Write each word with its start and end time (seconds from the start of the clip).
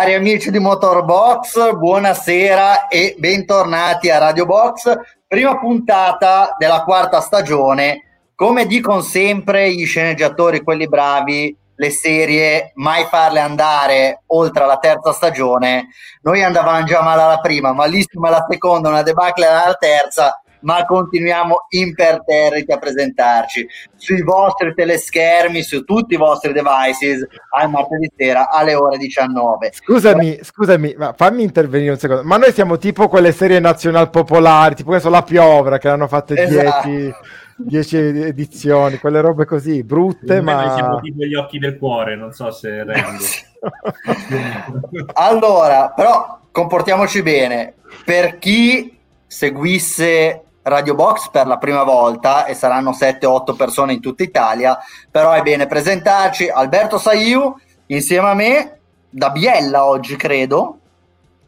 Cari 0.00 0.14
amici 0.14 0.50
di 0.50 0.58
Motorbox, 0.58 1.74
buonasera 1.74 2.88
e 2.88 3.16
bentornati 3.18 4.08
a 4.08 4.16
Radio 4.16 4.46
Box, 4.46 4.96
prima 5.28 5.58
puntata 5.58 6.54
della 6.56 6.84
quarta 6.84 7.20
stagione. 7.20 8.30
Come 8.34 8.64
dicono 8.64 9.02
sempre 9.02 9.70
gli 9.70 9.84
sceneggiatori, 9.84 10.62
quelli 10.62 10.88
bravi, 10.88 11.54
le 11.74 11.90
serie 11.90 12.72
mai 12.76 13.04
farle 13.10 13.40
andare 13.40 14.22
oltre 14.28 14.64
la 14.64 14.78
terza 14.78 15.12
stagione. 15.12 15.88
Noi 16.22 16.42
andavamo 16.42 16.82
già 16.84 17.02
male 17.02 17.20
alla 17.20 17.40
prima, 17.40 17.74
malissima 17.74 18.28
alla 18.28 18.46
seconda, 18.48 18.88
una 18.88 19.02
debacle 19.02 19.44
alla 19.44 19.74
terza 19.74 20.39
ma 20.60 20.84
continuiamo 20.84 21.66
imperterriti 21.68 22.72
a 22.72 22.78
presentarci 22.78 23.66
sui 23.96 24.22
vostri 24.22 24.74
teleschermi, 24.74 25.62
su 25.62 25.84
tutti 25.84 26.14
i 26.14 26.16
vostri 26.16 26.52
devices 26.52 27.26
al 27.56 27.70
martedì 27.70 28.10
sera 28.16 28.50
alle 28.50 28.74
ore 28.74 28.98
19. 28.98 29.72
Scusami, 29.72 30.38
scusami, 30.42 30.94
ma 30.96 31.12
fammi 31.12 31.42
intervenire 31.42 31.92
un 31.92 31.98
secondo. 31.98 32.22
Ma 32.24 32.36
noi 32.36 32.52
siamo 32.52 32.78
tipo 32.78 33.08
quelle 33.08 33.32
serie 33.32 33.60
nazional 33.60 34.10
popolari, 34.10 34.74
tipo 34.74 34.90
adesso 34.90 35.10
La 35.10 35.22
Piovra 35.22 35.78
che 35.78 35.88
hanno 35.88 36.08
fatto 36.08 36.34
10 36.34 36.56
esatto. 36.56 37.96
edizioni, 37.96 38.98
quelle 38.98 39.20
robe 39.20 39.44
così 39.44 39.82
brutte, 39.82 40.40
ma 40.40 40.64
noi 40.64 40.74
siamo 40.74 41.00
tipo 41.00 41.24
gli 41.24 41.34
occhi 41.34 41.58
del 41.58 41.78
cuore, 41.78 42.16
non 42.16 42.32
so 42.32 42.50
se 42.50 42.84
rendo. 42.84 43.24
allora, 45.14 45.92
però 45.94 46.40
comportiamoci 46.50 47.22
bene. 47.22 47.74
Per 48.04 48.38
chi 48.38 48.98
seguisse 49.26 50.44
Radio 50.62 50.94
Box 50.94 51.30
per 51.30 51.46
la 51.46 51.58
prima 51.58 51.82
volta 51.82 52.44
e 52.44 52.54
saranno 52.54 52.90
7-8 52.90 53.56
persone 53.56 53.94
in 53.94 54.00
tutta 54.00 54.22
Italia, 54.22 54.78
però 55.10 55.32
è 55.32 55.42
bene 55.42 55.66
presentarci 55.66 56.48
Alberto 56.48 56.98
Saiu 56.98 57.54
insieme 57.86 58.28
a 58.28 58.34
me 58.34 58.80
da 59.08 59.30
Biella 59.30 59.86
oggi 59.86 60.16
credo. 60.16 60.78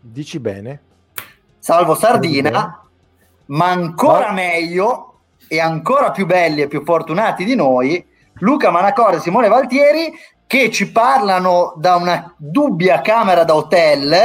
Dici 0.01 0.39
bene. 0.39 0.81
Salvo 1.59 1.95
Sardina, 1.95 2.83
ma 3.47 3.67
ancora 3.69 4.29
no. 4.29 4.35
meglio 4.35 5.21
e 5.47 5.61
ancora 5.61 6.11
più 6.11 6.27
belli 6.27 6.63
e 6.63 6.67
più 6.69 6.83
fortunati 6.83 7.45
di 7.45 7.55
noi, 7.55 8.05
Luca 8.35 8.71
Manacore 8.71 9.17
e 9.17 9.21
Simone 9.21 9.49
Valtieri 9.49 10.13
che 10.47 10.71
ci 10.71 10.91
parlano 10.91 11.75
da 11.77 11.97
una 11.97 12.35
dubbia 12.37 13.01
camera 13.01 13.45
da 13.45 13.55
hotel 13.55 14.17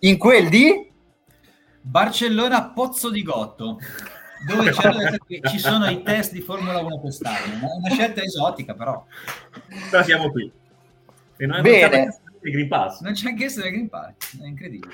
in 0.00 0.16
quel 0.16 0.48
di 0.48 0.88
Barcellona 1.82 2.70
Pozzo 2.74 3.10
di 3.10 3.22
Gotto 3.22 3.78
dove 4.46 4.72
ci 5.48 5.58
sono 5.58 5.88
i 5.88 6.02
test 6.02 6.32
di 6.32 6.40
Formula 6.40 6.78
1 6.78 6.98
quest'anno. 7.00 7.36
È 7.36 7.76
una 7.78 7.90
scelta 7.90 8.22
esotica, 8.22 8.74
però. 8.74 9.04
Però 9.90 10.02
siamo 10.02 10.30
qui. 10.30 10.50
E 11.36 11.46
non 11.46 11.62
Bene. 11.62 12.18
Green 12.40 12.68
Pass. 12.68 13.00
Non 13.00 13.12
c'è 13.12 13.28
anche 13.28 13.44
essere 13.44 13.70
Green 13.70 13.88
Pass, 13.88 14.40
è 14.40 14.46
incredibile. 14.46 14.92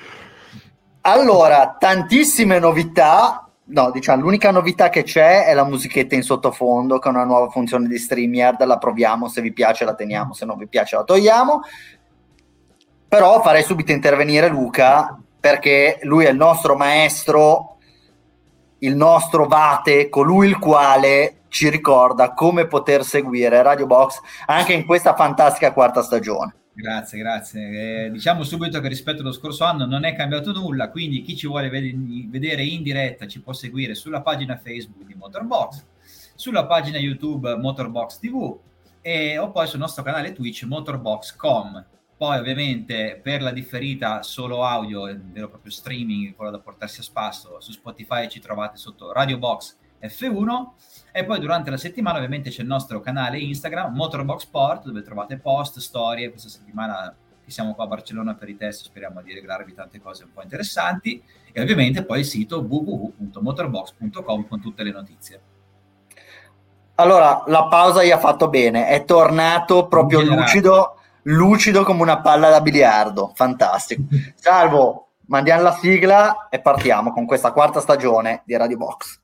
Allora, 1.01 1.75
tantissime 1.79 2.59
novità. 2.59 3.49
No, 3.69 3.91
diciamo, 3.91 4.21
l'unica 4.21 4.51
novità 4.51 4.89
che 4.89 5.03
c'è 5.03 5.45
è 5.45 5.53
la 5.53 5.65
musichetta 5.65 6.15
in 6.15 6.23
sottofondo, 6.23 6.99
che 6.99 7.07
è 7.07 7.11
una 7.11 7.23
nuova 7.23 7.49
funzione 7.49 7.87
di 7.87 7.97
StreamYard. 7.97 8.63
La 8.65 8.77
proviamo, 8.77 9.29
se 9.29 9.41
vi 9.41 9.53
piace 9.53 9.85
la 9.85 9.95
teniamo, 9.95 10.33
se 10.33 10.45
non 10.45 10.57
vi 10.57 10.67
piace 10.67 10.95
la 10.95 11.03
togliamo. 11.03 11.61
Però 13.07 13.41
farei 13.41 13.63
subito 13.63 13.93
intervenire 13.93 14.49
Luca, 14.49 15.17
perché 15.39 15.99
lui 16.03 16.25
è 16.25 16.29
il 16.29 16.35
nostro 16.35 16.75
maestro 16.75 17.76
il 18.79 18.95
nostro 18.95 19.47
Vate, 19.47 20.09
colui 20.09 20.47
il 20.47 20.57
quale 20.57 21.43
ci 21.49 21.69
ricorda 21.69 22.33
come 22.33 22.67
poter 22.67 23.03
seguire 23.03 23.61
Radio 23.61 23.85
Box 23.85 24.19
anche 24.45 24.73
in 24.73 24.85
questa 24.85 25.15
fantastica 25.15 25.73
quarta 25.73 26.01
stagione. 26.01 26.55
Grazie, 26.73 27.17
grazie. 27.17 28.05
Eh, 28.05 28.11
diciamo 28.11 28.43
subito 28.43 28.79
che 28.79 28.87
rispetto 28.87 29.21
allo 29.21 29.31
scorso 29.31 29.63
anno 29.63 29.87
non 29.87 30.05
è 30.05 30.15
cambiato 30.15 30.51
nulla, 30.51 30.91
quindi 30.91 31.23
chi 31.23 31.35
ci 31.35 31.47
vuole 31.47 31.69
vedere 31.69 32.63
in 32.63 32.83
diretta 32.83 33.25
ci 33.25 33.41
può 33.41 33.51
seguire 33.51 33.95
sulla 33.95 34.21
pagina 34.21 34.57
Facebook 34.57 35.03
di 35.03 35.15
Motorbox, 35.15 35.83
sulla 36.35 36.67
pagina 36.67 36.99
YouTube 36.99 37.55
Motorbox 37.55 38.19
TV 38.19 38.55
e, 39.01 39.39
o 39.39 39.49
poi 39.49 39.65
sul 39.65 39.79
nostro 39.79 40.03
canale 40.03 40.33
Twitch 40.33 40.65
Motorbox.com. 40.65 41.85
Poi 42.17 42.39
ovviamente 42.39 43.19
per 43.21 43.43
la 43.43 43.51
differita 43.51 44.23
solo 44.23 44.63
audio, 44.63 45.03
vero 45.03 45.45
e 45.45 45.49
proprio 45.49 45.71
streaming, 45.71 46.35
quello 46.35 46.49
da 46.49 46.59
portarsi 46.59 47.01
a 47.01 47.03
spasso, 47.03 47.59
su 47.59 47.71
Spotify 47.71 48.27
ci 48.27 48.39
trovate 48.39 48.77
sotto 48.77 49.11
Radio 49.11 49.37
Box 49.37 49.77
F1 50.01 50.65
e 51.11 51.25
poi 51.25 51.39
durante 51.39 51.69
la 51.69 51.77
settimana 51.77 52.17
ovviamente 52.17 52.49
c'è 52.49 52.61
il 52.61 52.67
nostro 52.67 53.01
canale 53.01 53.37
Instagram 53.37 53.93
Motorbox 53.93 54.41
Sport 54.41 54.85
dove 54.85 55.03
trovate 55.03 55.37
post, 55.37 55.77
storie, 55.77 56.31
questa 56.31 56.49
settimana 56.49 57.15
che 57.47 57.51
siamo 57.51 57.75
qua 57.75 57.83
a 57.83 57.87
Barcellona 57.87 58.33
per 58.33 58.49
i 58.49 58.57
test, 58.57 58.85
speriamo 58.85 59.21
di 59.21 59.33
regalarvi 59.33 59.73
tante 59.73 60.01
cose 60.01 60.23
un 60.23 60.33
po' 60.33 60.41
interessanti. 60.41 61.23
E 61.51 61.61
ovviamente 61.61 62.03
poi 62.03 62.19
il 62.19 62.25
sito 62.25 62.59
www.motorbox.com 62.59 64.47
con 64.47 64.59
tutte 64.59 64.83
le 64.83 64.91
notizie. 64.91 65.41
Allora, 66.95 67.43
la 67.45 67.67
pausa 67.67 68.03
gli 68.03 68.11
ha 68.11 68.17
fatto 68.17 68.49
bene, 68.49 68.87
è 68.87 69.05
tornato 69.05 69.87
proprio 69.87 70.21
lucido 70.21 70.96
lucido 71.27 71.83
come 71.83 72.01
una 72.01 72.21
palla 72.21 72.49
da 72.49 72.61
biliardo, 72.61 73.31
fantastico. 73.35 74.03
Salvo, 74.35 75.09
mandiamo 75.27 75.63
la 75.63 75.73
sigla 75.73 76.47
e 76.49 76.59
partiamo 76.59 77.11
con 77.11 77.25
questa 77.25 77.51
quarta 77.51 77.79
stagione 77.79 78.43
di 78.45 78.55
Radio 78.55 78.77
Box. 78.77 79.21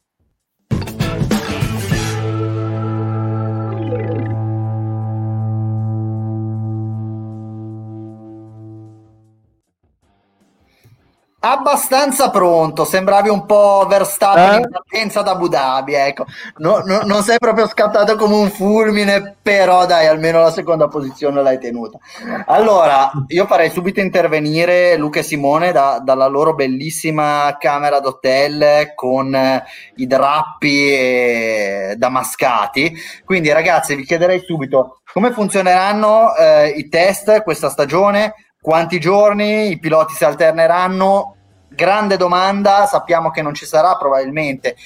Abbastanza 11.45 12.29
pronto, 12.29 12.85
sembravi 12.85 13.27
un 13.27 13.45
po' 13.45 13.85
Verstappen 13.85 14.53
eh? 14.53 14.55
in 14.59 14.69
partenza 14.69 15.21
da 15.23 15.31
Abu 15.31 15.49
Dhabi, 15.49 15.93
ecco. 15.93 16.23
No, 16.59 16.77
no, 16.85 17.01
non 17.03 17.21
sei 17.21 17.37
proprio 17.37 17.67
scattato 17.67 18.15
come 18.15 18.35
un 18.35 18.49
fulmine, 18.49 19.35
però 19.41 19.85
dai, 19.85 20.07
almeno 20.07 20.39
la 20.39 20.51
seconda 20.51 20.87
posizione 20.87 21.43
l'hai 21.43 21.59
tenuta. 21.59 21.97
Allora, 22.45 23.11
io 23.27 23.45
farei 23.45 23.69
subito 23.71 23.99
intervenire 23.99 24.95
Luca 24.95 25.19
e 25.19 25.23
Simone 25.23 25.73
da, 25.73 25.99
dalla 26.01 26.27
loro 26.27 26.55
bellissima 26.55 27.57
camera 27.59 27.99
d'hotel 27.99 28.93
con 28.95 29.35
eh, 29.35 29.65
i 29.95 30.07
drappi 30.07 30.93
eh, 30.93 31.95
damascati. 31.97 32.95
Quindi 33.25 33.51
ragazzi, 33.51 33.95
vi 33.95 34.05
chiederei 34.05 34.39
subito 34.39 35.01
come 35.11 35.33
funzioneranno 35.33 36.35
eh, 36.35 36.69
i 36.69 36.87
test 36.87 37.43
questa 37.43 37.69
stagione, 37.69 38.33
quanti 38.63 38.97
giorni 38.97 39.71
i 39.71 39.77
piloti 39.77 40.13
si 40.13 40.23
alterneranno? 40.23 41.35
Grande 41.67 42.15
domanda, 42.15 42.85
sappiamo 42.85 43.29
che 43.29 43.41
non 43.41 43.53
ci 43.53 43.65
sarà 43.65 43.97
probabilmente 43.97 44.77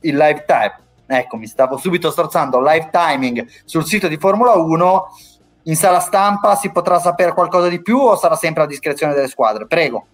il 0.00 0.16
live 0.16 0.44
time. 0.44 0.74
Ecco, 1.06 1.36
mi 1.36 1.46
stavo 1.46 1.76
subito 1.76 2.10
strozzando 2.10 2.60
live 2.60 2.88
timing 2.90 3.46
sul 3.64 3.86
sito 3.86 4.08
di 4.08 4.16
Formula 4.16 4.54
1. 4.54 5.06
In 5.64 5.76
sala 5.76 6.00
stampa 6.00 6.56
si 6.56 6.72
potrà 6.72 6.98
sapere 6.98 7.32
qualcosa 7.32 7.68
di 7.68 7.80
più 7.80 7.98
o 7.98 8.16
sarà 8.16 8.34
sempre 8.34 8.64
a 8.64 8.66
discrezione 8.66 9.14
delle 9.14 9.28
squadre? 9.28 9.68
Prego. 9.68 10.06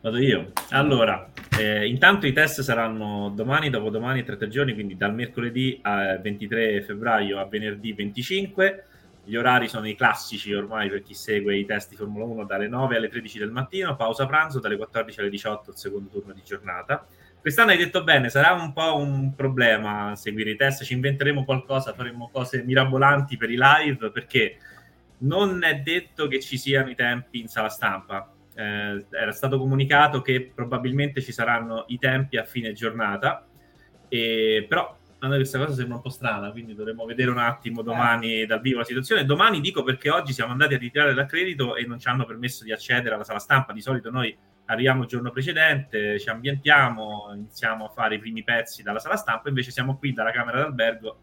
Vado 0.00 0.16
io. 0.16 0.52
Allora, 0.70 1.28
eh, 1.58 1.86
intanto 1.86 2.26
i 2.26 2.32
test 2.32 2.62
saranno 2.62 3.30
domani, 3.34 3.68
dopodomani, 3.68 4.24
tre 4.24 4.48
giorni, 4.48 4.72
quindi 4.72 4.96
dal 4.96 5.12
mercoledì 5.12 5.78
23 5.82 6.80
febbraio 6.80 7.38
a 7.38 7.44
venerdì 7.44 7.92
25 7.92 8.84
gli 9.24 9.36
orari 9.36 9.68
sono 9.68 9.88
i 9.88 9.94
classici 9.94 10.52
ormai 10.52 10.88
per 10.88 11.02
chi 11.02 11.14
segue 11.14 11.56
i 11.56 11.64
test 11.64 11.90
di 11.90 11.96
Formula 11.96 12.24
1 12.24 12.44
dalle 12.44 12.68
9 12.68 12.96
alle 12.96 13.08
13 13.08 13.38
del 13.38 13.50
mattino, 13.50 13.96
pausa 13.96 14.26
pranzo, 14.26 14.60
dalle 14.60 14.76
14 14.76 15.20
alle 15.20 15.30
18 15.30 15.70
il 15.70 15.76
secondo 15.76 16.08
turno 16.10 16.32
di 16.32 16.42
giornata. 16.44 17.06
Quest'anno 17.40 17.72
hai 17.72 17.76
detto 17.76 18.04
bene, 18.04 18.30
sarà 18.30 18.52
un 18.52 18.72
po' 18.72 18.96
un 18.96 19.34
problema 19.34 20.14
seguire 20.16 20.50
i 20.50 20.56
test, 20.56 20.84
ci 20.84 20.94
inventeremo 20.94 21.44
qualcosa, 21.44 21.92
faremo 21.92 22.30
cose 22.32 22.62
mirabolanti 22.62 23.36
per 23.36 23.50
i 23.50 23.58
live 23.58 24.10
perché 24.10 24.56
non 25.18 25.62
è 25.62 25.76
detto 25.76 26.26
che 26.26 26.40
ci 26.40 26.56
siano 26.56 26.90
i 26.90 26.94
tempi 26.94 27.40
in 27.40 27.48
sala 27.48 27.68
stampa. 27.68 28.30
Eh, 28.54 29.04
era 29.10 29.32
stato 29.32 29.58
comunicato 29.58 30.22
che 30.22 30.52
probabilmente 30.54 31.20
ci 31.20 31.32
saranno 31.32 31.84
i 31.88 31.98
tempi 31.98 32.36
a 32.36 32.44
fine 32.44 32.72
giornata, 32.72 33.46
e, 34.08 34.64
però 34.68 34.96
a 35.24 35.28
noi 35.28 35.38
questa 35.38 35.58
cosa 35.58 35.72
sembra 35.74 35.96
un 35.96 36.02
po' 36.02 36.10
strana, 36.10 36.50
quindi 36.50 36.74
dovremmo 36.74 37.04
vedere 37.04 37.30
un 37.30 37.38
attimo 37.38 37.82
domani 37.82 38.42
eh. 38.42 38.46
dal 38.46 38.60
vivo 38.60 38.78
la 38.78 38.84
situazione. 38.84 39.24
Domani 39.24 39.60
dico 39.60 39.82
perché 39.82 40.10
oggi 40.10 40.32
siamo 40.32 40.52
andati 40.52 40.74
a 40.74 40.78
ritirare 40.78 41.14
l'accredito 41.14 41.76
e 41.76 41.86
non 41.86 41.98
ci 41.98 42.08
hanno 42.08 42.24
permesso 42.24 42.64
di 42.64 42.72
accedere 42.72 43.14
alla 43.14 43.24
sala 43.24 43.38
stampa. 43.38 43.72
Di 43.72 43.80
solito 43.80 44.10
noi 44.10 44.36
arriviamo 44.66 45.02
il 45.02 45.08
giorno 45.08 45.30
precedente, 45.30 46.18
ci 46.18 46.28
ambientiamo, 46.28 47.30
iniziamo 47.34 47.86
a 47.86 47.88
fare 47.88 48.16
i 48.16 48.18
primi 48.18 48.42
pezzi 48.42 48.82
dalla 48.82 48.98
sala 48.98 49.16
stampa, 49.16 49.48
invece 49.48 49.70
siamo 49.70 49.96
qui 49.96 50.12
dalla 50.12 50.30
camera 50.30 50.60
d'albergo 50.60 51.18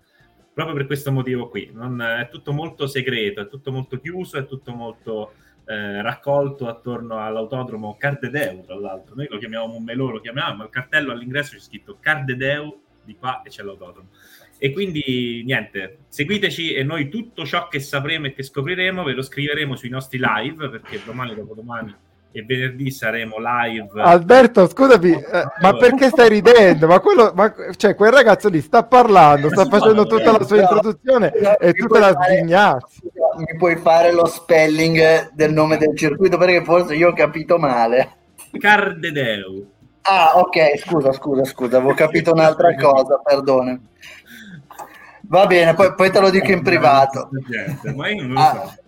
proprio 0.54 0.76
per 0.76 0.86
questo 0.86 1.12
motivo 1.12 1.48
qui. 1.48 1.70
Non, 1.74 2.02
è 2.02 2.28
tutto 2.30 2.54
molto 2.54 2.88
segreto, 2.88 3.42
è 3.42 3.48
tutto 3.48 3.72
molto 3.72 4.00
chiuso, 4.00 4.38
è 4.38 4.46
tutto 4.46 4.74
molto 4.74 5.34
eh, 5.66 6.02
raccolto 6.02 6.68
attorno 6.68 7.20
all'autodromo 7.20 7.96
Cardedeu, 7.98 8.64
tra 8.64 8.76
l'altro. 8.76 9.16
Noi 9.16 9.28
lo 9.30 9.38
chiamiamo 9.38 9.68
Momelò, 9.68 10.10
lo 10.10 10.20
chiamiamo, 10.20 10.56
ma 10.56 10.64
il 10.64 10.70
cartello 10.70 11.12
all'ingresso 11.12 11.54
c'è 11.54 11.60
scritto 11.60 11.98
Cardedeu 12.00 12.90
di 13.04 13.16
qua 13.18 13.42
e 13.44 13.50
c'è 13.50 13.64
l'autodromo. 13.64 14.10
E 14.58 14.72
quindi 14.72 15.42
niente, 15.44 16.00
seguiteci 16.08 16.74
e 16.74 16.84
noi 16.84 17.10
tutto 17.10 17.46
ciò 17.46 17.68
che 17.68 17.80
sapremo 17.80 18.28
e 18.28 18.34
che 18.34 18.44
scopriremo 18.44 19.04
ve 19.04 19.14
lo 19.14 19.24
scriveremo 19.24 19.76
sui 19.76 19.90
nostri 19.90 20.20
live 20.22 20.70
perché 20.70 21.02
domani, 21.04 21.34
dopodomani 21.34 21.96
e 22.32 22.44
venerdì 22.44 22.92
saremo 22.92 23.38
live. 23.40 24.02
Alberto, 24.02 24.68
scusami, 24.68 25.12
eh, 25.12 25.46
ma 25.62 25.74
perché 25.76 26.08
stai 26.08 26.30
ridendo? 26.30 26.88
Ma, 26.88 27.00
quello, 27.00 27.32
ma 27.36 27.54
cioè, 27.76 27.96
quel 27.96 28.12
ragazzo 28.12 28.48
lì 28.50 28.62
sta 28.62 28.84
parlando, 28.84 29.50
sta 29.50 29.66
facendo 29.66 30.06
tutta 30.06 30.32
la 30.38 30.44
sua 30.44 30.62
introduzione 30.62 31.32
e 31.60 31.74
tu 31.74 31.88
te 31.88 32.00
la 32.00 32.14
sghignazzi. 32.14 33.12
Mi 33.38 33.58
puoi 33.58 33.78
fare 33.78 34.14
lo 34.14 34.26
spelling 34.26 35.32
del 35.34 35.52
nome 35.52 35.78
del 35.78 35.98
circuito 35.98 36.38
perché 36.38 36.64
forse 36.64 36.96
io 36.96 37.10
ho 37.10 37.14
capito 37.14 37.58
male. 37.58 38.18
Cardedeu. 38.60 39.71
Ah, 40.04 40.34
ok, 40.36 40.78
scusa, 40.80 41.12
scusa, 41.12 41.44
scusa, 41.46 41.78
avevo 41.78 41.94
capito 41.94 42.32
un'altra 42.32 42.74
cosa, 42.80 43.20
perdone. 43.24 43.82
Va 45.24 45.46
bene, 45.46 45.74
poi, 45.74 45.94
poi 45.94 46.12
te 46.12 46.20
lo 46.20 46.30
dico 46.30 46.52
in 46.52 46.62
privato. 46.62 47.30
Ma 47.96 48.10
io 48.10 48.24
non 48.24 48.34
lo 48.34 48.40
so. 48.40 48.80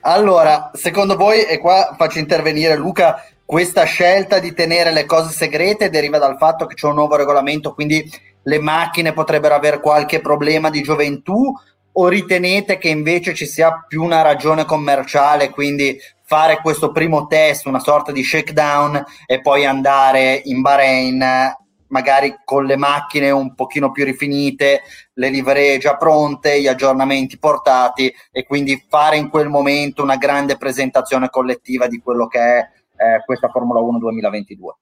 Ah, 0.00 0.12
allora, 0.12 0.70
secondo 0.74 1.16
voi, 1.16 1.44
e 1.44 1.58
qua 1.58 1.94
faccio 1.96 2.18
intervenire 2.18 2.76
Luca, 2.76 3.24
questa 3.44 3.84
scelta 3.84 4.38
di 4.38 4.52
tenere 4.52 4.92
le 4.92 5.06
cose 5.06 5.32
segrete 5.32 5.90
deriva 5.90 6.18
dal 6.18 6.36
fatto 6.36 6.66
che 6.66 6.74
c'è 6.74 6.86
un 6.86 6.94
nuovo 6.94 7.16
regolamento, 7.16 7.72
quindi 7.72 8.08
le 8.42 8.58
macchine 8.58 9.12
potrebbero 9.12 9.54
avere 9.54 9.80
qualche 9.80 10.20
problema 10.20 10.68
di 10.68 10.82
gioventù 10.82 11.52
o 11.96 12.08
ritenete 12.08 12.78
che 12.78 12.88
invece 12.88 13.34
ci 13.34 13.46
sia 13.46 13.84
più 13.86 14.02
una 14.02 14.22
ragione 14.22 14.64
commerciale, 14.64 15.50
quindi 15.50 15.98
fare 16.22 16.60
questo 16.60 16.90
primo 16.90 17.26
test, 17.26 17.66
una 17.66 17.80
sorta 17.80 18.10
di 18.10 18.22
shakedown 18.22 19.04
e 19.26 19.40
poi 19.40 19.64
andare 19.64 20.40
in 20.44 20.60
Bahrain 20.60 21.52
magari 21.88 22.40
con 22.44 22.64
le 22.64 22.76
macchine 22.76 23.30
un 23.30 23.54
pochino 23.54 23.92
più 23.92 24.04
rifinite, 24.04 24.82
le 25.12 25.28
livree 25.28 25.78
già 25.78 25.96
pronte, 25.96 26.60
gli 26.60 26.66
aggiornamenti 26.66 27.38
portati 27.38 28.12
e 28.32 28.44
quindi 28.44 28.84
fare 28.88 29.16
in 29.16 29.28
quel 29.28 29.48
momento 29.48 30.02
una 30.02 30.16
grande 30.16 30.56
presentazione 30.56 31.28
collettiva 31.30 31.86
di 31.86 32.00
quello 32.00 32.26
che 32.26 32.40
è 32.40 32.68
eh, 32.96 33.22
questa 33.24 33.48
Formula 33.48 33.78
1 33.78 33.98
2022. 33.98 34.76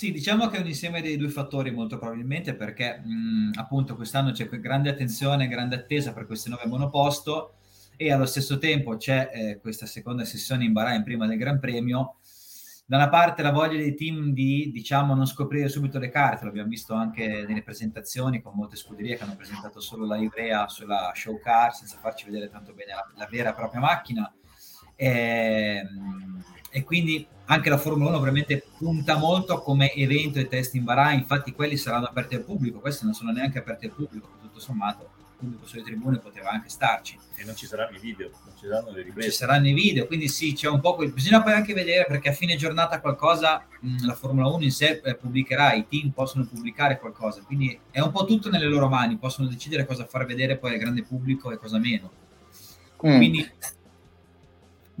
Sì, 0.00 0.12
diciamo 0.12 0.48
che 0.48 0.56
è 0.56 0.60
un 0.60 0.66
insieme 0.66 1.02
dei 1.02 1.18
due 1.18 1.28
fattori 1.28 1.70
molto 1.70 1.98
probabilmente 1.98 2.54
perché 2.54 3.02
mh, 3.04 3.50
appunto 3.56 3.96
quest'anno 3.96 4.32
c'è 4.32 4.48
grande 4.48 4.88
attenzione, 4.88 5.46
grande 5.46 5.74
attesa 5.74 6.14
per 6.14 6.24
queste 6.24 6.48
nuove 6.48 6.64
monoposto 6.64 7.56
e 7.98 8.10
allo 8.10 8.24
stesso 8.24 8.56
tempo 8.56 8.96
c'è 8.96 9.28
eh, 9.30 9.58
questa 9.60 9.84
seconda 9.84 10.24
sessione 10.24 10.64
in 10.64 10.72
Bahrain 10.72 11.02
prima 11.02 11.26
del 11.26 11.36
Gran 11.36 11.60
Premio. 11.60 12.14
Da 12.86 12.96
una 12.96 13.10
parte 13.10 13.42
la 13.42 13.52
voglia 13.52 13.76
dei 13.76 13.94
team 13.94 14.32
di 14.32 14.70
diciamo 14.72 15.14
non 15.14 15.26
scoprire 15.26 15.68
subito 15.68 15.98
le 15.98 16.08
carte, 16.08 16.46
l'abbiamo 16.46 16.70
visto 16.70 16.94
anche 16.94 17.44
nelle 17.46 17.62
presentazioni 17.62 18.40
con 18.40 18.54
molte 18.54 18.76
scuderie 18.76 19.18
che 19.18 19.24
hanno 19.24 19.36
presentato 19.36 19.80
solo 19.80 20.06
la 20.06 20.16
livrea 20.16 20.66
sulla 20.68 21.12
show 21.14 21.38
car 21.38 21.74
senza 21.74 21.98
farci 21.98 22.24
vedere 22.24 22.48
tanto 22.48 22.72
bene 22.72 22.94
la, 22.94 23.06
la 23.16 23.28
vera 23.30 23.50
e 23.50 23.54
propria 23.54 23.80
macchina. 23.80 24.32
E, 24.96 25.06
ehm, 25.06 26.42
e, 26.70 26.84
quindi 26.84 27.26
anche 27.46 27.68
la 27.68 27.78
Formula 27.78 28.10
1 28.10 28.18
ovviamente 28.18 28.64
punta 28.78 29.16
molto 29.16 29.58
come 29.60 29.92
evento 29.92 30.38
e 30.38 30.48
test 30.48 30.74
in 30.74 30.84
Bahrain, 30.84 31.18
infatti 31.18 31.52
quelli 31.52 31.76
saranno 31.76 32.06
aperti 32.06 32.36
al 32.36 32.44
pubblico, 32.44 32.78
questi 32.78 33.04
non 33.04 33.14
sono 33.14 33.32
neanche 33.32 33.58
aperti 33.58 33.86
al 33.86 33.92
pubblico, 33.92 34.28
tutto 34.40 34.60
sommato 34.60 35.18
pubblico 35.40 35.66
sulle 35.66 35.82
tribune 35.82 36.18
poteva 36.18 36.50
anche 36.50 36.68
starci. 36.68 37.18
E 37.36 37.44
non 37.44 37.56
ci 37.56 37.66
saranno 37.66 37.96
i 37.96 38.00
video, 38.00 38.30
non 38.44 38.54
ci 38.56 38.66
saranno 38.66 38.90
le 38.90 39.02
riprese. 39.02 39.30
Ci 39.30 39.36
saranno 39.36 39.68
i 39.68 39.72
video, 39.72 40.06
quindi 40.06 40.28
sì, 40.28 40.52
c'è 40.52 40.68
un 40.68 40.80
po' 40.80 40.94
quel... 40.94 41.12
Bisogna 41.12 41.42
poi 41.42 41.54
anche 41.54 41.72
vedere 41.72 42.04
perché 42.06 42.28
a 42.28 42.32
fine 42.32 42.56
giornata 42.56 43.00
qualcosa 43.00 43.66
mh, 43.80 44.04
la 44.06 44.14
Formula 44.14 44.48
1 44.48 44.62
in 44.62 44.70
sé 44.70 45.00
eh, 45.02 45.14
pubblicherà, 45.16 45.72
i 45.72 45.86
team 45.88 46.10
possono 46.10 46.44
pubblicare 46.44 46.98
qualcosa, 46.98 47.42
quindi 47.42 47.78
è 47.90 48.00
un 48.00 48.10
po' 48.10 48.26
tutto 48.26 48.50
nelle 48.50 48.66
loro 48.66 48.88
mani, 48.88 49.16
possono 49.16 49.48
decidere 49.48 49.86
cosa 49.86 50.04
far 50.04 50.26
vedere 50.26 50.58
poi 50.58 50.74
al 50.74 50.78
grande 50.78 51.02
pubblico 51.02 51.50
e 51.50 51.56
cosa 51.56 51.78
meno. 51.78 52.12
Mm. 53.06 53.16
Quindi 53.16 53.50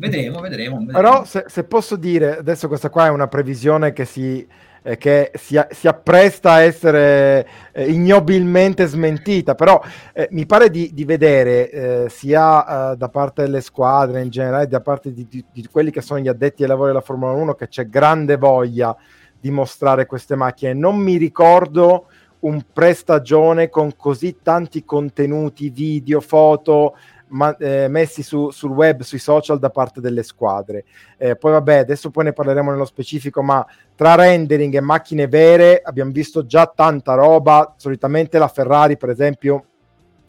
vedremo, 0.00 0.40
vedremo. 0.40 0.84
Però 0.86 1.24
se, 1.24 1.44
se 1.46 1.64
posso 1.64 1.96
dire, 1.96 2.38
adesso 2.38 2.66
questa 2.66 2.90
qua 2.90 3.06
è 3.06 3.10
una 3.10 3.28
previsione 3.28 3.92
che 3.92 4.04
si 4.04 4.46
eh, 4.82 4.96
che 4.96 5.30
si, 5.34 5.60
si, 5.70 5.88
appresta 5.88 6.52
a 6.52 6.62
essere 6.62 7.46
eh, 7.72 7.84
ignobilmente 7.90 8.86
smentita, 8.86 9.54
però 9.54 9.78
eh, 10.14 10.28
mi 10.30 10.46
pare 10.46 10.70
di, 10.70 10.90
di 10.94 11.04
vedere 11.04 11.70
eh, 11.70 12.06
sia 12.08 12.92
eh, 12.92 12.96
da 12.96 13.08
parte 13.08 13.42
delle 13.42 13.60
squadre 13.60 14.22
in 14.22 14.30
generale, 14.30 14.66
da 14.68 14.80
parte 14.80 15.12
di, 15.12 15.26
di, 15.28 15.44
di, 15.52 15.68
quelli 15.70 15.90
che 15.90 16.00
sono 16.00 16.20
gli 16.20 16.28
addetti 16.28 16.62
ai 16.62 16.68
lavori 16.68 16.88
della 16.88 17.02
Formula 17.02 17.32
1, 17.32 17.54
che 17.54 17.68
c'è 17.68 17.88
grande 17.88 18.36
voglia 18.36 18.96
di 19.38 19.50
mostrare 19.50 20.06
queste 20.06 20.34
macchine. 20.34 20.72
Non 20.72 20.96
mi 20.96 21.16
ricordo 21.16 22.06
un 22.40 22.62
prestagione 22.72 23.68
con 23.68 23.94
così 23.96 24.38
tanti 24.42 24.84
contenuti, 24.84 25.68
video, 25.68 26.20
foto, 26.20 26.96
ma, 27.30 27.56
eh, 27.56 27.88
messi 27.88 28.22
su, 28.22 28.50
sul 28.50 28.70
web, 28.70 29.02
sui 29.02 29.18
social 29.18 29.58
da 29.58 29.70
parte 29.70 30.00
delle 30.00 30.22
squadre. 30.22 30.84
Eh, 31.16 31.36
poi 31.36 31.52
vabbè, 31.52 31.78
adesso 31.78 32.10
poi 32.10 32.24
ne 32.24 32.32
parleremo 32.32 32.70
nello 32.70 32.84
specifico, 32.84 33.42
ma 33.42 33.66
tra 33.94 34.14
rendering 34.14 34.74
e 34.74 34.80
macchine 34.80 35.26
vere 35.26 35.80
abbiamo 35.82 36.12
visto 36.12 36.46
già 36.46 36.66
tanta 36.66 37.14
roba, 37.14 37.74
solitamente 37.76 38.38
la 38.38 38.48
Ferrari 38.48 38.96
per 38.96 39.10
esempio 39.10 39.64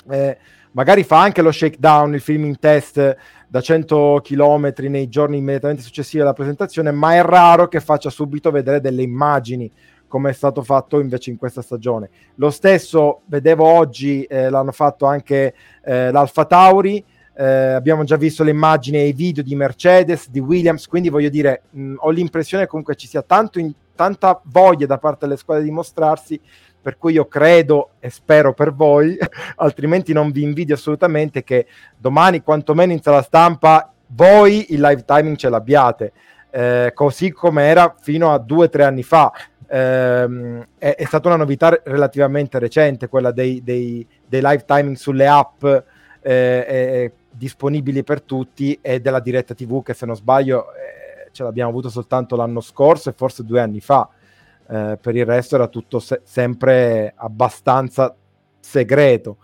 eh, 0.10 0.38
magari 0.72 1.04
fa 1.04 1.22
anche 1.22 1.42
lo 1.42 1.52
shakedown, 1.52 2.14
il 2.14 2.22
filming 2.22 2.58
test 2.58 3.16
da 3.48 3.62
100 3.62 4.22
km 4.24 4.74
nei 4.88 5.10
giorni 5.10 5.38
immediatamente 5.38 5.84
successivi 5.84 6.22
alla 6.22 6.34
presentazione, 6.34 6.92
ma 6.92 7.16
è 7.16 7.22
raro 7.22 7.68
che 7.68 7.82
faccia 7.82 8.10
subito 8.10 8.50
vedere 8.52 8.80
delle 8.80 9.02
immagini 9.02 9.72
come 10.12 10.32
è 10.32 10.34
stato 10.34 10.62
fatto 10.62 11.00
invece 11.00 11.30
in 11.30 11.38
questa 11.38 11.62
stagione. 11.62 12.10
Lo 12.36 12.50
stesso 12.50 13.22
vedevo 13.28 13.66
oggi, 13.66 14.24
eh, 14.24 14.50
l'hanno 14.50 14.74
fatto 14.74 15.06
anche 15.06 15.56
eh, 15.86 16.12
l'Alfa 16.12 16.44
Tauri, 16.44 17.04
eh, 17.34 17.46
abbiamo 17.46 18.04
già 18.04 18.18
visto 18.18 18.44
le 18.44 18.52
immagini 18.52 18.98
e 18.98 19.08
i 19.08 19.14
video 19.14 19.42
di 19.42 19.56
Mercedes, 19.56 20.30
di 20.30 20.42
Williams, 20.42 20.86
quindi 20.88 21.08
voglio 21.08 21.30
dire, 21.30 21.64
mh, 21.70 21.94
ho 22.00 22.10
l'impressione 22.10 22.68
comunque 22.68 22.96
ci 22.96 23.08
sia 23.08 23.24
in, 23.54 23.74
tanta 23.96 24.42
voglia 24.46 24.86
da 24.86 24.98
parte 24.98 25.26
delle 25.26 25.38
squadre 25.38 25.64
di 25.64 25.72
mostrarsi, 25.72 26.40
per 26.82 26.98
cui 26.98 27.14
io 27.14 27.28
credo 27.28 27.92
e 28.00 28.10
spero 28.10 28.54
per 28.54 28.74
voi, 28.74 29.18
altrimenti 29.56 30.12
non 30.12 30.32
vi 30.32 30.44
invidio 30.44 30.76
assolutamente 30.76 31.44
che 31.44 31.68
domani 31.98 32.42
quantomeno 32.42 32.92
in 32.92 33.02
sala 33.02 33.22
stampa 33.22 33.94
voi 34.08 34.74
il 34.74 34.82
live 34.82 35.06
timing 35.06 35.38
ce 35.38 35.48
l'abbiate. 35.48 36.12
Eh, 36.54 36.92
così 36.94 37.32
come 37.32 37.64
era 37.64 37.96
fino 37.98 38.34
a 38.34 38.38
due 38.38 38.66
o 38.66 38.70
tre 38.70 38.84
anni 38.84 39.04
fa 39.04 39.32
ehm, 39.72 40.68
è, 40.78 40.96
è, 40.96 41.06
stata 41.06 41.30
una 41.30 41.38
novità 41.38 41.80
relativamente 41.86 42.60
recente, 42.60 43.08
quella 43.08 43.32
dei, 43.32 43.64
dei, 43.64 44.06
dei 44.28 44.42
live 44.42 44.66
timing 44.66 44.98
sulle 44.98 45.28
app 45.28 45.64
eh, 46.22 47.14
disponibili 47.32 48.04
per 48.04 48.22
tutti 48.22 48.78
e 48.82 49.00
della 49.00 49.22
diretta 49.22 49.54
TV 49.54 49.82
che 49.82 49.94
se 49.94 50.06
non 50.06 50.16
sbaglio 50.16 50.74
eh, 50.74 51.30
ce 51.32 51.44
l'abbiamo 51.44 51.70
avuto 51.70 51.90
soltanto 51.90 52.36
l'anno 52.36 52.60
scorso 52.60 53.10
e 53.10 53.14
forse 53.14 53.46
due 53.46 53.62
anni 53.62 53.80
fa. 53.80 54.10
Eh, 54.68 54.98
per 55.02 55.16
il 55.16 55.26
resto 55.26 55.56
era 55.56 55.68
tutto 55.68 56.00
se- 56.00 56.22
sempre 56.24 57.14
abbastanza 57.16 58.14
segreto. 58.60 59.38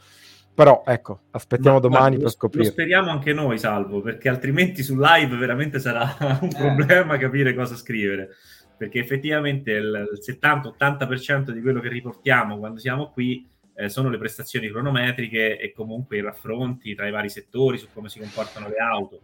Però 0.57 0.81
ecco, 0.87 1.19
aspettiamo 1.29 1.75
ma, 1.75 1.81
domani 1.81 2.15
ma 2.15 2.23
per 2.23 2.31
scoprire. 2.31 2.65
Lo 2.65 2.71
speriamo 2.71 3.11
anche 3.11 3.31
noi, 3.31 3.59
Salvo, 3.59 4.01
perché 4.01 4.27
altrimenti 4.27 4.81
su 4.81 4.97
live 4.97 5.37
veramente 5.37 5.77
sarà 5.77 6.15
un 6.41 6.49
eh. 6.49 6.57
problema 6.57 7.15
capire 7.17 7.53
cosa 7.53 7.75
scrivere 7.75 8.29
perché 8.77 8.99
effettivamente 8.99 9.71
il 9.71 10.07
70-80% 10.23 11.49
di 11.49 11.61
quello 11.61 11.79
che 11.79 11.89
riportiamo 11.89 12.59
quando 12.59 12.79
siamo 12.79 13.09
qui 13.11 13.47
eh, 13.75 13.89
sono 13.89 14.09
le 14.09 14.17
prestazioni 14.17 14.69
cronometriche 14.69 15.57
e 15.59 15.71
comunque 15.73 16.17
i 16.17 16.21
raffronti 16.21 16.95
tra 16.95 17.07
i 17.07 17.11
vari 17.11 17.29
settori 17.29 17.77
su 17.77 17.87
come 17.93 18.09
si 18.09 18.19
comportano 18.19 18.67
le 18.67 18.77
auto. 18.77 19.21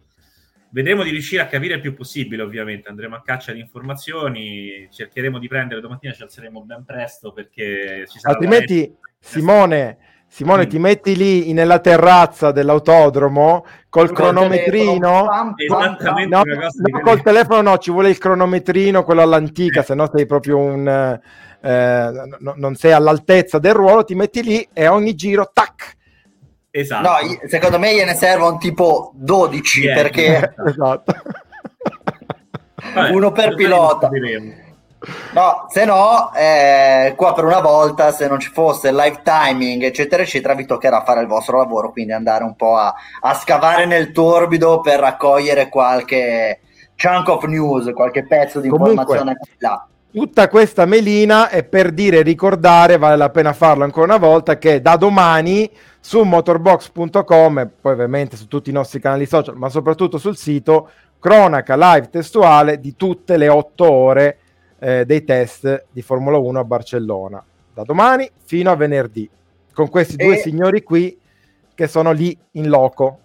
Vedremo 0.70 1.04
di 1.04 1.10
riuscire 1.10 1.42
a 1.42 1.46
capire 1.46 1.74
il 1.74 1.80
più 1.80 1.94
possibile, 1.94 2.42
ovviamente. 2.42 2.88
Andremo 2.88 3.14
a 3.14 3.22
caccia 3.22 3.52
di 3.52 3.60
informazioni, 3.60 4.88
cercheremo 4.90 5.38
di 5.38 5.46
prendere 5.46 5.80
domattina, 5.80 6.12
ci 6.12 6.22
alzeremo 6.22 6.62
ben 6.62 6.84
presto 6.84 7.32
perché 7.32 8.06
ci 8.08 8.18
sarà. 8.18 8.34
Altrimenti, 8.34 8.92
Simone, 9.20 9.98
Simone, 10.34 10.66
mm. 10.66 10.68
ti 10.68 10.78
metti 10.80 11.14
lì 11.14 11.52
nella 11.52 11.78
terrazza 11.78 12.50
dell'autodromo 12.50 13.64
col 13.88 14.08
con 14.08 14.16
cronometrino. 14.16 15.28
Esattamente. 15.54 16.34
No, 16.34 16.42
no 16.42 17.00
col 17.02 17.22
telefono 17.22 17.60
no, 17.62 17.78
ci 17.78 17.92
vuole 17.92 18.08
il 18.08 18.18
cronometrino, 18.18 19.04
quello 19.04 19.22
all'antica, 19.22 19.82
eh. 19.82 19.84
se 19.84 19.94
no 19.94 20.10
sei 20.12 20.26
proprio 20.26 20.58
un... 20.58 21.20
Eh, 21.60 22.10
no, 22.40 22.54
non 22.56 22.74
sei 22.74 22.90
all'altezza 22.90 23.60
del 23.60 23.74
ruolo, 23.74 24.02
ti 24.02 24.16
metti 24.16 24.42
lì 24.42 24.68
e 24.72 24.88
ogni 24.88 25.14
giro, 25.14 25.48
tac! 25.52 25.96
Esatto. 26.68 27.08
No, 27.08 27.14
secondo 27.46 27.78
me 27.78 27.94
gliene 27.94 28.16
servono 28.16 28.58
tipo 28.58 29.12
12 29.14 29.80
yeah, 29.82 29.94
perché... 29.94 30.54
esatto. 30.66 31.14
Uno 33.12 33.30
per 33.30 33.54
pilota. 33.54 34.08
Vedremo. 34.08 34.63
No, 35.32 35.66
se 35.68 35.84
no, 35.84 36.32
eh, 36.34 37.14
qua 37.16 37.34
per 37.34 37.44
una 37.44 37.60
volta, 37.60 38.12
se 38.12 38.28
non 38.28 38.38
ci 38.38 38.50
fosse 38.50 38.88
il 38.88 38.94
live 38.94 39.20
timing, 39.22 39.82
eccetera, 39.82 40.22
eccetera, 40.22 40.54
vi 40.54 40.66
toccherà 40.66 41.02
fare 41.02 41.20
il 41.20 41.26
vostro 41.26 41.58
lavoro, 41.58 41.90
quindi 41.90 42.12
andare 42.12 42.44
un 42.44 42.54
po' 42.54 42.76
a, 42.76 42.94
a 43.20 43.34
scavare 43.34 43.86
nel 43.86 44.12
torbido 44.12 44.80
per 44.80 45.00
raccogliere 45.00 45.68
qualche 45.68 46.60
chunk 46.96 47.28
of 47.28 47.44
news, 47.44 47.90
qualche 47.92 48.24
pezzo 48.26 48.60
di 48.60 48.68
Comunque, 48.68 48.94
informazione 48.94 49.38
là. 49.58 49.86
tutta 50.12 50.48
questa 50.48 50.86
melina 50.86 51.48
è 51.48 51.64
per 51.64 51.90
dire 51.90 52.22
ricordare, 52.22 52.96
vale 52.96 53.16
la 53.16 53.30
pena 53.30 53.52
farlo 53.52 53.84
ancora 53.84 54.06
una 54.06 54.24
volta, 54.24 54.58
che 54.58 54.80
da 54.80 54.96
domani 54.96 55.68
su 56.00 56.22
motorbox.com 56.22 57.58
e 57.58 57.68
poi 57.80 57.92
ovviamente 57.92 58.36
su 58.36 58.46
tutti 58.46 58.70
i 58.70 58.72
nostri 58.72 59.00
canali 59.00 59.26
social, 59.26 59.56
ma 59.56 59.68
soprattutto 59.68 60.18
sul 60.18 60.36
sito, 60.36 60.90
cronaca 61.18 61.74
live 61.76 62.10
testuale 62.10 62.78
di 62.78 62.94
tutte 62.94 63.36
le 63.36 63.48
otto 63.48 63.90
ore 63.90 64.38
eh, 64.84 65.06
dei 65.06 65.24
test 65.24 65.86
di 65.90 66.02
Formula 66.02 66.36
1 66.36 66.60
a 66.60 66.64
Barcellona, 66.64 67.42
da 67.72 67.84
domani 67.84 68.30
fino 68.44 68.70
a 68.70 68.76
venerdì, 68.76 69.28
con 69.72 69.88
questi 69.88 70.16
due 70.16 70.36
signori 70.36 70.82
qui 70.82 71.18
che 71.74 71.86
sono 71.86 72.12
lì 72.12 72.36
in 72.52 72.68
loco 72.68 73.20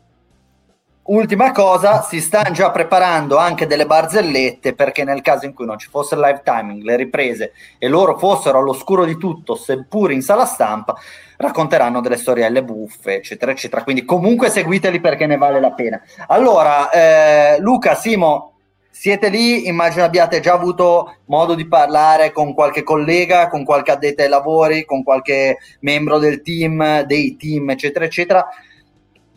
Ultima 1.10 1.52
cosa, 1.52 2.04
si 2.04 2.22
stanno 2.22 2.52
già 2.52 2.70
preparando 2.70 3.38
anche 3.38 3.66
delle 3.66 3.88
barzellette 3.88 4.76
perché 4.76 5.04
nel 5.04 5.24
caso 5.24 5.48
in 5.48 5.56
cui 5.56 5.66
non 5.66 5.80
ci 5.80 5.90
fosse 5.90 6.14
il 6.14 6.22
live 6.22 6.42
timing, 6.44 6.84
le 6.84 6.96
riprese 6.98 7.54
e 7.80 7.88
loro 7.88 8.16
fossero 8.20 8.60
all'oscuro 8.60 9.06
di 9.06 9.18
tutto, 9.18 9.56
seppur 9.56 10.12
in 10.12 10.22
sala 10.22 10.46
stampa, 10.46 10.96
racconteranno 11.38 12.00
delle 12.00 12.16
storielle 12.16 12.64
buffe, 12.64 13.16
eccetera, 13.16 13.52
eccetera. 13.52 13.82
Quindi 13.82 14.06
comunque 14.06 14.52
seguiteli 14.52 15.00
perché 15.02 15.26
ne 15.26 15.38
vale 15.38 15.60
la 15.60 15.72
pena. 15.72 16.00
Allora, 16.28 16.92
eh, 16.92 17.60
Luca, 17.60 17.96
Simo, 17.96 18.59
siete 19.00 19.30
lì, 19.30 19.66
immagino 19.66 20.04
abbiate 20.04 20.42
già 20.42 20.52
avuto 20.52 21.20
modo 21.28 21.56
di 21.56 21.66
parlare 21.70 22.34
con 22.34 22.54
qualche 22.54 22.84
collega, 22.84 23.48
con 23.48 23.64
qualche 23.64 23.92
addetta 23.92 24.24
ai 24.24 24.30
lavori, 24.30 24.84
con 24.84 25.04
qualche 25.04 25.60
membro 25.80 26.20
del 26.20 26.42
team, 26.42 27.04
dei 27.04 27.38
team, 27.38 27.70
eccetera, 27.70 28.04
eccetera 28.04 28.46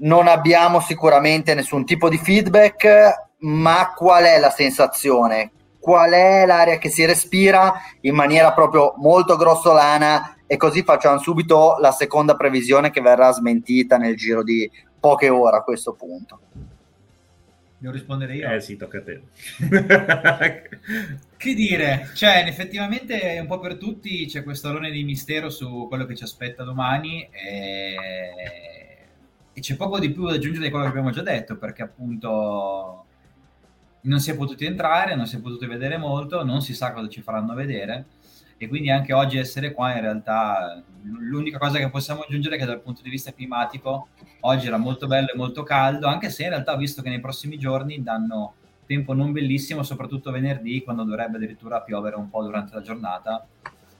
non 0.02 0.26
abbiamo 0.26 0.81
sicuramente 0.81 1.54
nessun 1.54 1.85
tipo 1.85 2.09
di 2.09 2.19
feedback, 2.19 3.28
ma 3.38 3.92
qual 3.95 4.25
è 4.25 4.40
la 4.40 4.50
sensazione? 4.50 5.52
Qual 5.78 6.11
è 6.11 6.45
l'aria 6.45 6.78
che 6.78 6.88
si 6.88 7.04
respira 7.04 7.73
in 8.00 8.16
maniera 8.16 8.52
proprio 8.52 8.95
molto 8.97 9.37
grossolana? 9.37 10.38
E 10.45 10.57
così 10.57 10.83
facciamo 10.83 11.19
subito 11.19 11.76
la 11.78 11.92
seconda 11.92 12.35
previsione 12.35 12.90
che 12.90 13.00
verrà 13.00 13.31
smentita 13.31 13.97
nel 13.97 14.16
giro 14.16 14.42
di 14.42 14.69
poche 14.99 15.28
ore 15.28 15.59
a 15.59 15.62
questo 15.62 15.92
punto. 15.92 16.40
Devo 17.82 17.94
rispondere 17.94 18.36
io? 18.36 18.48
Eh 18.48 18.60
sì, 18.60 18.76
tocca 18.76 18.98
a 18.98 19.02
te. 19.02 19.22
che 21.36 21.54
dire, 21.54 22.10
cioè 22.14 22.44
effettivamente 22.46 23.38
un 23.40 23.48
po' 23.48 23.58
per 23.58 23.76
tutti 23.76 24.24
c'è 24.26 24.44
questo 24.44 24.68
alone 24.68 24.92
di 24.92 25.02
mistero 25.02 25.50
su 25.50 25.86
quello 25.88 26.06
che 26.06 26.14
ci 26.14 26.22
aspetta 26.22 26.62
domani 26.62 27.28
e 27.30 27.96
e 29.54 29.60
c'è 29.60 29.76
poco 29.76 29.98
di 29.98 30.10
più 30.10 30.26
da 30.26 30.34
aggiungere 30.34 30.64
di 30.64 30.70
quello 30.70 30.84
che 30.84 30.90
abbiamo 30.90 31.10
già 31.10 31.22
detto, 31.22 31.56
perché 31.56 31.82
appunto 31.82 33.04
non 34.02 34.20
si 34.20 34.30
è 34.30 34.36
potuti 34.36 34.64
entrare, 34.64 35.14
non 35.14 35.26
si 35.26 35.36
è 35.36 35.40
potuto 35.40 35.66
vedere 35.66 35.98
molto, 35.98 36.44
non 36.44 36.62
si 36.62 36.74
sa 36.74 36.92
cosa 36.92 37.08
ci 37.08 37.20
faranno 37.20 37.54
vedere 37.54 38.06
e 38.64 38.69
quindi 38.69 38.90
anche 38.90 39.12
oggi 39.12 39.38
essere 39.38 39.73
qua 39.73 39.92
in 39.92 40.02
realtà 40.02 40.81
l'unica 41.02 41.59
cosa 41.59 41.78
che 41.78 41.90
possiamo 41.90 42.21
aggiungere 42.21 42.54
è 42.54 42.59
che 42.61 42.64
dal 42.64 42.81
punto 42.81 43.02
di 43.02 43.11
vista 43.11 43.33
climatico 43.33 44.09
oggi 44.40 44.69
era 44.69 44.76
molto 44.76 45.09
bello 45.09 45.33
e 45.33 45.37
molto 45.37 45.64
caldo, 45.64 46.07
anche 46.07 46.31
se 46.31 46.45
in 46.45 46.50
realtà 46.50 46.73
ho 46.73 46.76
visto 46.76 47.02
che 47.02 47.09
nei 47.09 47.19
prossimi 47.19 47.59
giorni 47.59 48.04
danno 48.04 48.54
tempo 48.87 49.14
non 49.14 49.33
bellissimo, 49.33 49.83
soprattutto 49.83 50.31
venerdì 50.31 50.85
quando 50.85 51.02
dovrebbe 51.02 51.38
addirittura 51.38 51.81
piovere 51.81 52.14
un 52.14 52.31
po' 52.31 52.42
durante 52.45 52.75
la 52.75 52.83
giornata 52.83 53.45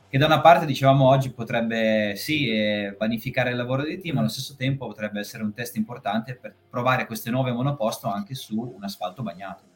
che 0.09 0.19
da 0.19 0.26
una 0.26 0.40
parte 0.40 0.66
dicevamo 0.66 1.09
oggi 1.09 1.33
potrebbe 1.33 2.12
sì 2.16 2.49
eh, 2.49 2.95
vanificare 2.99 3.50
il 3.50 3.57
lavoro 3.57 3.83
dei 3.83 3.99
team, 3.99 4.14
ma 4.14 4.21
allo 4.21 4.28
stesso 4.28 4.54
tempo 4.57 4.87
potrebbe 4.87 5.19
essere 5.19 5.42
un 5.42 5.54
test 5.54 5.75
importante 5.76 6.37
per 6.37 6.54
provare 6.69 7.07
queste 7.07 7.31
nuove 7.31 7.50
monoposto 7.50 8.09
anche 8.09 8.35
su 8.35 8.61
un 8.76 8.85
asfalto 8.85 9.23
bagnato. 9.23 9.72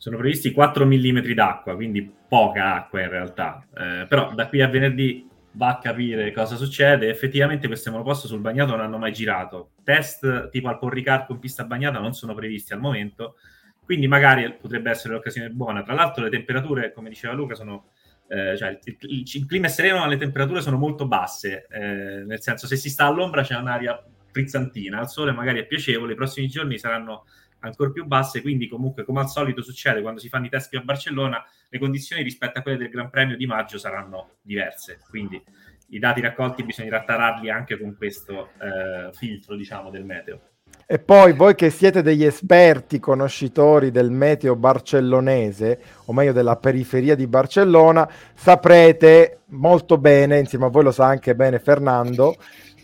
Sono 0.00 0.16
previsti 0.16 0.50
4 0.50 0.86
mm 0.86 1.18
d'acqua, 1.34 1.74
quindi 1.74 2.10
poca 2.26 2.74
acqua 2.74 3.02
in 3.02 3.10
realtà, 3.10 3.66
eh, 3.76 4.06
però 4.08 4.32
da 4.32 4.48
qui 4.48 4.62
a 4.62 4.66
venerdì 4.66 5.28
va 5.52 5.68
a 5.68 5.78
capire 5.78 6.32
cosa 6.32 6.56
succede. 6.56 7.10
Effettivamente 7.10 7.66
queste 7.66 7.90
monoposto 7.90 8.26
sul 8.26 8.40
bagnato 8.40 8.70
non 8.70 8.80
hanno 8.80 8.96
mai 8.96 9.12
girato. 9.12 9.72
Test 9.84 10.48
tipo 10.48 10.68
al 10.68 10.78
Porricard 10.78 11.26
con 11.26 11.38
pista 11.38 11.64
bagnata 11.64 11.98
non 11.98 12.14
sono 12.14 12.32
previsti 12.32 12.72
al 12.72 12.80
momento, 12.80 13.36
quindi 13.84 14.08
magari 14.08 14.50
potrebbe 14.58 14.88
essere 14.88 15.12
l'occasione 15.12 15.50
buona. 15.50 15.82
Tra 15.82 15.92
l'altro 15.92 16.24
le 16.24 16.30
temperature, 16.30 16.94
come 16.94 17.10
diceva 17.10 17.34
Luca, 17.34 17.54
sono 17.54 17.90
eh, 18.28 18.56
cioè 18.56 18.78
il, 18.82 18.96
il, 19.00 19.30
il, 19.30 19.46
clima 19.46 19.66
è 19.66 19.68
sereno 19.68 19.98
ma 19.98 20.06
le 20.06 20.16
temperature 20.16 20.62
sono 20.62 20.78
molto 20.78 21.06
basse, 21.06 21.66
eh, 21.68 22.24
nel 22.24 22.40
senso 22.40 22.66
se 22.66 22.76
si 22.76 22.88
sta 22.88 23.04
all'ombra 23.04 23.42
c'è 23.42 23.54
un'aria 23.54 24.02
frizzantina, 24.30 24.98
al 24.98 25.10
sole 25.10 25.32
magari 25.32 25.58
è 25.58 25.66
piacevole, 25.66 26.12
i 26.12 26.16
prossimi 26.16 26.46
giorni 26.46 26.78
saranno 26.78 27.26
ancora 27.60 27.90
più 27.90 28.04
basse, 28.04 28.42
quindi 28.42 28.68
comunque 28.68 29.04
come 29.04 29.20
al 29.20 29.28
solito 29.28 29.62
succede 29.62 30.02
quando 30.02 30.20
si 30.20 30.28
fanno 30.28 30.46
i 30.46 30.48
test 30.48 30.68
qui 30.68 30.78
a 30.78 30.82
Barcellona, 30.82 31.44
le 31.68 31.78
condizioni 31.78 32.22
rispetto 32.22 32.58
a 32.58 32.62
quelle 32.62 32.78
del 32.78 32.88
Gran 32.90 33.10
Premio 33.10 33.36
di 33.36 33.46
maggio 33.46 33.78
saranno 33.78 34.36
diverse, 34.42 35.00
quindi 35.08 35.42
i 35.90 35.98
dati 35.98 36.20
raccolti 36.20 36.62
bisognerà 36.64 37.02
tararli 37.02 37.50
anche 37.50 37.78
con 37.78 37.96
questo 37.96 38.50
eh, 38.60 39.12
filtro 39.12 39.56
diciamo 39.56 39.90
del 39.90 40.04
meteo. 40.04 40.40
E 40.86 40.98
poi 40.98 41.32
voi 41.34 41.54
che 41.54 41.70
siete 41.70 42.02
degli 42.02 42.24
esperti 42.24 42.98
conoscitori 42.98 43.90
del 43.90 44.10
meteo 44.10 44.56
barcellonese, 44.56 45.80
o 46.06 46.12
meglio 46.12 46.32
della 46.32 46.56
periferia 46.56 47.14
di 47.14 47.28
Barcellona, 47.28 48.08
saprete 48.34 49.42
molto 49.50 49.98
bene, 49.98 50.38
insieme 50.38 50.66
a 50.66 50.68
voi 50.68 50.84
lo 50.84 50.90
sa 50.90 51.06
anche 51.06 51.36
bene 51.36 51.60
Fernando, 51.60 52.34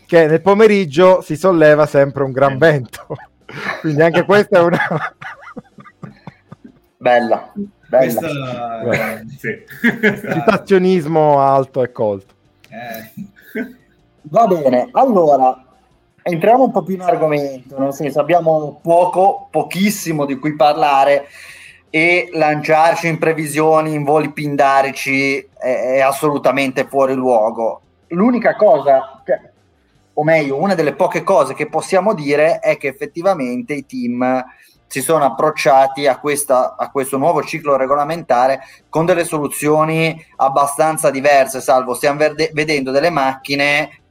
che 0.05 0.25
nel 0.25 0.41
pomeriggio 0.41 1.19
si 1.21 1.35
solleva 1.35 1.85
sempre 1.85 2.23
un 2.23 2.31
gran 2.31 2.57
vento. 2.57 3.07
Quindi 3.81 4.01
anche 4.01 4.23
questa 4.25 4.59
è 4.59 4.61
una... 4.61 4.79
bella, 6.97 7.51
bella. 7.87 8.81
Questa... 8.81 9.23
Sì. 9.37 9.63
Citazionismo 10.33 11.39
alto 11.39 11.83
e 11.83 11.91
colto. 11.91 12.33
Eh. 12.69 13.13
Va 14.23 14.45
bene, 14.47 14.89
allora 14.91 15.63
entriamo 16.21 16.65
un 16.65 16.71
po' 16.71 16.83
più 16.83 16.95
in 16.95 17.01
argomento, 17.01 17.79
nel 17.79 17.93
senso 17.93 18.19
abbiamo 18.19 18.79
poco, 18.83 19.47
pochissimo 19.49 20.25
di 20.25 20.37
cui 20.37 20.55
parlare 20.55 21.27
e 21.89 22.29
lanciarci 22.33 23.07
in 23.07 23.17
previsioni, 23.17 23.93
in 23.93 24.03
voli 24.03 24.33
pindarici 24.33 25.37
è, 25.57 25.93
è 25.95 25.99
assolutamente 26.01 26.85
fuori 26.85 27.13
luogo. 27.13 27.81
L'unica 28.07 28.55
cosa, 28.55 29.21
cioè, 29.25 29.39
o 30.19 30.23
meglio, 30.23 30.59
una 30.59 30.73
delle 30.73 30.95
poche 30.95 31.21
cose 31.21 31.53
che 31.53 31.69
possiamo 31.69 32.15
dire 32.15 32.59
è 32.59 32.77
che 32.77 32.87
effettivamente 32.87 33.73
i 33.73 33.85
team 33.85 34.43
si 34.87 35.01
sono 35.01 35.25
approcciati 35.25 36.07
a, 36.07 36.17
questa, 36.17 36.75
a 36.75 36.89
questo 36.89 37.17
nuovo 37.17 37.43
ciclo 37.43 37.75
regolamentare 37.75 38.61
con 38.89 39.05
delle 39.05 39.25
soluzioni 39.25 40.19
abbastanza 40.37 41.11
diverse, 41.11 41.61
salvo 41.61 41.93
stiamo 41.93 42.17
verde- 42.17 42.49
vedendo 42.53 42.89
delle 42.89 43.11
macchine 43.11 44.01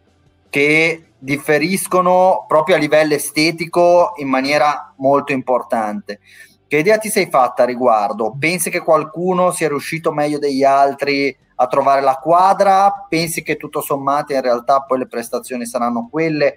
che 0.49 1.07
differiscono 1.19 2.45
proprio 2.47 2.77
a 2.77 2.79
livello 2.79 3.15
estetico 3.15 4.13
in 4.17 4.29
maniera 4.29 4.95
molto 4.99 5.33
importante. 5.33 6.21
Che 6.69 6.77
idea 6.77 6.99
ti 6.99 7.09
sei 7.09 7.29
fatta 7.31 7.63
a 7.63 7.67
riguardo? 7.67 8.35
Pensi 8.39 8.71
che 8.71 8.81
qualcuno 8.81 9.53
sia 9.53 9.69
riuscito 9.69 10.13
meglio 10.13 10.39
degli 10.39 10.65
altri 10.65 11.37
a 11.57 11.67
trovare 11.69 12.01
la 12.01 12.17
quadra? 12.17 13.07
Pensi 13.09 13.43
che 13.43 13.57
tutto 13.57 13.81
sommato 13.81 14.33
in 14.33 14.41
realtà 14.41 14.81
poi 14.81 14.99
le 14.99 15.07
prestazioni 15.07 15.65
saranno 15.65 16.09
quelle? 16.11 16.57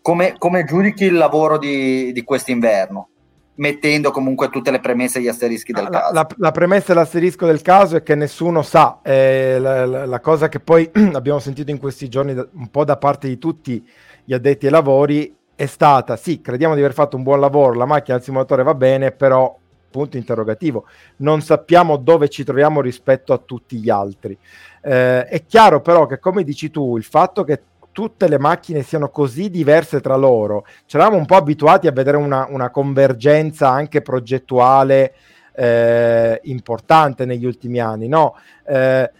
Come, 0.00 0.36
come 0.38 0.64
giudichi 0.64 1.04
il 1.04 1.16
lavoro 1.16 1.58
di, 1.58 2.12
di 2.12 2.22
quest'inverno? 2.22 3.08
mettendo 3.58 4.10
comunque 4.10 4.50
tutte 4.50 4.70
le 4.70 4.80
premesse 4.80 5.18
e 5.18 5.22
gli 5.22 5.28
asterischi 5.28 5.72
del 5.72 5.84
la, 5.84 5.90
caso. 5.90 6.12
La, 6.12 6.26
la, 6.36 6.50
premessa 6.52 6.92
e 6.92 6.94
l'asterisco 6.94 7.46
del 7.46 7.62
caso 7.62 7.96
è 7.96 8.02
che 8.02 8.14
nessuno 8.14 8.62
sa, 8.62 9.00
eh, 9.02 9.58
la, 9.58 10.06
la, 10.06 10.20
cosa 10.20 10.48
che 10.48 10.60
poi 10.60 10.88
abbiamo 11.12 11.38
sentito 11.38 11.70
in 11.70 11.78
questi 11.78 12.08
giorni 12.08 12.32
un 12.34 12.68
po' 12.70 12.84
da 12.84 12.96
parte 12.96 13.28
di 13.28 13.38
tutti 13.38 13.84
gli 14.24 14.32
addetti 14.32 14.66
ai 14.66 14.72
lavori 14.72 15.36
è 15.58 15.66
stata, 15.66 16.14
sì, 16.14 16.40
crediamo 16.40 16.74
di 16.74 16.80
aver 16.80 16.92
fatto 16.92 17.16
un 17.16 17.24
buon 17.24 17.40
lavoro, 17.40 17.72
la 17.72 17.84
macchina 17.84 18.14
del 18.14 18.24
simulatore 18.24 18.62
va 18.62 18.74
bene, 18.74 19.10
però 19.10 19.58
punto 19.90 20.16
interrogativo, 20.16 20.84
non 21.16 21.40
sappiamo 21.40 21.96
dove 21.96 22.28
ci 22.28 22.44
troviamo 22.44 22.80
rispetto 22.80 23.32
a 23.32 23.38
tutti 23.38 23.78
gli 23.78 23.90
altri. 23.90 24.38
Eh, 24.80 25.24
è 25.24 25.44
chiaro 25.46 25.80
però 25.80 26.06
che 26.06 26.20
come 26.20 26.44
dici 26.44 26.70
tu, 26.70 26.96
il 26.96 27.02
fatto 27.02 27.42
che 27.42 27.60
tutte 27.90 28.28
le 28.28 28.38
macchine 28.38 28.82
siano 28.82 29.08
così 29.08 29.50
diverse 29.50 30.00
tra 30.00 30.14
loro, 30.14 30.64
ci 30.86 30.94
eravamo 30.94 31.16
un 31.16 31.26
po' 31.26 31.34
abituati 31.34 31.88
a 31.88 31.92
vedere 31.92 32.18
una, 32.18 32.46
una 32.48 32.70
convergenza 32.70 33.68
anche 33.68 34.00
progettuale 34.00 35.12
eh, 35.56 36.38
importante 36.44 37.24
negli 37.24 37.44
ultimi 37.44 37.80
anni, 37.80 38.06
no? 38.06 38.36
Eh, 38.64 39.10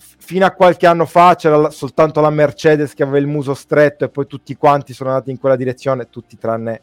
fino 0.00 0.46
a 0.46 0.52
qualche 0.52 0.86
anno 0.86 1.04
fa 1.04 1.34
c'era 1.34 1.70
soltanto 1.70 2.20
la 2.20 2.30
Mercedes 2.30 2.94
che 2.94 3.02
aveva 3.02 3.18
il 3.18 3.26
muso 3.26 3.52
stretto 3.54 4.04
e 4.04 4.08
poi 4.08 4.26
tutti 4.26 4.56
quanti 4.56 4.94
sono 4.94 5.10
andati 5.10 5.30
in 5.30 5.38
quella 5.38 5.56
direzione, 5.56 6.08
tutti 6.08 6.38
tranne 6.38 6.80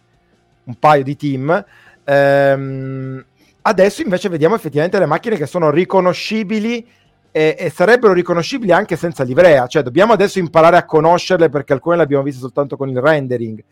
un 0.66 0.76
paio 0.76 1.04
di 1.04 1.16
team. 1.16 1.66
Ehm, 2.04 3.26
adesso 3.62 4.02
invece 4.02 4.30
vediamo 4.30 4.56
effettivamente 4.56 5.00
le 5.00 5.06
macchine 5.06 5.38
che 5.38 5.48
sono 5.48 5.72
riconoscibili 5.72 6.86
e, 7.32 7.56
e, 7.58 7.70
sarebbero 7.70 8.14
riconoscibili 8.14 8.72
anche 8.72 8.96
senza 8.96 9.24
livrea, 9.24 9.68
cioè 9.68 9.84
dobbiamo 9.84 10.14
adesso 10.14 10.40
imparare 10.40 10.78
a 10.78 10.86
conoscerle 10.86 11.50
perché 11.50 11.74
alcune 11.74 11.98
le 11.98 12.04
abbiamo 12.04 12.24
viste 12.24 12.40
soltanto 12.40 12.78
con 12.78 12.90
il 12.90 13.00
rendering, 13.00 13.64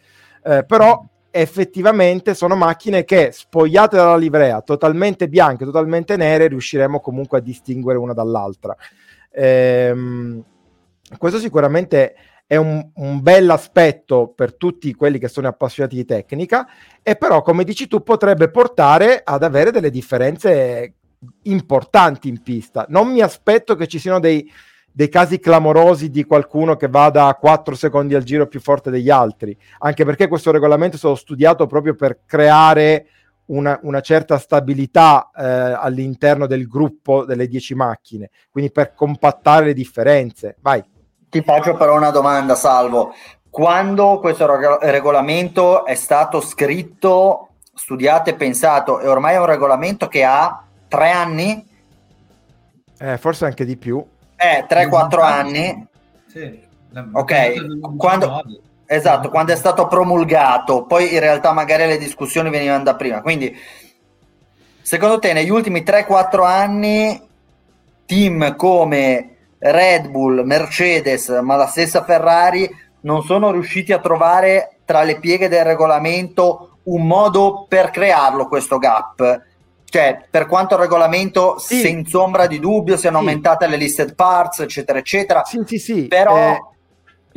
eh, 0.43 0.63
però 0.65 1.03
effettivamente 1.31 2.33
sono 2.33 2.55
macchine 2.55 3.03
che 3.03 3.31
spogliate 3.31 3.95
dalla 3.95 4.17
livrea, 4.17 4.61
totalmente 4.61 5.27
bianche, 5.27 5.65
totalmente 5.65 6.15
nere, 6.15 6.47
riusciremo 6.47 6.99
comunque 6.99 7.39
a 7.39 7.41
distinguere 7.41 7.97
una 7.97 8.13
dall'altra. 8.13 8.75
Ehm, 9.35 10.43
questo 11.17 11.39
sicuramente 11.39 12.15
è 12.47 12.55
un, 12.55 12.89
un 12.95 13.21
bel 13.21 13.49
aspetto 13.49 14.31
per 14.35 14.55
tutti 14.55 14.93
quelli 14.93 15.17
che 15.17 15.27
sono 15.27 15.47
appassionati 15.47 15.95
di 15.95 16.05
tecnica 16.05 16.67
e 17.01 17.15
però 17.15 17.41
come 17.41 17.63
dici 17.63 17.87
tu 17.87 18.03
potrebbe 18.03 18.49
portare 18.49 19.21
ad 19.23 19.43
avere 19.43 19.71
delle 19.71 19.89
differenze 19.89 20.93
importanti 21.43 22.29
in 22.29 22.41
pista. 22.41 22.85
Non 22.89 23.11
mi 23.11 23.21
aspetto 23.21 23.75
che 23.75 23.87
ci 23.87 23.97
siano 23.97 24.19
dei, 24.19 24.49
dei 24.91 25.09
casi 25.09 25.39
clamorosi 25.39 26.09
di 26.09 26.23
qualcuno 26.23 26.75
che 26.75 26.87
vada 26.87 27.27
a 27.27 27.35
4 27.35 27.75
secondi 27.75 28.13
al 28.13 28.23
giro 28.23 28.47
più 28.47 28.59
forte 28.59 28.91
degli 28.91 29.09
altri, 29.09 29.57
anche 29.79 30.05
perché 30.05 30.27
questo 30.27 30.51
regolamento 30.51 30.95
è 30.95 30.99
stato 30.99 31.15
studiato 31.15 31.65
proprio 31.65 31.95
per 31.95 32.21
creare 32.25 33.07
una, 33.47 33.79
una 33.83 34.01
certa 34.01 34.37
stabilità 34.37 35.29
eh, 35.35 35.43
all'interno 35.43 36.47
del 36.47 36.67
gruppo 36.67 37.25
delle 37.25 37.47
10 37.47 37.75
macchine, 37.75 38.29
quindi 38.49 38.71
per 38.71 38.93
compattare 38.93 39.65
le 39.65 39.73
differenze. 39.73 40.57
Vai. 40.61 40.83
Ti 41.29 41.41
faccio 41.41 41.75
però 41.75 41.95
una 41.95 42.11
domanda, 42.11 42.55
Salvo. 42.55 43.13
Quando 43.49 44.19
questo 44.19 44.45
reg- 44.45 44.83
regolamento 44.83 45.85
è 45.85 45.95
stato 45.95 46.41
scritto, 46.41 47.49
studiato 47.73 48.29
e 48.29 48.35
pensato, 48.35 48.99
e 48.99 49.07
ormai 49.07 49.35
è 49.35 49.39
un 49.39 49.45
regolamento 49.45 50.07
che 50.07 50.23
ha 50.23 50.63
tre 50.87 51.11
anni? 51.11 51.67
Eh, 52.97 53.17
forse 53.17 53.45
anche 53.45 53.65
di 53.65 53.77
più. 53.77 54.03
Eh, 54.37 54.65
3-4 54.67 55.21
anni. 55.21 55.87
Sì. 56.27 56.63
Ok, 57.11 57.95
quando, 57.97 58.41
esatto, 58.85 59.29
quando 59.29 59.53
è 59.53 59.55
stato 59.55 59.87
promulgato, 59.87 60.85
poi 60.85 61.13
in 61.13 61.19
realtà 61.19 61.51
magari 61.51 61.85
le 61.87 61.97
discussioni 61.97 62.49
venivano 62.49 62.83
da 62.83 62.95
prima. 62.95 63.21
Quindi, 63.21 63.55
secondo 64.81 65.19
te, 65.19 65.33
negli 65.33 65.49
ultimi 65.49 65.81
3-4 65.81 66.45
anni, 66.45 67.21
team 68.05 68.55
come 68.55 69.35
Red 69.57 70.09
Bull, 70.09 70.43
Mercedes, 70.43 71.29
ma 71.41 71.55
la 71.55 71.67
stessa 71.67 72.03
Ferrari 72.03 72.69
non 73.01 73.23
sono 73.23 73.51
riusciti 73.51 73.93
a 73.93 73.99
trovare 73.99 74.77
tra 74.85 75.03
le 75.03 75.19
pieghe 75.19 75.47
del 75.47 75.63
regolamento 75.63 76.77
un 76.83 77.07
modo 77.07 77.65
per 77.67 77.89
crearlo 77.89 78.47
questo 78.47 78.77
gap 78.77 79.43
cioè, 79.95 80.25
per 80.29 80.45
quanto 80.45 80.73
il 80.75 80.81
regolamento, 80.81 81.57
sì. 81.57 81.79
senza 81.79 82.19
ombra 82.19 82.47
di 82.47 82.59
dubbio, 82.59 82.97
siano 82.97 83.19
sì. 83.19 83.25
aumentate 83.25 83.65
le 83.65 83.77
listed 83.77 84.13
parts, 84.13 84.59
eccetera, 84.59 84.99
eccetera. 84.99 85.45
Sì, 85.45 85.61
sì, 85.65 85.79
sì. 85.79 86.07
Però 86.07 86.35
eh, 86.35 86.61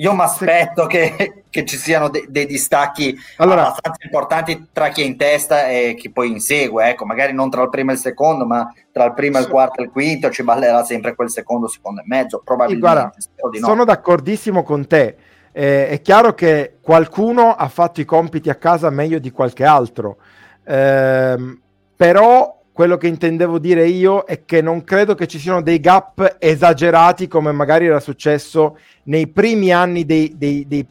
io 0.00 0.14
mi 0.14 0.22
aspetto 0.22 0.86
che, 0.86 1.42
che, 1.50 1.64
ci 1.64 1.76
siano 1.76 2.08
de- 2.08 2.26
dei 2.28 2.46
distacchi 2.46 3.16
allora, 3.36 3.66
abbastanza 3.66 4.04
importanti 4.04 4.68
tra 4.72 4.88
chi 4.88 5.02
è 5.02 5.04
in 5.04 5.16
testa 5.16 5.68
e 5.68 5.94
chi 5.96 6.10
poi 6.10 6.30
insegue. 6.30 6.88
Ecco, 6.88 7.04
magari 7.04 7.32
non 7.32 7.50
tra 7.50 7.62
il 7.62 7.68
primo 7.68 7.90
e 7.90 7.94
il 7.94 8.00
secondo, 8.00 8.46
ma 8.46 8.72
tra 8.92 9.04
il 9.06 9.14
primo, 9.14 9.38
il 9.38 9.48
quarto 9.48 9.80
e 9.80 9.84
il 9.84 9.90
quinto 9.90 10.30
ci 10.30 10.44
ballerà 10.44 10.84
sempre 10.84 11.14
quel 11.14 11.30
secondo, 11.30 11.66
secondo 11.66 12.00
e 12.00 12.04
mezzo. 12.06 12.40
Probabilmente. 12.44 12.86
Guarda, 12.86 13.12
no. 13.60 13.66
Sono 13.66 13.84
d'accordissimo 13.84 14.62
con 14.62 14.86
te. 14.86 15.16
Eh, 15.50 15.88
è 15.88 16.00
chiaro 16.00 16.34
che 16.34 16.76
qualcuno 16.80 17.54
ha 17.54 17.68
fatto 17.68 18.00
i 18.00 18.04
compiti 18.04 18.50
a 18.50 18.54
casa 18.54 18.90
meglio 18.90 19.18
di 19.18 19.32
qualche 19.32 19.64
altro. 19.64 20.18
Eh, 20.62 21.58
però 21.96 22.57
quello 22.78 22.96
che 22.96 23.08
intendevo 23.08 23.58
dire 23.58 23.88
io 23.88 24.22
è 24.22 24.44
che 24.44 24.62
non 24.62 24.84
credo 24.84 25.16
che 25.16 25.26
ci 25.26 25.40
siano 25.40 25.62
dei 25.62 25.80
gap 25.80 26.36
esagerati 26.38 27.26
come 27.26 27.50
magari 27.50 27.86
era 27.86 27.98
successo 27.98 28.78
nei 29.06 29.26
primi 29.26 29.72
anni 29.72 30.06
dei, 30.06 30.34
dei, 30.36 30.64
dei, 30.64 30.86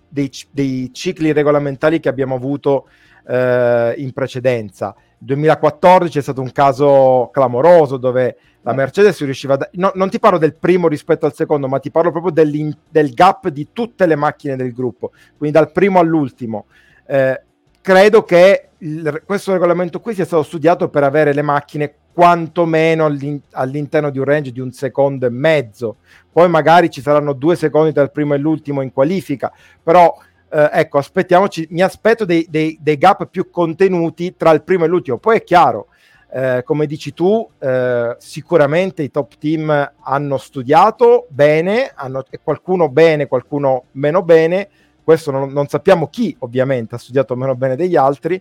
dei 0.52 0.90
cicli 0.92 1.32
regolamentari 1.32 2.02
che 2.02 2.10
abbiamo 2.10 2.36
avuto 2.36 2.90
eh, 3.26 3.94
in 4.00 4.12
precedenza. 4.12 4.94
Il 5.20 5.28
2014 5.28 6.20
è 6.20 6.22
stato 6.22 6.42
un 6.42 6.52
caso 6.52 7.30
clamoroso 7.32 7.96
dove 7.96 8.36
la 8.64 8.74
Mercedes 8.74 9.24
riusciva 9.24 9.54
a... 9.54 9.58
Da- 9.58 9.70
no, 9.76 9.94
non 9.96 10.10
ti 10.10 10.20
parlo 10.20 10.40
del 10.40 10.56
primo 10.56 10.90
rispetto 10.90 11.26
al 11.26 11.34
secondo, 11.34 11.70
ma 11.70 11.80
ti 11.80 11.90
parlo 11.90 12.12
proprio 12.12 12.34
del 12.34 13.14
gap 13.14 13.48
di 13.48 13.70
tutte 13.72 14.06
le 14.06 14.18
macchine 14.18 14.58
del 14.58 14.74
gruppo, 14.74 15.12
quindi 15.38 15.58
dal 15.58 15.72
primo 15.72 16.00
all'ultimo. 16.00 16.66
Eh, 17.06 17.44
credo 17.88 18.24
che 18.24 18.68
il, 18.80 19.22
questo 19.26 19.54
regolamento 19.54 20.02
qui 20.02 20.14
sia 20.14 20.26
stato 20.26 20.44
studiato 20.44 20.90
per 20.90 21.04
avere 21.04 21.32
le 21.32 21.42
macchine 21.42 21.94
quantomeno 22.12 23.06
all'in, 23.06 23.40
all'interno 23.52 24.10
di 24.10 24.20
un 24.20 24.26
range 24.26 24.52
di 24.52 24.60
un 24.60 24.74
secondo 24.74 25.26
e 25.26 25.30
mezzo. 25.30 26.00
Poi 26.30 26.50
magari 26.50 26.90
ci 26.90 27.00
saranno 27.00 27.32
due 27.32 27.56
secondi 27.56 27.94
tra 27.94 28.04
il 28.04 28.12
primo 28.12 28.34
e 28.34 28.40
l'ultimo 28.40 28.82
in 28.82 28.92
qualifica, 28.92 29.54
però 29.82 30.14
eh, 30.50 30.70
ecco, 30.70 30.98
aspettiamoci, 30.98 31.68
mi 31.70 31.82
aspetto 31.82 32.26
dei, 32.26 32.46
dei, 32.50 32.78
dei, 32.82 32.98
gap 32.98 33.26
più 33.28 33.50
contenuti 33.50 34.36
tra 34.36 34.52
il 34.52 34.64
primo 34.64 34.84
e 34.84 34.90
l'ultimo. 34.90 35.18
Poi 35.18 35.38
è 35.38 35.44
chiaro, 35.46 35.88
eh, 36.30 36.64
come 36.66 36.88
dici 36.88 37.14
tu, 37.14 37.50
eh, 37.58 38.18
sicuramente 38.20 39.02
i 39.02 39.12
top 39.12 39.38
team 39.38 39.94
hanno 40.02 40.38
studiato 40.38 41.28
bene, 41.30 41.94
hanno, 41.96 42.26
qualcuno 42.44 42.90
bene, 42.90 43.28
qualcuno 43.28 43.86
meno 43.92 44.24
bene, 44.24 44.68
questo 45.08 45.32
non, 45.32 45.54
non, 45.54 45.70
sappiamo 45.70 46.10
chi 46.10 46.36
ovviamente 46.40 46.96
ha 46.96 46.98
studiato 46.98 47.34
meno 47.38 47.56
bene 47.56 47.78
degli 47.78 47.96
altri, 47.96 48.36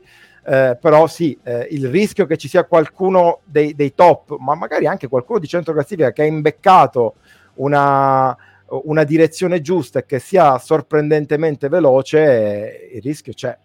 eh, 0.45 0.77
però 0.81 1.07
sì, 1.07 1.39
eh, 1.45 1.69
il 1.71 1.87
rischio 1.87 2.27
che 2.27 2.37
ci 2.37 2.49
sia 2.49 2.65
qualcuno 2.65 3.39
dei, 3.45 3.77
dei, 3.77 3.95
top, 3.95 4.37
ma 4.41 4.57
magari 4.57 4.89
anche 4.89 5.07
qualcuno 5.07 5.39
di 5.39 5.47
centro 5.47 5.73
classifica 5.73 6.11
che 6.11 6.23
ha 6.23 6.25
imbeccato 6.25 7.15
una, 7.55 8.37
una 8.67 9.05
direzione 9.05 9.61
giusta 9.61 10.01
e 10.01 10.07
che 10.07 10.19
sia 10.19 10.59
sorprendentemente 10.59 11.69
veloce, 11.69 12.91
il 12.95 13.01
rischio 13.01 13.33
c'è. 13.33 13.57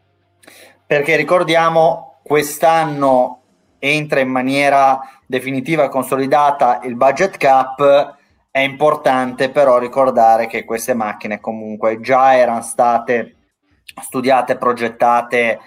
Perché 0.86 1.16
ricordiamo, 1.16 2.20
quest'anno 2.22 3.42
entra 3.80 4.20
in 4.20 4.30
maniera 4.30 5.00
definitiva 5.26 5.86
e 5.86 5.90
consolidata 5.90 6.82
il 6.84 6.96
budget 6.96 7.38
cap 7.38 8.20
è 8.52 8.60
importante 8.60 9.50
però 9.50 9.80
ricordare 9.80 10.46
che 10.46 10.66
queste 10.66 10.94
macchine 10.94 11.40
comunque 11.40 12.02
già 12.02 12.36
erano 12.36 12.62
state 12.62 13.38
studiate, 14.02 14.58
progettate 14.58 15.60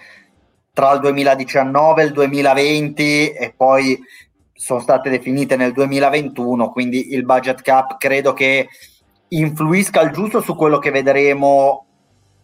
tra 0.71 0.91
il 0.93 0.99
2019 0.99 2.01
e 2.01 2.05
il 2.05 2.11
2020 2.11 3.29
e 3.31 3.53
poi 3.57 3.99
sono 4.53 4.79
state 4.79 5.09
definite 5.09 5.55
nel 5.55 5.71
2021, 5.73 6.69
quindi 6.69 7.13
il 7.13 7.25
budget 7.25 7.61
cap 7.61 7.97
credo 7.97 8.33
che 8.33 8.69
influisca 9.29 10.01
al 10.01 10.11
giusto 10.11 10.41
su 10.41 10.55
quello 10.55 10.77
che 10.77 10.91
vedremo 10.91 11.84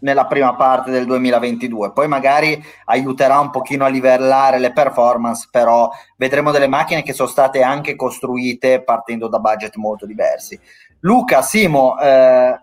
nella 0.02 0.26
prima 0.26 0.56
parte 0.56 0.92
del 0.92 1.06
2022. 1.06 1.92
Poi 1.92 2.08
magari 2.08 2.64
aiuterà 2.86 3.40
un 3.40 3.50
pochino 3.50 3.86
a 3.86 3.90
livellare 3.90 4.60
le 4.60 4.72
performance, 4.72 5.48
però 5.50 5.90
vedremo 6.18 6.52
delle 6.52 6.68
macchine 6.68 7.04
che 7.04 7.14
sono 7.14 7.30
state 7.30 7.62
anche 7.62 7.96
costruite 7.96 8.84
partendo 8.84 9.28
da 9.28 9.40
budget 9.40 9.76
molto 9.76 10.06
diversi. 10.06 10.60
Luca, 11.00 11.42
Simo, 11.42 11.98
eh, 12.00 12.60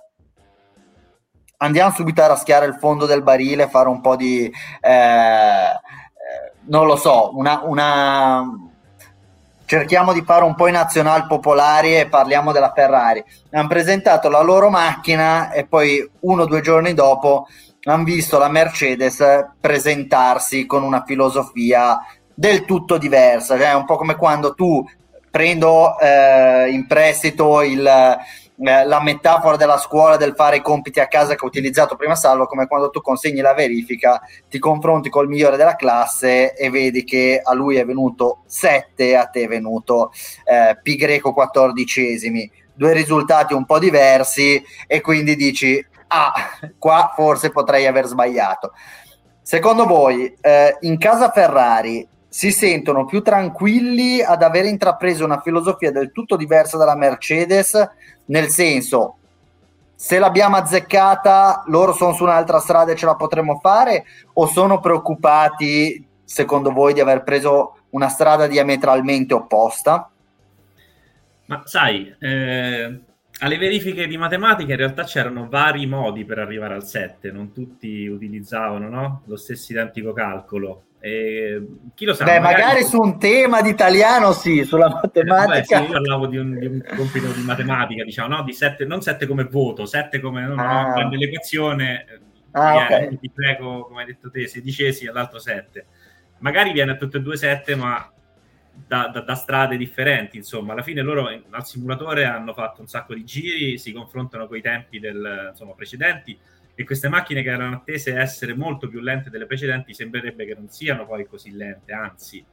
andiamo 1.57 1.90
subito 1.90 2.22
a 2.22 2.29
raschiare 2.29 2.66
il 2.66 2.74
fondo 2.74 3.07
del 3.07 3.22
barile, 3.22 3.68
fare 3.68 3.88
un 3.88 4.01
po' 4.01 4.16
di... 4.16 4.44
Eh, 4.81 4.90
eh 4.90 6.57
non 6.68 6.87
lo 6.87 6.96
so, 6.96 7.31
una, 7.35 7.62
una 7.64 8.67
cerchiamo 9.68 10.14
di 10.14 10.22
fare 10.22 10.44
un 10.44 10.54
po' 10.54 10.66
i 10.66 10.72
nazional 10.72 11.26
popolari 11.26 11.94
e 11.94 12.09
parliamo 12.09 12.52
della 12.52 12.72
Ferrari. 12.74 13.22
Hanno 13.50 13.68
presentato 13.68 14.31
la 14.31 14.40
loro 14.40 14.70
macchina 14.70 15.52
e 15.52 15.66
poi 15.66 16.11
uno 16.20 16.44
o 16.44 16.46
due 16.46 16.62
giorni 16.62 16.94
dopo 16.94 17.46
hanno 17.83 18.04
visto 18.04 18.38
la 18.38 18.48
Mercedes 18.48 19.22
presentarsi 19.61 20.64
con 20.64 20.83
una 20.83 21.04
filosofia 21.07 21.98
del 22.33 22.64
tutto 22.64 22.96
diversa, 22.96 23.59
cioè 23.59 23.74
un 23.74 23.85
po' 23.85 23.96
come 23.96 24.16
quando 24.16 24.54
tu 24.54 24.83
prendo 25.31 25.98
eh, 25.98 26.70
in 26.70 26.87
prestito 26.87 27.61
il 27.61 28.16
eh, 28.61 28.85
la 28.87 29.01
metafora 29.01 29.57
della 29.57 29.79
scuola 29.79 30.16
del 30.16 30.35
fare 30.35 30.57
i 30.57 30.62
compiti 30.62 31.01
a 31.01 31.07
casa 31.07 31.35
che 31.35 31.44
ho 31.44 31.49
utilizzato 31.49 31.97
prima 31.97 32.14
Salvo, 32.14 32.47
come 32.47 32.66
quando 32.66 32.90
tu 32.90 33.01
consegni 33.01 33.40
la 33.40 33.55
verifica, 33.55 34.21
ti 34.49 34.59
confronti 34.59 35.09
col 35.09 35.29
migliore 35.29 35.57
della 35.57 35.77
classe 35.77 36.55
e 36.55 36.71
vedi 36.71 37.05
che 37.05 37.40
a 37.42 37.55
lui 37.55 37.77
è 37.77 37.85
venuto 37.85 38.42
7 38.47 39.16
a 39.16 39.27
te 39.27 39.44
è 39.44 39.49
venuto 39.49 40.12
eh, 40.44 40.79
pi 40.83 40.97
greco 40.97 41.33
14 41.33 42.51
due 42.75 42.92
risultati 42.92 43.55
un 43.55 43.64
po' 43.64 43.79
diversi 43.79 44.62
e 44.87 45.01
quindi 45.01 45.35
dici 45.35 45.85
ah, 46.09 46.33
qua 46.79 47.12
forse 47.14 47.51
potrei 47.51 47.87
aver 47.87 48.07
sbagliato. 48.07 48.73
Secondo 49.42 49.87
voi, 49.87 50.37
eh, 50.40 50.77
in 50.81 50.99
casa 50.99 51.31
Ferrari 51.31 52.07
si 52.29 52.53
sentono 52.53 53.07
più 53.07 53.23
tranquilli 53.23 54.23
ad 54.23 54.43
aver 54.43 54.67
intrapreso 54.67 55.25
una 55.25 55.41
filosofia 55.41 55.91
del 55.91 56.12
tutto 56.12 56.37
diversa 56.37 56.77
dalla 56.77 56.97
Mercedes 56.97 57.91
nel 58.27 58.49
senso 58.49 59.17
se 59.95 60.19
l'abbiamo 60.19 60.57
azzeccata 60.57 61.64
loro 61.67 61.93
sono 61.93 62.12
su 62.12 62.23
un'altra 62.23 62.61
strada 62.61 62.93
e 62.93 62.97
ce 62.97 63.07
la 63.07 63.17
potremo 63.17 63.59
fare 63.61 64.05
o 64.35 64.47
sono 64.47 64.79
preoccupati 64.79 66.07
secondo 66.23 66.71
voi 66.71 66.93
di 66.93 67.01
aver 67.01 67.23
preso 67.23 67.79
una 67.91 68.09
strada 68.09 68.47
diametralmente 68.47 69.35
opposta? 69.35 70.11
Ma 71.47 71.62
sai, 71.64 72.14
eh, 72.19 73.01
alle 73.38 73.57
verifiche 73.57 74.07
di 74.07 74.19
matematica 74.19 74.73
in 74.73 74.79
realtà 74.79 75.05
c'erano 75.05 75.49
vari 75.49 75.87
modi 75.87 76.25
per 76.25 76.38
arrivare 76.38 76.75
al 76.75 76.85
7, 76.85 77.31
non 77.33 77.53
tutti 77.53 78.07
utilizzavano 78.07 78.88
no? 78.88 79.23
lo 79.25 79.37
stesso 79.37 79.73
identico 79.73 80.12
calcolo. 80.12 80.83
Chi 81.94 82.05
lo 82.05 82.14
sa? 82.14 82.25
Beh, 82.25 82.38
magari... 82.40 82.62
magari 82.62 82.85
su 82.85 83.01
un 83.01 83.18
tema 83.18 83.62
di 83.62 83.71
italiano 83.71 84.33
sì, 84.33 84.64
sulla 84.64 84.88
matematica. 84.88 85.55
Eh, 85.55 85.61
beh, 85.61 85.64
sì, 85.64 85.75
io 85.75 85.87
parlavo 85.87 86.27
di 86.27 86.37
un, 86.37 86.59
di 86.59 86.66
un, 86.66 86.85
compito 86.97 87.31
di 87.31 87.42
matematica, 87.42 88.05
diciamo, 88.05 88.37
no? 88.37 88.42
Di 88.42 88.53
7, 88.53 88.85
non 88.85 89.01
7 89.01 89.27
come 89.27 89.44
voto, 89.44 89.87
7 89.87 90.21
come 90.21 90.47
no, 90.47 90.55
ah. 90.57 90.94
no, 90.94 91.09
nell'equazione. 91.09 92.07
Ah, 92.53 92.85
okay. 92.85 93.18
Ti 93.18 93.31
prego, 93.31 93.87
come 93.87 94.01
hai 94.01 94.07
detto 94.07 94.31
te, 94.31 94.47
sedicesi 94.47 95.07
all'altro 95.07 95.38
7. 95.38 95.87
Magari 96.38 96.73
viene 96.73 96.92
a 96.92 96.97
tutte 96.97 97.18
e 97.18 97.21
due 97.21 97.37
7, 97.37 97.75
ma 97.75 98.12
da, 98.87 99.09
da, 99.12 99.21
da, 99.21 99.35
strade 99.35 99.77
differenti. 99.77 100.37
Insomma, 100.37 100.73
alla 100.73 100.83
fine 100.83 101.03
loro 101.03 101.27
al 101.27 101.66
simulatore 101.66 102.25
hanno 102.25 102.53
fatto 102.53 102.81
un 102.81 102.87
sacco 102.87 103.14
di 103.14 103.25
giri, 103.25 103.79
si 103.79 103.92
confrontano 103.92 104.47
con 104.47 104.57
i 104.57 104.62
tempi 104.62 104.99
del, 105.01 105.49
insomma, 105.51 105.73
precedenti 105.73 106.38
e 106.81 106.85
queste 106.85 107.09
macchine 107.09 107.43
che 107.43 107.51
erano 107.51 107.75
attese 107.75 108.14
essere 108.14 108.55
molto 108.55 108.87
più 108.87 109.01
lente 109.01 109.31
delle 109.31 109.47
precedenti 109.47 109.93
sembrerebbe 109.93 110.47
che 110.47 110.55
non 110.55 110.69
siano 110.69 111.07
poi 111.07 111.27
così 111.27 111.51
lente, 111.51 111.93
anzi. 111.93 112.45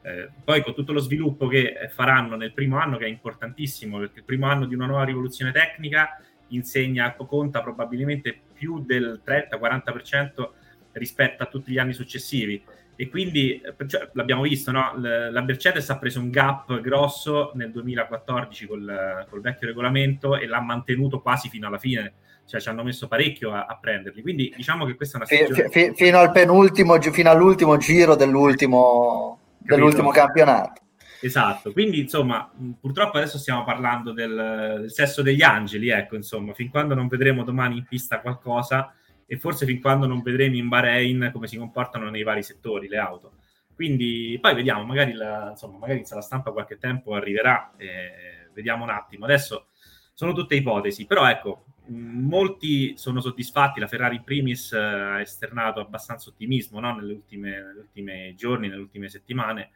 Eh, 0.00 0.30
poi 0.42 0.62
con 0.62 0.72
tutto 0.72 0.94
lo 0.94 1.00
sviluppo 1.00 1.48
che 1.48 1.90
faranno 1.92 2.34
nel 2.34 2.54
primo 2.54 2.78
anno, 2.78 2.96
che 2.96 3.04
è 3.04 3.08
importantissimo, 3.08 3.98
perché 3.98 4.20
il 4.20 4.24
primo 4.24 4.46
anno 4.46 4.64
di 4.64 4.74
una 4.74 4.86
nuova 4.86 5.04
rivoluzione 5.04 5.52
tecnica 5.52 6.18
insegna, 6.48 7.14
conta 7.14 7.60
probabilmente 7.60 8.40
più 8.54 8.82
del 8.82 9.20
30-40% 9.22 10.48
rispetto 10.92 11.42
a 11.42 11.46
tutti 11.46 11.70
gli 11.70 11.78
anni 11.78 11.92
successivi 11.92 12.64
e 12.96 13.08
quindi 13.08 13.60
cioè, 13.86 14.08
l'abbiamo 14.12 14.42
visto, 14.42 14.70
no? 14.70 14.92
la 14.96 15.42
Mercedes 15.42 15.88
ha 15.90 15.98
preso 15.98 16.20
un 16.20 16.30
gap 16.30 16.80
grosso 16.80 17.52
nel 17.54 17.70
2014 17.70 18.66
col, 18.66 19.26
col, 19.28 19.40
vecchio 19.40 19.66
regolamento 19.66 20.36
e 20.36 20.46
l'ha 20.46 20.60
mantenuto 20.60 21.20
quasi 21.20 21.48
fino 21.48 21.66
alla 21.66 21.78
fine, 21.78 22.14
cioè 22.46 22.60
ci 22.60 22.68
hanno 22.68 22.84
messo 22.84 23.08
parecchio 23.08 23.52
a, 23.52 23.66
a 23.66 23.76
prenderli. 23.76 24.22
Quindi 24.22 24.52
diciamo 24.56 24.84
che 24.86 24.94
questa 24.94 25.18
è 25.18 25.20
una 25.20 25.26
stagione... 25.26 25.68
F- 25.68 25.72
f- 25.72 25.94
fino, 25.94 26.18
al 26.18 26.30
penultimo, 26.30 27.00
fino 27.00 27.30
all'ultimo 27.30 27.76
giro 27.78 28.14
dell'ultimo, 28.14 29.40
dell'ultimo 29.58 30.10
campionato. 30.10 30.82
Esatto, 31.20 31.72
quindi 31.72 32.00
insomma, 32.00 32.50
purtroppo 32.78 33.16
adesso 33.16 33.38
stiamo 33.38 33.64
parlando 33.64 34.12
del, 34.12 34.76
del 34.80 34.92
sesso 34.92 35.22
degli 35.22 35.42
angeli, 35.42 35.88
ecco, 35.88 36.16
insomma, 36.16 36.52
fin 36.52 36.68
quando 36.68 36.94
non 36.94 37.08
vedremo 37.08 37.44
domani 37.44 37.78
in 37.78 37.86
pista 37.86 38.20
qualcosa 38.20 38.94
e 39.34 39.38
forse 39.38 39.66
fin 39.66 39.80
quando 39.80 40.06
non 40.06 40.22
vedremo 40.22 40.54
in 40.54 40.68
Bahrain 40.68 41.30
come 41.32 41.48
si 41.48 41.56
comportano 41.56 42.08
nei 42.08 42.22
vari 42.22 42.42
settori 42.42 42.88
le 42.88 42.98
auto. 42.98 43.32
Quindi 43.74 44.38
poi 44.40 44.54
vediamo, 44.54 44.84
magari 44.84 45.12
la, 45.12 45.48
insomma, 45.50 45.78
magari 45.78 46.04
la 46.08 46.20
stampa 46.20 46.52
qualche 46.52 46.78
tempo 46.78 47.14
arriverà, 47.14 47.72
eh, 47.76 48.48
vediamo 48.52 48.84
un 48.84 48.90
attimo. 48.90 49.24
Adesso 49.24 49.66
sono 50.12 50.32
tutte 50.32 50.54
ipotesi, 50.54 51.06
però 51.06 51.28
ecco, 51.28 51.64
molti 51.86 52.96
sono 52.96 53.20
soddisfatti, 53.20 53.80
la 53.80 53.88
Ferrari 53.88 54.16
in 54.16 54.22
primis 54.22 54.72
eh, 54.72 54.78
ha 54.78 55.20
esternato 55.20 55.80
abbastanza 55.80 56.30
ottimismo 56.30 56.78
no? 56.78 56.94
nelle, 56.94 57.12
ultime, 57.12 57.50
negli 57.50 57.78
ultimi 57.78 58.34
giorni, 58.36 58.68
nelle 58.68 58.82
ultime 58.82 59.08
settimane, 59.08 59.70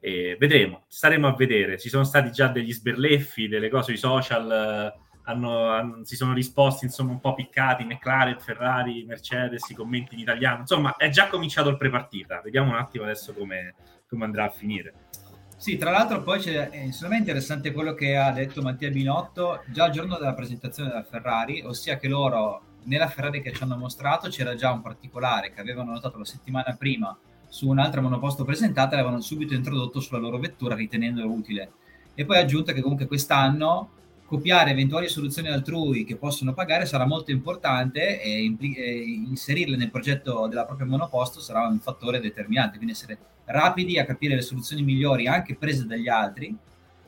e 0.00 0.36
vedremo, 0.40 0.84
staremo 0.88 1.28
a 1.28 1.34
vedere. 1.34 1.78
Ci 1.78 1.90
sono 1.90 2.04
stati 2.04 2.32
già 2.32 2.48
degli 2.48 2.72
sberleffi, 2.72 3.48
delle 3.48 3.68
cose 3.68 3.90
sui 3.90 3.98
social 3.98 4.94
hanno, 5.24 5.68
hanno, 5.68 6.04
si 6.04 6.16
sono 6.16 6.32
risposti 6.32 6.84
insomma 6.84 7.12
un 7.12 7.20
po' 7.20 7.34
piccati 7.34 7.84
McLaren, 7.84 8.38
Ferrari, 8.38 9.04
Mercedes, 9.04 9.68
i 9.70 9.74
commenti 9.74 10.14
in 10.14 10.20
italiano. 10.20 10.60
Insomma 10.60 10.96
è 10.96 11.08
già 11.08 11.28
cominciato 11.28 11.68
il 11.68 11.76
prepartita. 11.76 12.40
Vediamo 12.42 12.70
un 12.70 12.76
attimo 12.76 13.04
adesso 13.04 13.32
come, 13.32 13.74
come 14.08 14.24
andrà 14.24 14.44
a 14.44 14.50
finire. 14.50 14.94
Sì, 15.56 15.76
tra 15.76 15.90
l'altro 15.90 16.22
poi 16.22 16.40
c'è, 16.40 16.70
è 16.70 16.78
estremamente 16.78 17.30
interessante 17.30 17.72
quello 17.72 17.94
che 17.94 18.16
ha 18.16 18.32
detto 18.32 18.62
Mattia 18.62 18.90
Binotto 18.90 19.62
già 19.66 19.86
il 19.86 19.92
giorno 19.92 20.18
della 20.18 20.34
presentazione 20.34 20.88
della 20.88 21.04
Ferrari, 21.04 21.62
ossia 21.62 21.98
che 21.98 22.08
loro 22.08 22.62
nella 22.84 23.06
Ferrari 23.06 23.40
che 23.40 23.52
ci 23.52 23.62
hanno 23.62 23.76
mostrato 23.76 24.28
c'era 24.28 24.56
già 24.56 24.72
un 24.72 24.82
particolare 24.82 25.52
che 25.52 25.60
avevano 25.60 25.92
notato 25.92 26.18
la 26.18 26.24
settimana 26.24 26.74
prima 26.76 27.16
su 27.46 27.68
un'altra 27.68 28.00
monoposto 28.00 28.44
presentata 28.44 28.94
e 28.94 28.96
l'avevano 28.96 29.20
subito 29.20 29.54
introdotto 29.54 30.00
sulla 30.00 30.18
loro 30.18 30.38
vettura 30.38 30.74
ritenendolo 30.74 31.30
utile. 31.30 31.72
E 32.14 32.24
poi 32.24 32.38
ha 32.38 32.40
aggiunto 32.40 32.72
che 32.72 32.80
comunque 32.80 33.06
quest'anno 33.06 33.90
copiare 34.32 34.70
eventuali 34.70 35.08
soluzioni 35.08 35.48
altrui 35.48 36.04
che 36.04 36.16
possono 36.16 36.54
pagare 36.54 36.86
sarà 36.86 37.04
molto 37.04 37.30
importante 37.30 38.18
e, 38.18 38.42
impli- 38.42 38.74
e, 38.74 39.02
inserirle 39.28 39.76
nel 39.76 39.90
progetto 39.90 40.46
della 40.46 40.64
propria 40.64 40.86
monoposto 40.86 41.38
sarà 41.38 41.66
un 41.66 41.78
fattore 41.80 42.18
determinante, 42.18 42.76
quindi 42.76 42.94
essere 42.94 43.18
rapidi 43.44 43.98
a 43.98 44.06
capire 44.06 44.34
le 44.34 44.40
soluzioni 44.40 44.82
migliori 44.82 45.26
anche 45.26 45.54
prese 45.54 45.84
dagli 45.84 46.08
altri 46.08 46.56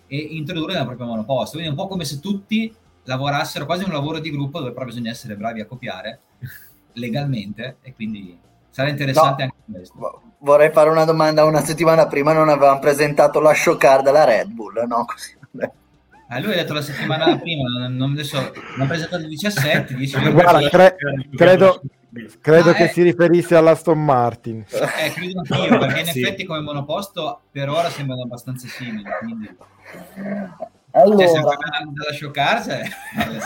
e 0.07 0.17
introdurre 0.19 0.75
nella 0.75 0.85
propria 0.85 1.07
monoposto. 1.07 1.53
Quindi 1.53 1.69
è 1.69 1.71
un 1.71 1.79
po' 1.79 1.89
come 1.89 2.05
se 2.05 2.21
tutti 2.21 2.75
lavorassero 3.05 3.65
quasi 3.65 3.85
un 3.85 3.93
lavoro 3.93 4.19
di 4.19 4.31
gruppo 4.31 4.59
dove 4.59 4.73
però 4.73 4.85
bisogna 4.85 5.11
essere 5.11 5.35
bravi 5.35 5.63
a 5.63 5.67
copiare 5.67 6.21
legalmente 6.93 7.79
e 7.81 7.95
quindi 7.95 8.39
sarà 8.69 8.91
interessante 8.91 9.47
no, 9.47 9.55
anche 9.57 9.73
questo. 9.73 10.23
Vorrei 10.41 10.71
fare 10.73 10.91
una 10.91 11.07
domanda, 11.07 11.47
una 11.47 11.65
settimana 11.65 12.07
prima 12.07 12.35
non 12.35 12.51
avevamo 12.51 12.81
presentato 12.81 13.41
la 13.41 13.55
show 13.55 13.79
card 13.79 14.05
della 14.05 14.25
Red 14.25 14.51
Bull, 14.51 14.85
no? 14.87 15.07
Così. 15.09 15.83
Ah, 16.29 16.41
lui 16.41 16.53
ha 16.53 16.57
detto 16.57 16.73
la 16.73 16.83
settimana 16.83 17.37
prima, 17.39 17.89
non, 17.89 18.13
adesso 18.13 18.53
l'ha 18.77 18.87
presentato 18.87 19.23
il 19.23 19.29
17, 19.29 19.95
10 19.95 20.31
Guarda, 20.31 20.69
cre- 20.69 20.97
credo, 21.37 21.83
credo 22.41 22.71
ah, 22.71 22.73
che 22.73 22.85
eh. 22.85 22.89
si 22.89 23.03
riferisse 23.03 23.55
all'Aston 23.57 24.03
Martin. 24.03 24.65
Eh, 24.69 25.13
credo 25.13 25.43
anch'io, 25.45 25.79
perché 25.79 26.01
in 26.01 26.07
sì. 26.07 26.21
effetti 26.21 26.45
come 26.45 26.61
monoposto 26.61 27.41
per 27.51 27.69
ora 27.69 27.91
sembrano 27.91 28.23
abbastanza 28.23 28.67
simili. 28.69 29.05
Quindi... 29.21 29.57
Allora, 30.97 31.27
cioè, 31.27 31.41
dalla 31.41 32.13
showcars 32.13 32.69
eh, 32.69 32.89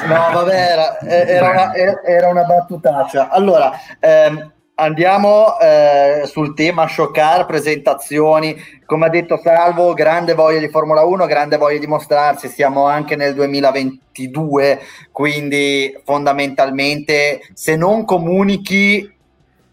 no 0.07 0.15
vabbè 0.35 0.55
era, 0.55 1.01
era, 1.01 1.51
una, 1.51 1.75
era 1.75 2.29
una 2.29 2.45
battutaccia 2.45 3.31
allora 3.31 3.73
ehm, 3.99 4.53
Andiamo 4.81 5.59
eh, 5.59 6.23
sul 6.27 6.55
tema 6.55 6.87
show 6.87 7.11
presentazioni. 7.11 8.57
Come 8.87 9.07
ha 9.07 9.09
detto 9.09 9.41
Salvo, 9.43 9.93
grande 9.93 10.35
voglia 10.35 10.61
di 10.61 10.69
Formula 10.69 11.03
1, 11.03 11.27
grande 11.27 11.57
voglia 11.57 11.81
di 11.81 11.89
mostrarsi. 11.89 12.47
Siamo 12.47 12.85
anche 12.85 13.17
nel 13.17 13.35
2022, 13.35 14.79
quindi 15.11 16.01
fondamentalmente 16.05 17.41
se 17.55 17.75
non 17.75 18.05
comunichi, 18.05 19.13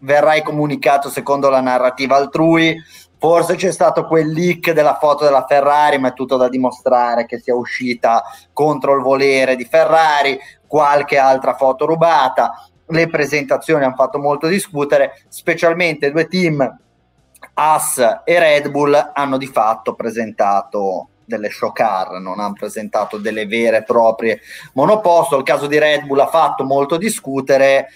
verrai 0.00 0.42
comunicato 0.42 1.08
secondo 1.08 1.50
la 1.50 1.60
narrativa 1.60 2.16
altrui. 2.16 2.76
Forse 3.16 3.54
c'è 3.54 3.70
stato 3.70 4.08
quel 4.08 4.32
leak 4.32 4.72
della 4.72 4.98
foto 5.00 5.22
della 5.22 5.46
Ferrari, 5.46 5.98
ma 5.98 6.08
è 6.08 6.14
tutto 6.14 6.36
da 6.36 6.48
dimostrare 6.48 7.26
che 7.26 7.38
sia 7.38 7.54
uscita 7.54 8.24
contro 8.52 8.96
il 8.96 9.02
volere 9.02 9.54
di 9.54 9.64
Ferrari, 9.66 10.36
qualche 10.66 11.16
altra 11.16 11.54
foto 11.54 11.86
rubata 11.86 12.70
le 12.88 13.08
presentazioni 13.08 13.84
hanno 13.84 13.94
fatto 13.94 14.18
molto 14.18 14.46
discutere, 14.46 15.22
specialmente 15.28 16.10
due 16.10 16.26
team, 16.26 16.78
Haas 17.54 18.22
e 18.24 18.38
Red 18.38 18.70
Bull, 18.70 19.12
hanno 19.14 19.36
di 19.36 19.46
fatto 19.46 19.94
presentato 19.94 21.08
delle 21.24 21.50
show 21.50 21.72
car, 21.72 22.20
non 22.20 22.38
hanno 22.38 22.54
presentato 22.54 23.18
delle 23.18 23.46
vere 23.46 23.78
e 23.78 23.82
proprie 23.82 24.40
monoposto. 24.74 25.36
Il 25.36 25.42
caso 25.42 25.66
di 25.66 25.78
Red 25.78 26.04
Bull 26.06 26.20
ha 26.20 26.28
fatto 26.28 26.64
molto 26.64 26.96
discutere 26.96 27.88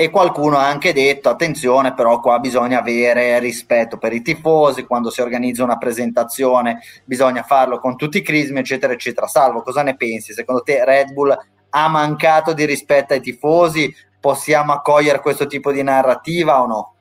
e 0.00 0.10
qualcuno 0.10 0.58
ha 0.58 0.68
anche 0.68 0.92
detto 0.92 1.28
attenzione 1.28 1.92
però 1.92 2.20
qua 2.20 2.38
bisogna 2.38 2.78
avere 2.78 3.40
rispetto 3.40 3.98
per 3.98 4.12
i 4.12 4.22
tifosi 4.22 4.84
quando 4.84 5.10
si 5.10 5.20
organizza 5.20 5.64
una 5.64 5.76
presentazione 5.76 6.78
bisogna 7.04 7.42
farlo 7.42 7.80
con 7.80 7.96
tutti 7.96 8.18
i 8.18 8.22
crismi 8.22 8.60
eccetera 8.60 8.92
eccetera. 8.92 9.26
Salvo 9.26 9.62
cosa 9.62 9.82
ne 9.82 9.96
pensi? 9.96 10.32
Secondo 10.32 10.62
te 10.62 10.84
Red 10.84 11.12
Bull 11.12 11.36
ha 11.70 11.88
mancato 11.88 12.52
di 12.52 12.64
rispetto 12.64 13.12
ai 13.12 13.20
tifosi 13.20 13.92
possiamo 14.20 14.72
accogliere 14.72 15.20
questo 15.20 15.46
tipo 15.46 15.72
di 15.72 15.82
narrativa 15.82 16.62
o 16.62 16.66
no? 16.66 16.94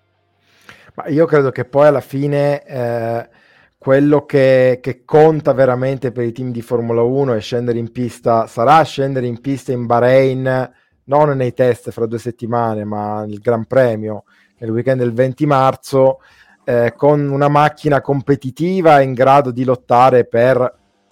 Ma 0.95 1.08
io 1.08 1.25
credo 1.25 1.51
che 1.51 1.65
poi 1.65 1.88
alla 1.88 2.01
fine 2.01 2.63
eh, 2.63 3.30
quello 3.77 4.25
che, 4.25 4.80
che, 4.82 5.03
conta 5.06 5.53
veramente 5.53 6.12
per 6.12 6.25
i 6.25 6.32
team 6.32 6.51
di 6.51 6.62
Formula 6.62 7.03
1 7.03 7.34
è 7.34 7.39
scendere 7.39 7.77
in 7.77 7.91
pista, 7.91 8.47
sarà 8.47 8.82
scendere 8.82 9.27
in 9.27 9.39
pista 9.39 9.71
in 9.71 9.86
Bahrain, 9.86 10.71
non 11.03 11.30
nei 11.38 11.53
test 11.53 11.91
fra 11.91 12.06
due 12.06 12.19
settimane, 12.19 12.84
ma 12.84 13.25
nel 13.25 13.39
Gran 13.39 13.65
Premio 13.65 14.23
nel 14.58 14.71
weekend 14.71 14.99
del 14.99 15.13
20 15.13 15.45
marzo, 15.45 16.19
eh, 16.63 16.93
con 16.95 17.30
una 17.30 17.47
macchina 17.47 18.01
competitiva 18.01 19.01
in 19.01 19.13
grado 19.13 19.51
di 19.51 19.63
lottare 19.63 20.25
per, 20.25 20.58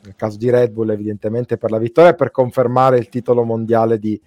nel 0.02 0.16
caso 0.16 0.38
di 0.38 0.50
Red 0.50 0.72
Bull 0.72 0.90
evidentemente 0.90 1.58
per 1.58 1.72
la 1.72 1.78
vittoria, 1.78 2.14
per 2.14 2.32
confermare 2.32 2.98
il 2.98 3.10
titolo 3.10 3.44
mondiale 3.44 4.00
di, 4.00 4.20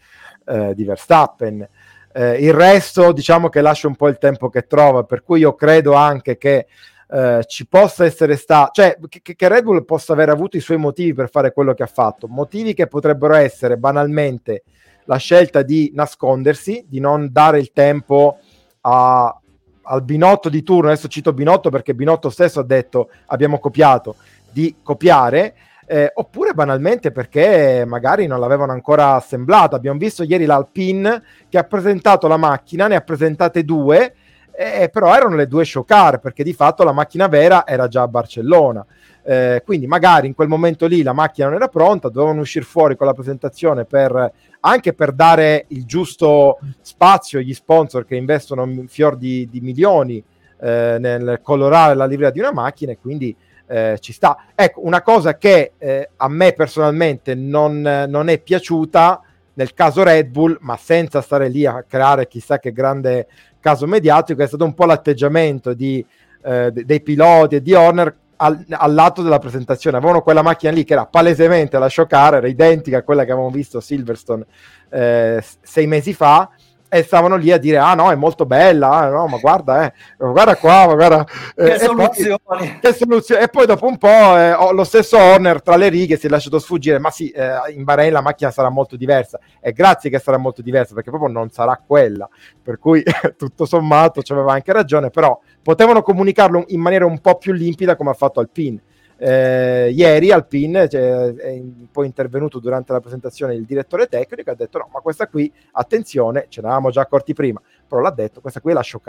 eh, 0.49 0.75
di 0.75 0.85
Verstappen. 0.85 1.67
Eh, 2.13 2.45
il 2.45 2.53
resto 2.53 3.13
diciamo 3.13 3.49
che 3.49 3.61
lascia 3.61 3.87
un 3.87 3.97
po' 3.97 4.09
il 4.09 4.19
tempo 4.19 4.49
che 4.49 4.67
trova, 4.67 5.05
per 5.05 5.23
cui 5.23 5.41
io 5.41 5.55
credo 5.55 5.93
anche 5.93 6.39
che 6.39 6.67
eh, 7.11 7.45
ci 7.47 7.67
possa 7.67 8.05
essere 8.05 8.37
stato, 8.37 8.71
cioè 8.73 8.99
che, 9.09 9.35
che, 9.35 9.49
Red 9.49 9.65
Bull 9.65 9.85
possa 9.85 10.13
aver 10.13 10.29
avuto 10.29 10.57
i 10.57 10.61
suoi 10.61 10.79
motivi 10.79 11.15
per 11.15 11.31
fare 11.31 11.53
quello 11.53 11.75
che 11.75 11.83
ha 11.83 11.87
fatto, 11.87 12.29
motivi 12.29 12.75
che 12.75 12.87
potrebbero 12.87 13.35
essere 13.35 13.77
banalmente 13.77 14.65
la 15.05 15.17
scelta 15.17 15.63
di 15.63 15.91
nascondersi, 15.95 16.85
di 16.87 17.01
non 17.01 17.29
dare 17.31 17.59
il 17.59 17.73
tempo 17.73 18.39
a, 18.83 19.41
al 19.83 20.03
Binotto 20.03 20.51
di 20.51 20.63
turno, 20.63 20.91
adesso 20.91 21.09
cito 21.09 21.33
Binotto 21.33 21.71
perché 21.71 21.95
Binotto 21.95 22.29
stesso 22.29 22.61
ha 22.61 22.65
detto 22.65 23.11
abbiamo 23.27 23.59
copiato, 23.59 24.17
di 24.51 24.77
copiare 24.83 25.55
eh, 25.91 26.13
oppure 26.15 26.53
banalmente 26.53 27.11
perché 27.11 27.85
magari 27.87 28.27
non 28.27 28.41
l'avevano 28.41 28.73
ancora 28.73 29.15
assemblata. 29.15 29.75
Abbiamo 29.75 29.99
visto 29.99 30.23
ieri 30.23 30.45
l'Alpine 30.45 31.23
che 31.49 31.57
ha 31.57 31.65
presentato 31.65 32.29
la 32.29 32.37
macchina, 32.37 32.89
ne 32.89 32.97
ha 32.97 33.01
presentate 33.01 33.65
due, 33.65 34.15
eh, 34.55 34.91
però 34.93 35.15
erano 35.15 35.35
le 35.35 35.47
due 35.47 35.65
show 35.65 35.85
car 35.85 36.21
perché 36.21 36.45
di 36.45 36.53
fatto 36.53 36.85
la 36.85 36.93
macchina 36.93 37.27
vera 37.27 37.67
era 37.67 37.89
già 37.89 38.03
a 38.03 38.09
Barcellona. 38.09 38.85
Eh, 39.23 39.63
quindi 39.65 39.87
magari 39.87 40.27
in 40.27 40.35
quel 40.35 40.49
momento 40.49 40.87
lì 40.87 41.03
la 41.03 41.15
macchina 41.15 41.47
non 41.47 41.57
era 41.57 41.69
pronta, 41.69 42.11
dovevano 42.11 42.41
uscire 42.41 42.67
fuori 42.67 42.95
con 42.95 43.07
la 43.07 43.15
presentazione 43.15 43.87
per, 43.87 44.33
anche 44.61 44.93
per 44.93 45.13
dare 45.13 45.65
il 45.69 45.87
giusto 45.87 46.59
spazio 46.83 47.39
agli 47.39 47.55
sponsor 47.55 48.05
che 48.05 48.17
investono 48.17 48.85
fior 48.89 49.17
di, 49.17 49.49
di 49.51 49.61
milioni 49.61 50.23
eh, 50.61 50.97
nel 50.99 51.41
colorare 51.43 51.95
la 51.95 52.07
livrea 52.07 52.31
di 52.31 52.41
una 52.41 52.53
macchina 52.53 52.93
e 52.93 52.99
quindi 52.99 53.35
eh, 53.69 53.99
ci 54.01 54.13
sta. 54.13 54.47
Ecco, 54.55 54.85
una 54.85 55.03
cosa 55.03 55.37
che 55.37 55.73
eh, 55.79 56.11
a 56.17 56.29
me 56.29 56.53
personalmente 56.53 57.35
non, 57.35 57.81
non, 58.09 58.29
è 58.29 58.39
piaciuta 58.39 59.23
nel 59.55 59.75
caso 59.75 60.03
Red 60.03 60.29
Bull, 60.29 60.57
ma 60.61 60.77
senza 60.77 61.21
stare 61.21 61.49
lì 61.49 61.67
a 61.67 61.85
creare 61.87 62.29
chissà 62.29 62.59
che 62.59 62.73
grande 62.73 63.27
caso 63.61 63.87
mediatico, 63.87 64.43
è 64.43 64.47
stato 64.47 64.65
un 64.65 64.75
po' 64.75 64.85
l'atteggiamento 64.85 65.75
di, 65.75 66.05
eh, 66.43 66.71
dei 66.73 67.03
piloti 67.03 67.57
e 67.57 67.63
di 67.63 67.75
Horner 67.75 68.17
al, 68.37 68.65
lato 68.95 69.23
della 69.23 69.39
presentazione. 69.39 69.97
Avevano 69.97 70.23
quella 70.23 70.43
macchina 70.43 70.73
lì 70.73 70.85
che 70.85 70.93
era 70.93 71.07
palesemente 71.07 71.79
la 71.79 71.89
Shocar, 71.89 72.35
era 72.35 72.47
identica 72.47 72.99
a 72.99 73.03
quella 73.03 73.25
che 73.25 73.33
avevamo 73.33 73.53
visto 73.53 73.79
a 73.79 73.81
Silverstone 73.81 74.47
eh, 74.91 75.45
sei 75.61 75.87
mesi 75.87 76.15
fa 76.15 76.51
e 76.89 77.03
stavano 77.03 77.37
lì 77.37 77.53
a 77.53 77.59
dire 77.59 77.79
ah 77.79 77.95
no 77.95 78.11
è 78.11 78.15
molto 78.15 78.47
bella 78.47 78.91
ah, 78.91 79.09
no 79.09 79.27
ma 79.27 79.39
guarda 79.39 79.85
eh, 79.85 79.93
guarda 80.17 80.57
qua 80.57 80.87
ma 80.87 80.95
guarda 80.95 81.27
eh, 81.57 81.65
che 81.65 81.79
soluzioni 81.79 82.39
poi, 82.43 82.79
che 82.81 82.93
soluzione 82.93 83.43
e 83.43 83.49
poi 83.49 83.67
dopo 83.67 83.87
un 83.87 83.99
po' 83.99 84.09
eh, 84.09 84.57
lo 84.73 84.85
stesso 84.85 85.19
Horner 85.19 85.63
tra 85.63 85.77
le 85.77 85.89
righe 85.89 86.17
si 86.17 86.27
è 86.27 86.31
lasciato 86.31 86.59
sfuggire 86.59 86.99
ma 86.99 87.11
sì 87.11 87.31
eh, 87.31 87.73
in 87.75 87.85
Bahrain 87.85 88.13
la 88.13 88.21
macchina 88.21 88.51
sarà 88.51 88.69
molto 88.69 88.97
diversa. 88.97 89.39
E 89.61 89.73
grazie 89.73 90.11
che 90.11 90.19
sarà 90.19 90.37
molto 90.37 90.63
diversa 90.63 90.95
perché 90.95 91.11
proprio 91.11 91.31
non 91.31 91.51
sarà 91.51 91.81
quella. 91.85 92.29
Per 92.63 92.79
cui 92.79 93.03
tutto 93.37 93.65
sommato 93.67 94.23
ci 94.23 94.33
aveva 94.33 94.53
anche 94.53 94.73
ragione 94.73 95.11
però 95.11 95.39
potevano 95.63 96.03
comunicarlo 96.03 96.65
in 96.69 96.81
maniera 96.81 97.07
un 97.07 97.21
po' 97.21 97.37
più 97.37 97.53
limpida 97.53 97.97
come 97.97 98.11
ha 98.11 98.15
fatto 98.15 98.41
Alpine 98.41 98.81
eh, 99.19 99.91
ieri 99.93 100.31
Alpine 100.31 100.89
cioè, 100.89 101.35
è 101.35 101.61
poi 101.91 102.07
intervenuto 102.07 102.59
durante 102.59 102.93
la 102.93 103.01
presentazione 103.01 103.55
il 103.55 103.65
direttore 103.65 104.07
tecnico 104.07 104.51
e 104.51 104.53
ha 104.53 104.57
detto 104.57 104.79
no 104.79 104.89
ma 104.93 105.01
questa 105.01 105.27
qui 105.27 105.53
attenzione 105.73 106.47
ce 106.49 106.61
ne 106.61 106.69
avevamo 106.69 106.91
già 106.91 107.03
accorti 107.03 107.35
prima 107.35 107.61
però 107.87 108.01
l'ha 108.01 108.11
detto 108.11 108.41
questa 108.41 108.61
qui 108.61 108.71
è 108.71 108.75
la 108.75 108.83
show 108.83 109.01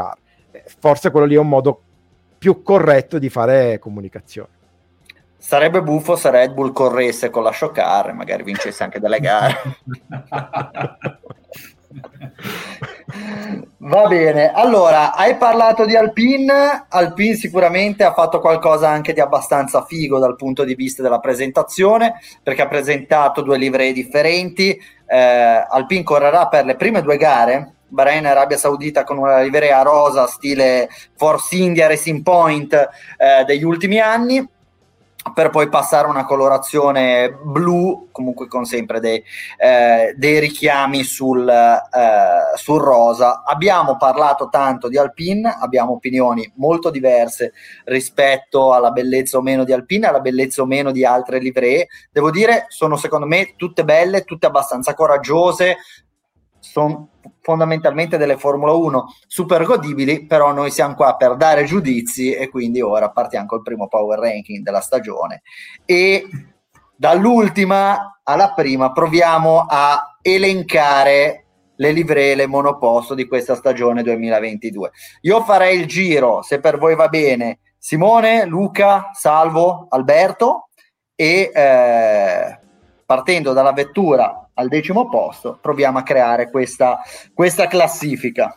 eh, 0.51 0.63
forse 0.79 1.11
quello 1.11 1.25
lì 1.25 1.35
è 1.35 1.39
un 1.39 1.49
modo 1.49 1.81
più 2.37 2.61
corretto 2.63 3.19
di 3.19 3.29
fare 3.29 3.79
comunicazione 3.79 4.57
Sarebbe 5.41 5.81
buffo 5.81 6.17
se 6.17 6.31
Red 6.31 6.51
Bull 6.51 6.73
corresse 6.73 7.29
con 7.29 7.43
la 7.43 7.53
show 7.53 7.71
car 7.71 8.09
e 8.09 8.11
magari 8.11 8.43
vincesse 8.43 8.83
anche 8.83 8.99
delle 8.99 9.21
gare. 9.21 9.55
Va 13.77 14.07
bene, 14.07 14.51
allora 14.51 15.15
hai 15.15 15.35
parlato 15.37 15.85
di 15.85 15.95
Alpine, 15.95 16.85
Alpine 16.87 17.33
sicuramente 17.33 18.03
ha 18.03 18.13
fatto 18.13 18.39
qualcosa 18.39 18.89
anche 18.89 19.13
di 19.13 19.19
abbastanza 19.19 19.83
figo 19.83 20.19
dal 20.19 20.35
punto 20.35 20.63
di 20.63 20.75
vista 20.75 21.01
della 21.01 21.19
presentazione 21.19 22.19
perché 22.43 22.61
ha 22.61 22.67
presentato 22.67 23.41
due 23.41 23.57
livree 23.57 23.91
differenti, 23.91 24.79
eh, 25.07 25.65
Alpine 25.67 26.03
correrà 26.03 26.47
per 26.47 26.65
le 26.65 26.75
prime 26.75 27.01
due 27.01 27.17
gare, 27.17 27.73
Bahrain 27.87 28.25
e 28.25 28.29
Arabia 28.29 28.57
Saudita 28.57 29.03
con 29.03 29.17
una 29.17 29.41
livrea 29.41 29.81
rosa 29.81 30.27
stile 30.27 30.89
Force 31.15 31.55
India 31.55 31.87
Racing 31.87 32.21
Point 32.21 32.73
eh, 32.73 33.43
degli 33.45 33.63
ultimi 33.63 33.99
anni 33.99 34.47
per 35.33 35.49
poi 35.49 35.69
passare 35.69 36.07
a 36.07 36.09
una 36.09 36.25
colorazione 36.25 37.37
blu, 37.41 38.09
comunque 38.11 38.47
con 38.47 38.65
sempre 38.65 38.99
dei, 38.99 39.23
eh, 39.57 40.13
dei 40.15 40.39
richiami 40.39 41.03
sul, 41.03 41.47
eh, 41.47 42.57
sul, 42.57 42.81
rosa. 42.81 43.43
Abbiamo 43.45 43.97
parlato 43.97 44.49
tanto 44.49 44.87
di 44.87 44.97
Alpine, 44.97 45.57
abbiamo 45.59 45.93
opinioni 45.93 46.49
molto 46.55 46.89
diverse 46.89 47.53
rispetto 47.85 48.73
alla 48.73 48.91
bellezza 48.91 49.37
o 49.37 49.41
meno 49.41 49.63
di 49.63 49.73
Alpine, 49.73 50.07
alla 50.07 50.19
bellezza 50.19 50.61
o 50.61 50.65
meno 50.65 50.91
di 50.91 51.05
altre 51.05 51.39
livree. 51.39 51.87
Devo 52.11 52.31
dire, 52.31 52.65
sono 52.69 52.95
secondo 52.95 53.25
me 53.25 53.53
tutte 53.55 53.83
belle, 53.83 54.23
tutte 54.23 54.47
abbastanza 54.47 54.93
coraggiose, 54.93 55.77
sono 56.59 57.09
fondamentalmente 57.41 58.17
delle 58.17 58.37
Formula 58.37 58.73
1 58.73 59.05
super 59.27 59.63
godibili, 59.63 60.25
però 60.25 60.51
noi 60.51 60.71
siamo 60.71 60.95
qua 60.95 61.15
per 61.15 61.35
dare 61.35 61.63
giudizi 61.65 62.33
e 62.33 62.49
quindi 62.49 62.81
ora 62.81 63.09
partiamo 63.09 63.47
col 63.47 63.63
primo 63.63 63.87
power 63.87 64.19
ranking 64.19 64.63
della 64.63 64.81
stagione 64.81 65.41
e 65.85 66.27
dall'ultima 66.95 68.19
alla 68.23 68.53
prima 68.53 68.91
proviamo 68.91 69.65
a 69.67 70.17
elencare 70.21 71.45
le 71.75 71.91
livree, 71.91 72.35
le 72.35 72.45
monoposto 72.45 73.15
di 73.15 73.25
questa 73.25 73.55
stagione 73.55 74.03
2022. 74.03 74.91
Io 75.21 75.41
farei 75.43 75.79
il 75.79 75.85
giro, 75.85 76.41
se 76.41 76.59
per 76.59 76.77
voi 76.77 76.95
va 76.95 77.07
bene, 77.07 77.59
Simone, 77.77 78.45
Luca, 78.45 79.11
Salvo, 79.13 79.87
Alberto 79.89 80.67
e 81.15 81.49
eh, 81.53 82.59
partendo 83.05 83.53
dalla 83.53 83.71
vettura 83.71 84.48
al 84.59 84.67
decimo 84.67 85.07
posto, 85.07 85.57
proviamo 85.59 85.97
a 85.97 86.03
creare 86.03 86.49
questa, 86.49 86.99
questa 87.33 87.67
classifica. 87.67 88.55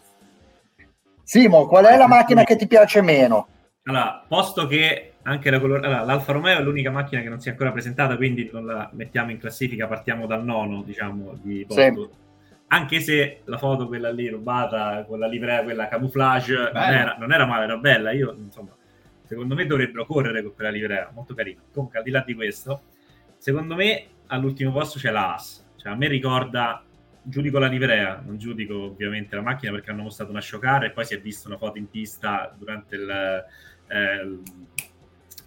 Simo, 1.23 1.67
qual 1.67 1.85
è 1.85 1.97
la 1.97 2.09
macchina 2.09 2.43
che 2.43 2.57
ti 2.57 2.67
piace 2.67 3.01
meno? 3.01 3.47
Allora, 3.85 4.25
posto 4.29 4.67
che 4.67 5.15
anche 5.23 5.51
la 5.51 5.61
color- 5.61 5.85
allora, 5.85 6.03
l'Alfa 6.03 6.33
Romeo 6.33 6.59
è 6.59 6.63
l'unica 6.63 6.91
macchina 6.91 7.23
che 7.23 7.29
non 7.29 7.41
si 7.41 7.49
è 7.49 7.53
ancora 7.53 7.71
presentata, 7.71 8.17
quindi 8.17 8.51
non 8.53 8.67
la 8.67 8.91
mettiamo 8.93 9.31
in 9.31 9.39
classifica, 9.39 9.87
partiamo 9.87 10.27
dal 10.27 10.45
nono, 10.45 10.83
diciamo, 10.83 11.39
di 11.41 11.65
posto. 11.67 11.83
Sì. 11.83 12.21
Anche 12.69 13.01
se 13.01 13.43
la 13.45 13.59
foto, 13.59 13.87
quella 13.87 14.11
lì 14.11 14.29
rubata, 14.29 15.05
con 15.07 15.19
la 15.19 15.29
livrea, 15.29 15.63
quella 15.63 15.89
camouflage, 15.89 16.71
non 16.73 16.83
era, 16.83 17.17
non 17.19 17.33
era, 17.33 17.47
male, 17.47 17.65
era 17.65 17.77
bella. 17.77 18.11
Io, 18.13 18.35
insomma, 18.37 18.75
secondo 19.25 19.55
me 19.55 19.67
dovrebbero 19.67 20.05
correre 20.07 20.43
con 20.43 20.55
quella 20.55 20.71
livrea, 20.71 21.11
molto 21.15 21.35
carina. 21.35 21.61
Comunque, 21.73 21.99
al 21.99 22.05
di 22.05 22.11
là 22.11 22.23
di 22.27 22.35
questo, 22.35 22.83
secondo 23.37 23.75
me 23.75 24.07
all'ultimo 24.29 24.73
posto 24.73 24.99
c'è 24.99 25.11
la 25.11 25.33
Haas 25.33 25.62
cioè, 25.83 25.93
a 25.93 25.97
me 25.97 26.07
ricorda, 26.07 26.85
giudico 27.25 27.59
la 27.59 27.67
livrea, 27.67 28.23
non 28.25 28.39
giudico 28.39 28.83
ovviamente 28.83 29.35
la 29.35 29.43
macchina 29.43 29.73
perché 29.73 29.91
hanno 29.91 30.05
mostrato 30.05 30.31
una 30.31 30.41
show 30.41 30.61
e 30.81 30.93
poi 30.93 31.05
si 31.05 31.15
è 31.15 31.21
vista 31.21 31.49
una 31.49 31.59
foto 31.59 31.77
in 31.79 31.91
pista 31.91 32.55
durante 32.57 32.95
il... 32.95 33.45
Eh, 33.89 34.39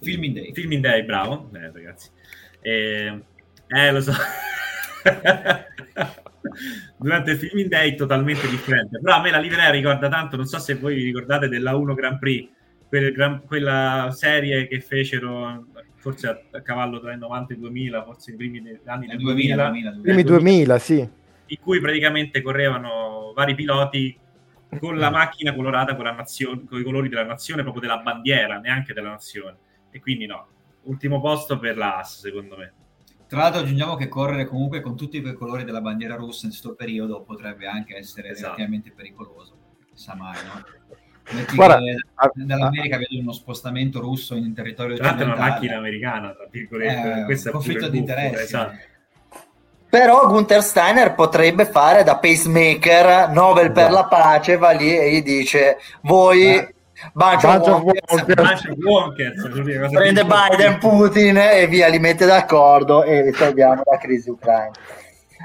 Filming 0.01 0.35
Day. 0.35 0.53
Filming 0.53 0.81
Day, 0.81 1.05
bravo, 1.05 1.49
eh, 1.53 1.71
ragazzi. 1.71 2.09
Eh, 2.59 3.23
eh 3.65 3.91
lo 3.91 4.01
so. 4.01 4.11
durante 6.97 7.31
il 7.31 7.37
Filming 7.37 7.69
Day 7.69 7.95
totalmente 7.95 8.49
differente. 8.49 8.99
Però 8.99 9.15
a 9.15 9.21
me 9.21 9.31
la 9.31 9.39
livrea 9.39 9.69
ricorda 9.69 10.09
tanto, 10.09 10.35
non 10.35 10.47
so 10.47 10.59
se 10.59 10.75
voi 10.75 10.95
vi 10.95 11.03
ricordate 11.05 11.47
della 11.47 11.77
1 11.77 11.93
Grand 11.93 12.19
Prix, 12.19 12.49
quel, 12.89 13.41
quella 13.47 14.09
serie 14.11 14.67
che 14.67 14.81
fecero 14.81 15.67
forse 16.05 16.27
a, 16.27 16.39
a, 16.51 16.61
cavallo 16.61 16.99
tra 16.99 17.13
i 17.13 17.17
90 17.17 17.53
e 17.53 17.55
i 17.55 17.59
2000, 17.59 18.03
forse 18.03 18.31
i 18.31 18.35
primi 18.35 18.59
anni 18.85 19.07
del 19.07 19.17
2000, 19.17 19.69
2000, 19.69 19.91
2000, 19.91 20.01
primi 20.01 20.23
2000, 20.23 20.77
sì. 20.77 21.09
In 21.47 21.57
cui 21.59 21.79
praticamente 21.79 22.43
correvano 22.43 23.33
vari 23.33 23.55
piloti 23.55 24.15
con 24.79 24.97
la 24.97 25.09
macchina 25.09 25.55
colorata 25.55 25.95
con, 25.95 26.05
la 26.05 26.11
nazione, 26.11 26.63
con 26.67 26.79
i 26.79 26.83
colori 26.83 27.09
della 27.09 27.23
nazione, 27.23 27.63
proprio 27.63 27.81
della 27.81 27.97
bandiera, 28.03 28.59
neanche 28.59 28.93
della 28.93 29.09
nazione. 29.09 29.57
E 29.89 29.99
quindi 29.99 30.27
no, 30.27 30.47
ultimo 30.83 31.19
posto 31.19 31.57
per 31.57 31.75
la 31.75 31.97
AS, 31.97 32.19
secondo 32.19 32.55
me. 32.55 32.73
Tra 33.27 33.39
l'altro 33.39 33.61
aggiungiamo 33.61 33.95
che 33.95 34.07
correre 34.07 34.45
comunque 34.45 34.81
con 34.81 34.95
tutti 34.95 35.19
quei 35.21 35.33
colori 35.33 35.63
della 35.63 35.81
bandiera 35.81 36.15
russa 36.15 36.45
in 36.45 36.51
questo 36.51 36.75
periodo 36.75 37.23
potrebbe 37.23 37.65
anche 37.65 37.95
essere 37.95 38.29
esatto. 38.29 38.43
relativamente 38.57 38.91
pericoloso. 38.91 39.57
Sa 39.93 40.15
mai, 40.15 40.37
no? 40.45 40.63
Guarda, 41.53 41.79
dall'America 42.35 42.97
vedo 42.97 43.19
uno 43.19 43.31
spostamento 43.31 43.99
russo 43.99 44.35
in 44.35 44.53
territorio. 44.53 44.95
Tra 44.95 45.15
una 45.17 45.35
macchina 45.35 45.77
americana, 45.77 46.33
tra 46.33 46.45
virgolette. 46.49 47.21
Eh, 47.21 47.25
Questo 47.25 47.51
conflitto 47.51 47.87
di 47.89 47.97
interessi. 47.97 48.43
Esatto. 48.43 48.77
Però 49.89 50.27
Gunther 50.27 50.61
Steiner 50.61 51.13
potrebbe 51.15 51.65
fare 51.65 52.03
da 52.03 52.17
pacemaker, 52.17 53.29
Nobel 53.29 53.71
per 53.71 53.91
la 53.91 54.05
pace, 54.05 54.57
va 54.57 54.71
lì 54.71 54.97
e 54.97 55.11
gli 55.11 55.23
dice 55.23 55.77
voi... 56.01 56.55
Eh. 56.55 56.73
Bunch 57.11 57.43
of 57.43 57.83
Wonkers, 57.83 59.49
prende 59.91 60.25
Biden, 60.25 60.77
Putin 60.79 61.37
e 61.37 61.67
via, 61.67 61.89
li 61.89 61.99
mette 61.99 62.25
d'accordo 62.25 63.03
e 63.03 63.21
risolviamo 63.21 63.81
la 63.83 63.97
crisi 63.97 64.29
ucraina. 64.29 64.71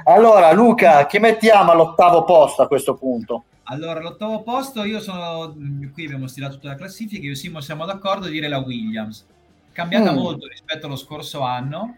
Allora, 0.05 0.53
Luca, 0.53 1.05
chi 1.07 1.19
mettiamo 1.19 1.71
all'ottavo 1.71 2.23
posto 2.23 2.61
a 2.61 2.67
questo 2.67 2.95
punto? 2.95 3.43
Allora, 3.65 3.99
all'ottavo 3.99 4.41
posto 4.41 4.83
io 4.83 4.99
sono, 4.99 5.55
qui 5.93 6.05
abbiamo 6.05 6.27
stilato 6.27 6.55
tutta 6.55 6.69
la 6.69 6.75
classifica, 6.75 7.23
io 7.23 7.31
e 7.31 7.35
Simo 7.35 7.61
siamo 7.61 7.85
d'accordo 7.85 8.25
a 8.25 8.29
dire 8.29 8.47
la 8.47 8.57
Williams. 8.57 9.25
Cambiata 9.71 10.11
mm. 10.11 10.15
molto 10.15 10.47
rispetto 10.47 10.87
allo 10.87 10.95
scorso 10.95 11.41
anno, 11.41 11.95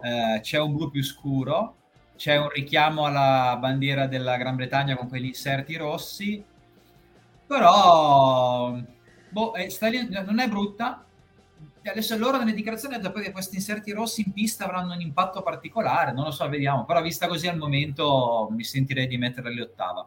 eh, 0.00 0.40
c'è 0.40 0.60
un 0.60 0.76
blu 0.76 0.90
più 0.90 1.02
scuro, 1.02 1.76
c'è 2.16 2.36
un 2.36 2.48
richiamo 2.50 3.06
alla 3.06 3.56
bandiera 3.58 4.06
della 4.06 4.36
Gran 4.36 4.56
Bretagna 4.56 4.96
con 4.96 5.08
quegli 5.08 5.26
inserti 5.26 5.76
rossi, 5.76 6.44
però 7.46 8.78
boh, 9.30 9.52
è, 9.52 9.66
lì, 9.90 10.08
non 10.08 10.38
è 10.38 10.48
brutta, 10.48 11.04
adesso 11.84 12.16
loro 12.16 12.38
nelle 12.38 12.52
dichiarazioni 12.52 12.94
hanno 12.94 13.08
detto 13.08 13.20
che 13.20 13.32
questi 13.32 13.56
inserti 13.56 13.92
rossi 13.92 14.22
in 14.26 14.32
pista 14.32 14.64
avranno 14.64 14.92
un 14.92 15.00
impatto 15.00 15.42
particolare, 15.42 16.12
non 16.12 16.24
lo 16.24 16.30
so, 16.30 16.48
vediamo, 16.48 16.84
però 16.84 17.02
vista 17.02 17.26
così 17.26 17.48
al 17.48 17.56
momento 17.56 18.48
mi 18.50 18.62
sentirei 18.62 19.06
di 19.06 19.16
metterli 19.16 19.60
ottava. 19.60 20.06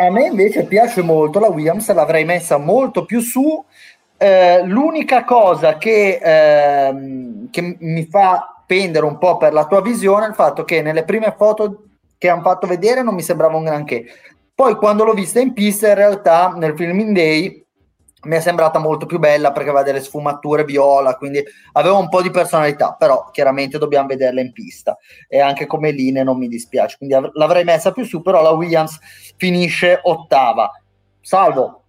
A 0.00 0.10
me 0.10 0.26
invece 0.26 0.64
piace 0.64 1.02
molto 1.02 1.40
la 1.40 1.48
Williams, 1.48 1.92
l'avrei 1.92 2.24
messa 2.24 2.56
molto 2.56 3.04
più 3.04 3.18
su. 3.20 3.64
Eh, 4.16 4.62
l'unica 4.64 5.24
cosa 5.24 5.76
che, 5.76 6.20
ehm, 6.22 7.50
che 7.50 7.76
mi 7.80 8.06
fa 8.06 8.62
pendere 8.64 9.04
un 9.06 9.18
po' 9.18 9.36
per 9.38 9.52
la 9.52 9.66
tua 9.66 9.80
visione 9.80 10.26
è 10.26 10.28
il 10.28 10.34
fatto 10.34 10.62
che 10.62 10.82
nelle 10.82 11.02
prime 11.02 11.34
foto 11.36 11.84
che 12.16 12.28
hanno 12.28 12.42
fatto 12.42 12.68
vedere 12.68 13.02
non 13.02 13.14
mi 13.14 13.22
sembrava 13.22 13.56
un 13.56 13.64
granché. 13.64 14.04
Poi 14.54 14.76
quando 14.76 15.02
l'ho 15.02 15.14
vista 15.14 15.40
in 15.40 15.52
pista, 15.52 15.88
in 15.88 15.94
realtà 15.94 16.52
nel 16.56 16.76
filming 16.76 17.12
day 17.12 17.66
mi 18.22 18.36
è 18.36 18.40
sembrata 18.40 18.78
molto 18.78 19.06
più 19.06 19.18
bella 19.18 19.52
perché 19.52 19.68
aveva 19.68 19.84
delle 19.84 20.00
sfumature 20.00 20.64
viola, 20.64 21.14
quindi 21.16 21.42
aveva 21.72 21.96
un 21.96 22.08
po' 22.08 22.22
di 22.22 22.30
personalità, 22.30 22.96
però 22.98 23.30
chiaramente 23.30 23.78
dobbiamo 23.78 24.08
vederla 24.08 24.40
in 24.40 24.52
pista 24.52 24.96
e 25.28 25.40
anche 25.40 25.66
come 25.66 25.90
linee 25.90 26.24
non 26.24 26.38
mi 26.38 26.48
dispiace, 26.48 26.96
quindi 26.96 27.14
av- 27.14 27.30
l'avrei 27.34 27.64
messa 27.64 27.92
più 27.92 28.04
su, 28.04 28.20
però 28.22 28.42
la 28.42 28.50
Williams 28.50 28.98
finisce 29.36 30.00
ottava. 30.02 30.70
Salvo. 31.20 31.82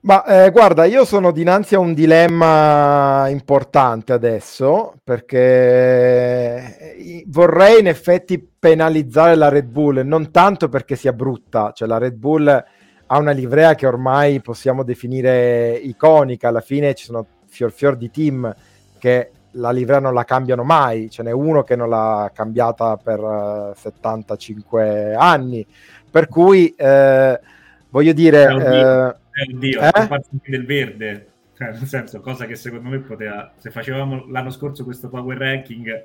Ma 0.00 0.24
eh, 0.24 0.50
guarda, 0.50 0.84
io 0.84 1.04
sono 1.04 1.32
dinanzi 1.32 1.74
a 1.74 1.80
un 1.80 1.92
dilemma 1.92 3.28
importante 3.28 4.12
adesso 4.12 4.94
perché 5.02 6.78
eh, 6.96 7.24
vorrei 7.26 7.80
in 7.80 7.88
effetti 7.88 8.38
penalizzare 8.58 9.34
la 9.34 9.48
Red 9.48 9.66
Bull, 9.66 10.02
non 10.06 10.30
tanto 10.30 10.68
perché 10.68 10.94
sia 10.94 11.12
brutta, 11.12 11.72
cioè 11.74 11.88
la 11.88 11.98
Red 11.98 12.14
Bull 12.14 12.64
ha 13.10 13.18
una 13.18 13.32
livrea 13.32 13.74
che 13.74 13.86
ormai 13.86 14.40
possiamo 14.40 14.82
definire 14.82 15.72
iconica, 15.76 16.48
alla 16.48 16.60
fine 16.60 16.94
ci 16.94 17.04
sono 17.04 17.26
fior 17.46 17.72
fior 17.72 17.96
di 17.96 18.10
team 18.10 18.54
che 18.98 19.30
la 19.52 19.70
livrea 19.70 19.98
non 19.98 20.12
la 20.12 20.24
cambiano 20.24 20.62
mai, 20.62 21.08
ce 21.08 21.22
n'è 21.22 21.30
uno 21.30 21.62
che 21.62 21.74
non 21.74 21.88
l'ha 21.88 22.30
cambiata 22.34 22.96
per 22.96 23.18
uh, 23.18 23.70
eh, 23.70 23.74
75 23.76 25.14
anni, 25.14 25.66
per 26.10 26.28
cui 26.28 26.74
eh, 26.76 27.40
voglio 27.88 28.12
dire... 28.12 28.46
Oddio, 28.46 28.66
eh, 28.68 29.54
oddio 29.54 29.80
eh? 29.80 30.20
del 30.44 30.66
verde, 30.66 31.26
cioè, 31.56 31.70
nel 31.70 31.86
senso, 31.86 32.20
cosa 32.20 32.44
che 32.44 32.56
secondo 32.56 32.90
me 32.90 32.98
poteva, 32.98 33.52
se 33.56 33.70
facevamo 33.70 34.26
l'anno 34.28 34.50
scorso 34.50 34.84
questo 34.84 35.08
power 35.08 35.38
ranking, 35.38 36.04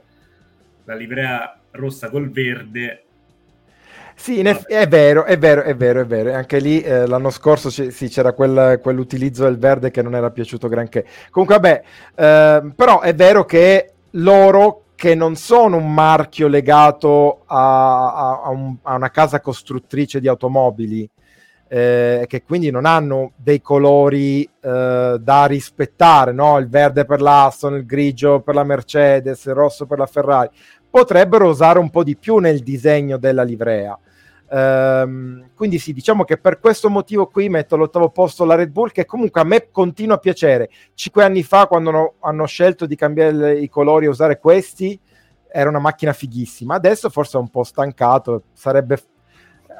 la 0.85 0.95
livrea 0.95 1.59
rossa 1.71 2.09
col 2.09 2.31
verde 2.31 3.02
sì, 4.15 4.39
eff- 4.39 4.67
è 4.67 4.88
vero, 4.88 5.23
è 5.23 5.38
vero, 5.38 5.63
è 5.63 5.76
vero, 5.76 6.02
è 6.02 6.06
vero. 6.06 6.34
Anche 6.34 6.60
lì 6.60 6.82
eh, 6.82 7.08
l'anno 7.08 7.30
scorso 7.30 7.69
c- 7.69 7.91
sì, 7.91 8.10
c'era 8.10 8.34
quel, 8.34 8.80
quell'utilizzo 8.82 9.43
del 9.43 9.58
verde 9.58 9.91
che 9.91 10.02
non 10.02 10.15
era 10.15 10.32
piaciuto 10.32 10.67
granché. 10.67 11.06
Comunque, 11.30 11.56
vabbè, 11.60 11.84
eh, 12.15 12.73
però 12.76 13.02
è 13.02 13.13
vero 13.15 13.45
che 13.45 13.93
loro 14.12 14.84
che 14.95 15.15
non 15.15 15.36
sono 15.36 15.78
un 15.78 15.93
marchio 15.93 16.47
legato 16.47 17.43
a, 17.45 18.13
a, 18.13 18.41
a, 18.43 18.49
un, 18.49 18.78
a 18.84 18.95
una 18.95 19.10
casa 19.10 19.41
costruttrice 19.41 20.21
di 20.21 20.28
automobili, 20.28 21.10
eh, 21.67 22.26
che 22.28 22.43
quindi 22.43 22.69
non 22.69 22.86
hanno 22.86 23.32
dei 23.36 23.62
colori 23.62 24.43
eh, 24.43 25.17
da 25.19 25.45
rispettare, 25.45 26.32
no? 26.32 26.58
il 26.60 26.69
verde 26.69 27.04
per 27.04 27.19
l'Aston, 27.19 27.76
il 27.76 27.86
grigio 27.86 28.41
per 28.41 28.56
la 28.56 28.63
Mercedes, 28.63 29.43
il 29.45 29.56
rosso 29.56 29.86
per 29.86 29.97
la 29.97 30.06
Ferrari, 30.06 30.49
potrebbero 30.93 31.49
usare 31.49 31.79
un 31.79 31.89
po' 31.89 32.03
di 32.03 32.15
più 32.15 32.38
nel 32.38 32.60
disegno 32.60 33.17
della 33.17 33.41
livrea. 33.41 33.97
Um, 34.47 35.49
quindi 35.56 35.79
sì, 35.79 35.91
diciamo 35.91 36.23
che 36.23 36.38
per 36.38 36.60
questo 36.60 36.88
motivo 36.88 37.25
qui 37.25 37.49
metto 37.49 37.73
all'ottavo 37.73 38.10
posto 38.10 38.45
la 38.45 38.53
Red 38.53 38.69
Bull, 38.69 38.91
che 38.91 39.03
comunque 39.03 39.41
a 39.41 39.43
me 39.43 39.71
continua 39.71 40.17
a 40.17 40.19
piacere. 40.19 40.69
Cinque 40.93 41.23
anni 41.23 41.41
fa, 41.41 41.65
quando 41.65 41.89
no, 41.89 42.13
hanno 42.19 42.45
scelto 42.45 42.86
di 42.86 42.95
cambiare 42.95 43.58
i 43.58 43.69
colori 43.69 44.06
e 44.06 44.10
usare 44.10 44.38
questi, 44.38 44.99
era 45.51 45.67
una 45.67 45.79
macchina 45.79 46.13
fighissima. 46.13 46.75
Adesso 46.75 47.10
forse 47.10 47.39
è 47.39 47.41
un 47.41 47.49
po' 47.49 47.63
stancato, 47.63 48.43
sarebbe 48.53 48.99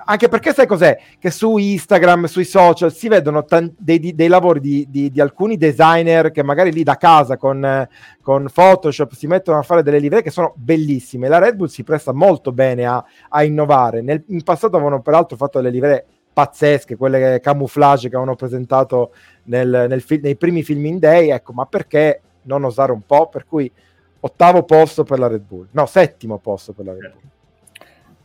anche 0.06 0.28
perché 0.28 0.54
sai 0.54 0.68
cos'è? 0.68 0.98
Che 1.20 1.32
su 1.32 1.58
Instagram, 1.58 2.26
sui 2.26 2.46
social 2.46 2.94
si 2.94 3.08
vedono 3.08 3.44
t- 3.44 3.74
dei, 3.78 4.14
dei, 4.14 4.28
lavori 4.28 4.60
di, 4.60 4.88
di, 4.90 5.12
di, 5.12 5.22
alcuni 5.22 5.58
designer 5.58 6.32
che 6.32 6.44
magari 6.44 6.72
lì 6.72 6.84
da 6.84 6.96
casa 6.98 7.38
con, 7.38 7.88
con, 8.22 8.48
Photoshop 8.52 9.14
si 9.14 9.28
mettono 9.28 9.58
a 9.58 9.64
fare 9.64 9.84
delle 9.84 10.00
livree 10.00 10.22
che 10.22 10.32
sono 10.32 10.54
bellissime. 10.56 11.28
La 11.28 11.40
Red 11.40 11.56
Bull 11.56 11.68
si 11.68 11.84
presta 11.84 12.14
molto 12.14 12.52
bene 12.52 12.86
a, 12.86 13.04
a 13.30 13.44
innovare. 13.44 14.02
Nel, 14.02 14.24
in 14.28 14.44
passato 14.44 14.76
avevano 14.76 15.02
peraltro 15.02 15.38
fatto 15.38 15.60
delle 15.60 15.72
livree 15.72 16.06
pazzesche, 16.34 16.96
quelle 16.96 17.40
camouflage 17.40 18.10
che 18.10 18.16
avevano 18.16 18.36
presentato 18.36 19.14
nel, 19.44 19.86
nel 19.88 20.02
fi- 20.02 20.20
nei 20.22 20.36
primi 20.36 20.64
film 20.64 20.86
in 20.86 21.00
day. 21.00 21.30
Ecco, 21.30 21.54
ma 21.54 21.66
perché 21.66 22.22
non 22.44 22.64
osare 22.64 22.92
un 22.92 23.02
po'? 23.06 23.30
Per 23.30 23.46
cui 23.46 23.72
ottavo 24.20 24.64
posto 24.64 25.04
per 25.04 25.20
la 25.20 25.28
Red 25.28 25.44
Bull, 25.44 25.68
no, 25.72 25.86
settimo 25.86 26.38
posto 26.40 26.74
per 26.74 26.86
la 26.86 26.94
Red 26.94 27.12
Bull. 27.12 27.32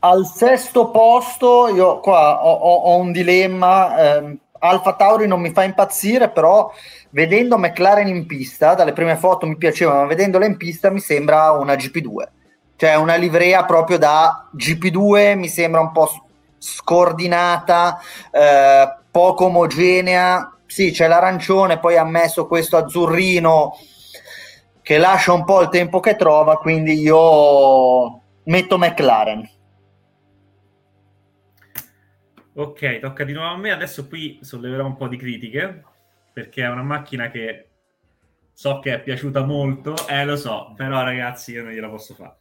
Al 0.01 0.27
sesto 0.27 0.91
posto, 0.91 1.67
io 1.69 1.99
qua 1.99 2.45
ho, 2.45 2.53
ho, 2.53 2.75
ho 2.93 2.97
un 2.99 3.11
dilemma. 3.11 4.19
Eh, 4.19 4.39
Alfa 4.61 4.95
Tauri 4.95 5.27
non 5.27 5.41
mi 5.41 5.53
fa 5.53 5.65
impazzire, 5.65 6.31
però 6.31 6.73
vedendo 7.11 7.59
McLaren 7.59 8.07
in 8.07 8.27
pista, 8.27 8.75
dalle 8.75 8.93
prime 8.93 9.17
foto 9.17 9.47
mi 9.47 9.57
piaceva, 9.57 9.95
ma 9.95 10.07
vedendola 10.07 10.47
in 10.47 10.57
pista 10.57 10.91
mi 10.91 11.01
sembra 11.01 11.51
una 11.51 11.75
GP2. 11.75 12.29
Cioè 12.77 12.95
una 12.95 13.17
livrea 13.17 13.65
proprio 13.65 13.99
da 13.99 14.49
GP2, 14.57 15.37
mi 15.37 15.49
sembra 15.49 15.81
un 15.81 15.91
po' 15.91 16.09
scordinata, 16.59 17.99
eh, 18.31 18.95
poco 19.11 19.47
omogenea. 19.47 20.59
Sì, 20.65 20.93
c'è 20.93 21.09
l'arancione, 21.09 21.81
poi 21.81 21.97
ha 21.97 22.05
messo 22.05 22.47
questo 22.47 22.77
azzurrino 22.77 23.77
che 24.81 24.99
lascia 24.99 25.33
un 25.33 25.45
po' 25.45 25.63
il 25.63 25.71
tempo 25.71 25.99
che 25.99 26.15
trova, 26.15 26.57
quindi 26.57 27.01
io 27.01 28.21
metto 28.45 28.79
McLaren. 28.79 29.57
Ok, 32.59 32.99
tocca 32.99 33.23
di 33.23 33.33
nuovo 33.33 33.55
a 33.55 33.57
me. 33.57 33.71
Adesso 33.71 34.09
qui 34.09 34.41
solleverò 34.43 34.85
un 34.85 34.97
po' 34.97 35.07
di 35.07 35.17
critiche 35.17 35.85
perché 36.33 36.65
è 36.65 36.69
una 36.69 36.83
macchina 36.83 37.31
che 37.31 37.69
so 38.53 38.81
che 38.81 38.95
è 38.95 39.01
piaciuta 39.01 39.45
molto, 39.45 39.95
eh 40.09 40.25
lo 40.25 40.35
so, 40.35 40.73
però 40.77 41.05
ragazzi 41.05 41.53
io 41.53 41.63
non 41.63 41.71
gliela 41.71 41.89
posso 41.89 42.15
fare. 42.15 42.35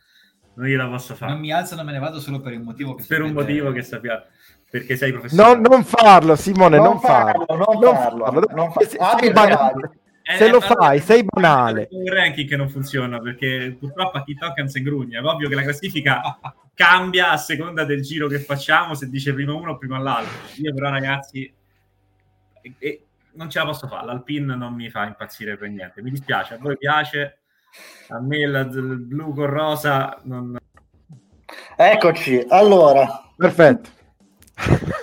Non 0.55 0.65
gliela 0.65 0.87
posso 0.87 1.13
fare. 1.13 1.33
Non 1.33 1.39
mi 1.39 1.51
alzo, 1.51 1.75
non 1.75 1.85
me 1.85 1.91
ne 1.91 1.99
vado 1.99 2.19
solo 2.19 2.39
per 2.39 2.53
un 2.53 2.63
motivo 2.63 2.95
che 2.95 3.05
Per 3.07 3.21
un 3.21 3.31
motivo 3.31 3.71
che 3.71 3.83
sappiamo 3.83 4.23
perché 4.67 4.95
sei 4.95 5.11
professionista. 5.11 5.55
No, 5.55 5.61
non 5.61 5.83
farlo, 5.83 6.35
Simone, 6.35 6.77
non, 6.77 6.85
non 6.85 6.99
farlo, 6.99 7.45
farlo, 7.45 7.73
non 7.79 7.95
farlo. 7.95 8.31
Non 8.31 8.41
farlo. 8.41 8.55
Non 8.55 8.71
farlo. 8.71 9.79
Non 9.79 9.95
se 10.35 10.45
eh, 10.45 10.49
lo 10.49 10.59
fai, 10.59 10.99
sei 10.99 11.23
banale. 11.23 11.87
un 11.91 12.11
ranking 12.11 12.49
che 12.49 12.57
non 12.57 12.69
funziona 12.69 13.19
perché 13.19 13.77
purtroppo 13.79 14.17
a 14.17 14.23
chi 14.23 14.35
tocca 14.35 14.67
si 14.67 14.81
grugna. 14.81 15.19
È 15.19 15.23
ovvio 15.23 15.47
che 15.47 15.55
la 15.55 15.61
classifica 15.61 16.39
cambia 16.77 17.31
a 17.31 17.37
seconda 17.37 17.85
del 17.85 18.03
giro 18.03 18.27
che 18.27 18.37
facciamo, 18.37 18.93
se 18.93 19.09
dice 19.09 19.33
prima 19.33 19.51
uno 19.51 19.71
o 19.71 19.77
prima 19.79 19.97
l'altro. 19.97 20.37
Io 20.61 20.71
però 20.75 20.91
ragazzi 20.91 21.51
e, 22.61 22.73
e 22.77 23.05
non 23.31 23.49
ce 23.49 23.57
la 23.57 23.65
posso 23.65 23.87
fare, 23.87 24.05
l'Alpine 24.05 24.55
non 24.55 24.75
mi 24.75 24.87
fa 24.91 25.07
impazzire 25.07 25.57
per 25.57 25.69
niente. 25.69 26.03
Mi 26.03 26.11
dispiace, 26.11 26.53
a 26.53 26.57
voi 26.59 26.77
piace, 26.77 27.39
a 28.09 28.19
me 28.19 28.37
il, 28.37 28.69
il 28.73 28.97
blu 28.99 29.33
con 29.33 29.47
rosa 29.47 30.21
non... 30.25 30.55
Eccoci, 31.75 32.45
allora. 32.47 33.27
Perfetto. 33.35 33.89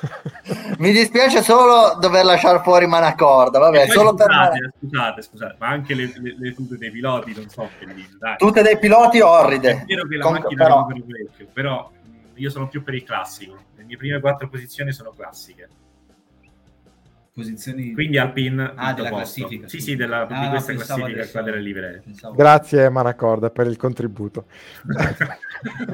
Mi 0.84 0.92
dispiace 0.92 1.42
solo 1.42 1.96
dover 1.98 2.26
lasciare 2.26 2.60
fuori 2.60 2.86
Manacorda. 2.86 3.58
Vabbè, 3.58 3.88
solo 3.88 4.10
scusate, 4.10 4.58
per... 4.58 4.72
scusate, 4.78 5.22
scusate, 5.22 5.56
ma 5.58 5.68
anche 5.68 5.94
le, 5.94 6.12
le, 6.16 6.36
le 6.38 6.52
tute 6.52 6.76
dei 6.76 6.90
piloti 6.90 7.32
non 7.34 7.48
so 7.48 7.70
che 7.78 7.86
dire. 7.86 8.08
Dai. 8.18 8.36
Tutte 8.36 8.60
dei 8.60 8.78
piloti 8.78 9.20
orride. 9.20 9.70
È 9.70 9.84
vero 9.86 10.06
che 10.06 10.16
la 10.16 10.24
Con... 10.24 10.32
macchina 10.34 10.62
però... 10.62 10.84
parecchio, 10.84 11.48
però 11.50 11.90
io 12.34 12.50
sono 12.50 12.68
più 12.68 12.82
per 12.82 12.92
il 12.92 13.02
classico. 13.02 13.56
Le 13.76 13.84
mie 13.84 13.96
prime 13.96 14.20
quattro 14.20 14.46
posizioni 14.50 14.92
sono 14.92 15.14
classiche. 15.16 15.68
Posizioni... 17.32 17.94
Quindi 17.94 18.18
Alpine 18.18 18.74
ah, 18.76 18.92
della 18.92 19.08
posto. 19.08 19.46
classifica. 19.46 19.68
Sì, 19.68 19.80
sì, 19.80 19.96
della, 19.96 20.26
ah, 20.26 20.42
di 20.42 20.48
questa 20.50 20.74
classifica 20.74 21.06
adesso... 21.06 21.30
qua 21.32 21.42
delle 21.42 21.60
livree. 21.60 22.02
Grazie 22.34 22.90
Manacorda 22.90 23.48
per 23.48 23.68
il 23.68 23.78
contributo. 23.78 24.44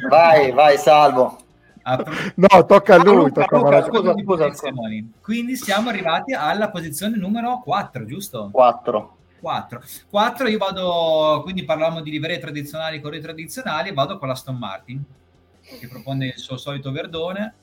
vai, 0.09 0.50
vai, 0.50 0.76
salvo. 0.79 1.44
No, 2.36 2.64
tocca 2.66 2.94
a 2.94 3.02
lui. 3.02 3.32
Tocca 3.32 3.56
Luca, 3.56 3.84
scusa, 3.84 4.14
scusa, 4.14 4.52
scusa. 4.52 4.72
Quindi 5.20 5.56
siamo 5.56 5.88
arrivati 5.88 6.32
alla 6.32 6.70
posizione 6.70 7.16
numero 7.16 7.61
4, 7.61 8.05
giusto? 8.05 8.50
4. 8.52 9.16
4. 9.40 9.82
4 10.11 10.48
io 10.48 10.59
vado, 10.59 11.40
quindi 11.42 11.64
parlavamo 11.64 12.02
di 12.02 12.11
livree 12.11 12.38
tradizionali, 12.38 13.00
corri 13.00 13.20
tradizionali, 13.20 13.92
vado 13.92 14.18
con 14.18 14.28
la 14.28 14.34
Aston 14.34 14.57
Martin, 14.57 15.02
che 15.61 15.88
propone 15.88 16.26
il 16.26 16.38
suo 16.38 16.57
solito 16.57 16.92
verdone, 16.92 17.55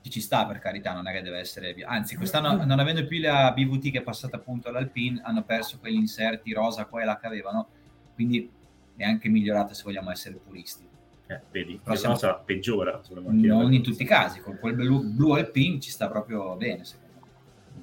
che 0.00 0.10
ci 0.10 0.20
sta 0.20 0.46
per 0.46 0.58
carità, 0.58 0.92
non 0.92 1.08
è 1.08 1.12
che 1.12 1.22
deve 1.22 1.38
essere... 1.38 1.74
Anzi, 1.84 2.16
quest'anno 2.16 2.64
non 2.64 2.78
avendo 2.78 3.04
più 3.06 3.20
la 3.20 3.52
BVT 3.52 3.90
che 3.90 3.98
è 3.98 4.02
passata 4.02 4.36
appunto 4.36 4.68
all'Alpine, 4.68 5.20
hanno 5.24 5.42
perso 5.42 5.78
quegli 5.78 5.96
inserti 5.96 6.52
rosa 6.52 6.84
qua 6.86 7.02
e 7.02 7.04
là 7.04 7.18
che 7.18 7.26
avevano, 7.26 7.66
quindi 8.14 8.48
è 8.96 9.04
anche 9.04 9.28
migliorata 9.28 9.74
se 9.74 9.82
vogliamo 9.82 10.10
essere 10.10 10.36
puristi. 10.36 10.86
Eh, 11.26 11.40
vedi, 11.50 11.80
la 11.84 11.98
cosa 11.98 12.34
peggiora 12.34 13.00
Non 13.14 13.72
in 13.72 13.82
tutti 13.82 14.02
i 14.02 14.06
casi, 14.06 14.40
con 14.40 14.58
quel 14.58 14.74
blu, 14.74 15.02
blu 15.02 15.32
alpin 15.32 15.80
ci 15.80 15.90
sta 15.90 16.08
proprio 16.08 16.54
bene, 16.56 16.84
secondo 16.84 17.14
me. 17.14 17.28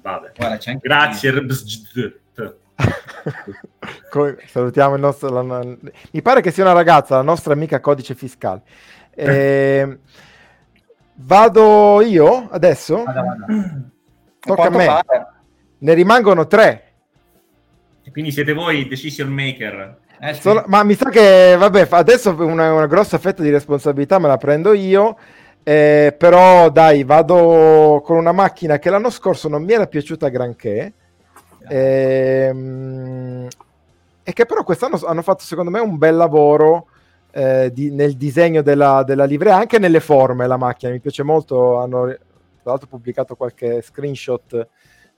Vabbè. 0.00 0.32
Guarda, 0.36 0.58
Grazie. 0.80 1.46
salutiamo 4.46 4.94
il 4.94 5.00
nostro. 5.00 5.28
La, 5.42 5.62
mi 6.12 6.22
pare 6.22 6.40
che 6.40 6.52
sia 6.52 6.62
una 6.62 6.72
ragazza, 6.72 7.16
la 7.16 7.22
nostra 7.22 7.52
amica 7.52 7.80
codice 7.80 8.14
fiscale. 8.14 8.62
Eh, 9.14 9.98
vado 11.16 12.00
io 12.00 12.48
adesso? 12.50 13.02
Vada, 13.04 13.22
vada. 13.22 13.46
Tocca 14.40 14.62
a 14.62 14.70
me. 14.70 14.84
Fare? 14.86 15.26
Ne 15.80 15.92
rimangono 15.92 16.46
tre. 16.46 16.92
Quindi 18.10 18.32
siete 18.32 18.54
voi 18.54 18.88
decision 18.88 19.28
maker. 19.28 19.98
Eh, 20.24 20.34
sì. 20.34 20.42
Solo, 20.42 20.62
ma 20.68 20.84
mi 20.84 20.94
sa 20.94 21.10
che, 21.10 21.56
vabbè, 21.58 21.88
adesso 21.90 22.30
una, 22.38 22.72
una, 22.72 22.86
grossa 22.86 23.18
fetta 23.18 23.42
di 23.42 23.50
responsabilità 23.50 24.20
me 24.20 24.28
la 24.28 24.36
prendo 24.36 24.72
io. 24.72 25.16
Eh, 25.64 26.14
però 26.16 26.70
dai, 26.70 27.02
vado 27.02 28.00
con 28.04 28.18
una 28.18 28.30
macchina 28.30 28.78
che 28.78 28.88
l'anno 28.88 29.10
scorso 29.10 29.48
non 29.48 29.64
mi 29.64 29.72
era 29.72 29.88
piaciuta 29.88 30.28
granché. 30.28 30.92
Ehm, 31.68 33.48
e 34.22 34.32
che 34.32 34.46
però 34.46 34.62
quest'anno 34.62 35.00
hanno 35.04 35.22
fatto 35.22 35.42
secondo 35.42 35.72
me 35.72 35.80
un 35.80 35.98
bel 35.98 36.14
lavoro 36.14 36.86
eh, 37.32 37.70
di, 37.72 37.90
nel 37.90 38.16
disegno 38.16 38.62
della, 38.62 39.02
della, 39.04 39.24
livrea, 39.24 39.56
anche 39.56 39.80
nelle 39.80 40.00
forme 40.00 40.46
la 40.46 40.56
macchina, 40.56 40.92
mi 40.92 41.00
piace 41.00 41.24
molto, 41.24 41.78
hanno 41.80 42.04
tra 42.06 42.70
l'altro 42.70 42.86
pubblicato 42.86 43.34
qualche 43.34 43.82
screenshot 43.82 44.68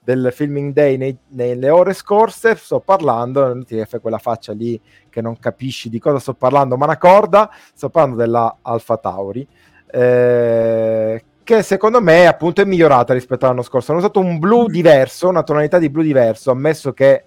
del 0.05 0.29
filming 0.31 0.71
day 0.71 0.97
nei, 0.97 1.17
nelle 1.29 1.69
ore 1.69 1.93
scorse, 1.93 2.55
sto 2.55 2.79
parlando, 2.79 3.63
ti 3.65 3.83
fai 3.85 3.99
quella 3.99 4.19
faccia 4.19 4.53
lì 4.53 4.79
che 5.09 5.19
non 5.19 5.37
capisci 5.39 5.89
di 5.89 5.97
cosa 5.99 6.19
sto 6.19 6.35
parlando, 6.35 6.77
ma 6.77 6.85
una 6.85 6.99
corda, 6.99 7.49
sto 7.73 7.89
parlando 7.89 8.17
della 8.17 8.57
Alfa 8.61 8.97
Tauri, 8.97 9.45
eh, 9.87 11.23
che 11.43 11.63
secondo 11.63 12.01
me 12.01 12.27
appunto 12.27 12.61
è 12.61 12.65
migliorata 12.65 13.13
rispetto 13.13 13.45
all'anno 13.45 13.63
scorso. 13.63 13.91
Hanno 13.91 14.01
usato 14.01 14.19
un 14.19 14.37
blu 14.37 14.67
diverso, 14.67 15.27
una 15.27 15.43
tonalità 15.43 15.79
di 15.79 15.89
blu 15.89 16.03
diverso, 16.03 16.51
ammesso 16.51 16.93
che 16.93 17.23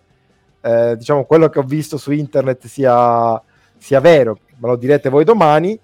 eh, 0.61 0.97
diciamo 0.97 1.24
quello 1.24 1.49
che 1.49 1.59
ho 1.59 1.64
visto 1.64 1.97
su 1.97 2.12
internet 2.12 2.66
sia, 2.66 3.43
sia 3.76 4.01
vero, 4.01 4.39
me 4.59 4.68
lo 4.68 4.76
direte 4.76 5.09
voi 5.09 5.24
domani. 5.24 5.79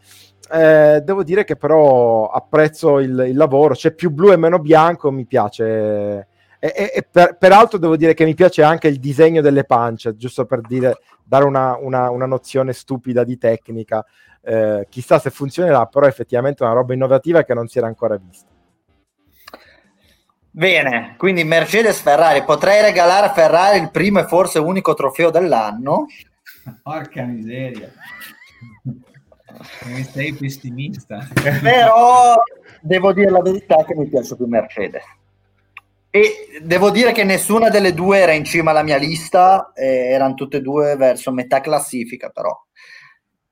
Eh, 0.53 1.01
devo 1.03 1.25
dire 1.25 1.43
che 1.43 1.57
però 1.57 2.29
apprezzo 2.29 3.01
il, 3.01 3.25
il, 3.29 3.37
lavoro, 3.37 3.75
c'è 3.75 3.93
più 3.93 4.11
blu 4.11 4.31
e 4.31 4.37
meno 4.37 4.61
bianco, 4.61 5.11
mi 5.11 5.25
piace. 5.25 6.29
E, 6.65 6.73
e, 6.75 6.93
e 6.95 7.03
per, 7.03 7.37
peraltro 7.37 7.77
devo 7.77 7.95
dire 7.95 8.15
che 8.15 8.25
mi 8.25 8.33
piace 8.33 8.63
anche 8.63 8.89
il 8.89 8.99
disegno 8.99 9.43
delle 9.43 9.65
pance, 9.65 10.17
giusto 10.17 10.47
per 10.47 10.63
dire, 10.63 11.01
dare 11.23 11.45
una, 11.45 11.77
una, 11.77 12.09
una 12.09 12.25
nozione 12.25 12.73
stupida 12.73 13.23
di 13.23 13.37
tecnica. 13.37 14.03
Eh, 14.41 14.87
chissà 14.89 15.19
se 15.19 15.29
funzionerà, 15.29 15.85
però 15.85 16.07
effettivamente 16.07 16.65
è 16.65 16.67
una 16.67 16.77
roba 16.77 16.95
innovativa 16.95 17.45
che 17.45 17.53
non 17.53 17.69
si 17.69 17.77
era 17.77 17.87
ancora 17.87 18.17
vista. 18.17 18.49
Bene, 20.51 21.17
quindi 21.19 21.45
Mercedes 21.45 22.01
Ferrari, 22.01 22.45
potrei 22.45 22.81
regalare 22.81 23.27
a 23.27 23.35
Ferrari 23.35 23.79
il 23.81 23.91
primo 23.91 24.21
e 24.21 24.25
forse 24.25 24.59
unico 24.59 24.95
trofeo 24.95 25.29
dell'anno. 25.29 26.07
Porca 26.83 27.25
miseria. 27.25 27.93
Sei 30.13 30.33
pessimista. 30.33 31.29
Però 31.61 32.37
devo 32.81 33.13
dire 33.13 33.29
la 33.29 33.43
verità 33.43 33.85
che 33.85 33.95
mi 33.95 34.07
piace 34.07 34.35
più 34.35 34.47
Mercedes. 34.47 35.05
E 36.17 36.61
devo 36.63 36.91
dire 36.91 37.11
che 37.11 37.25
nessuna 37.25 37.71
delle 37.71 37.93
due 37.93 38.21
era 38.21 38.31
in 38.31 38.45
cima 38.45 38.71
alla 38.71 38.85
mia 38.85 38.99
lista, 38.99 39.73
eh, 39.75 40.11
erano 40.11 40.35
tutte 40.35 40.59
e 40.59 40.61
due 40.61 40.95
verso 40.95 41.33
metà 41.33 41.61
classifica, 41.61 42.29
però 42.29 42.57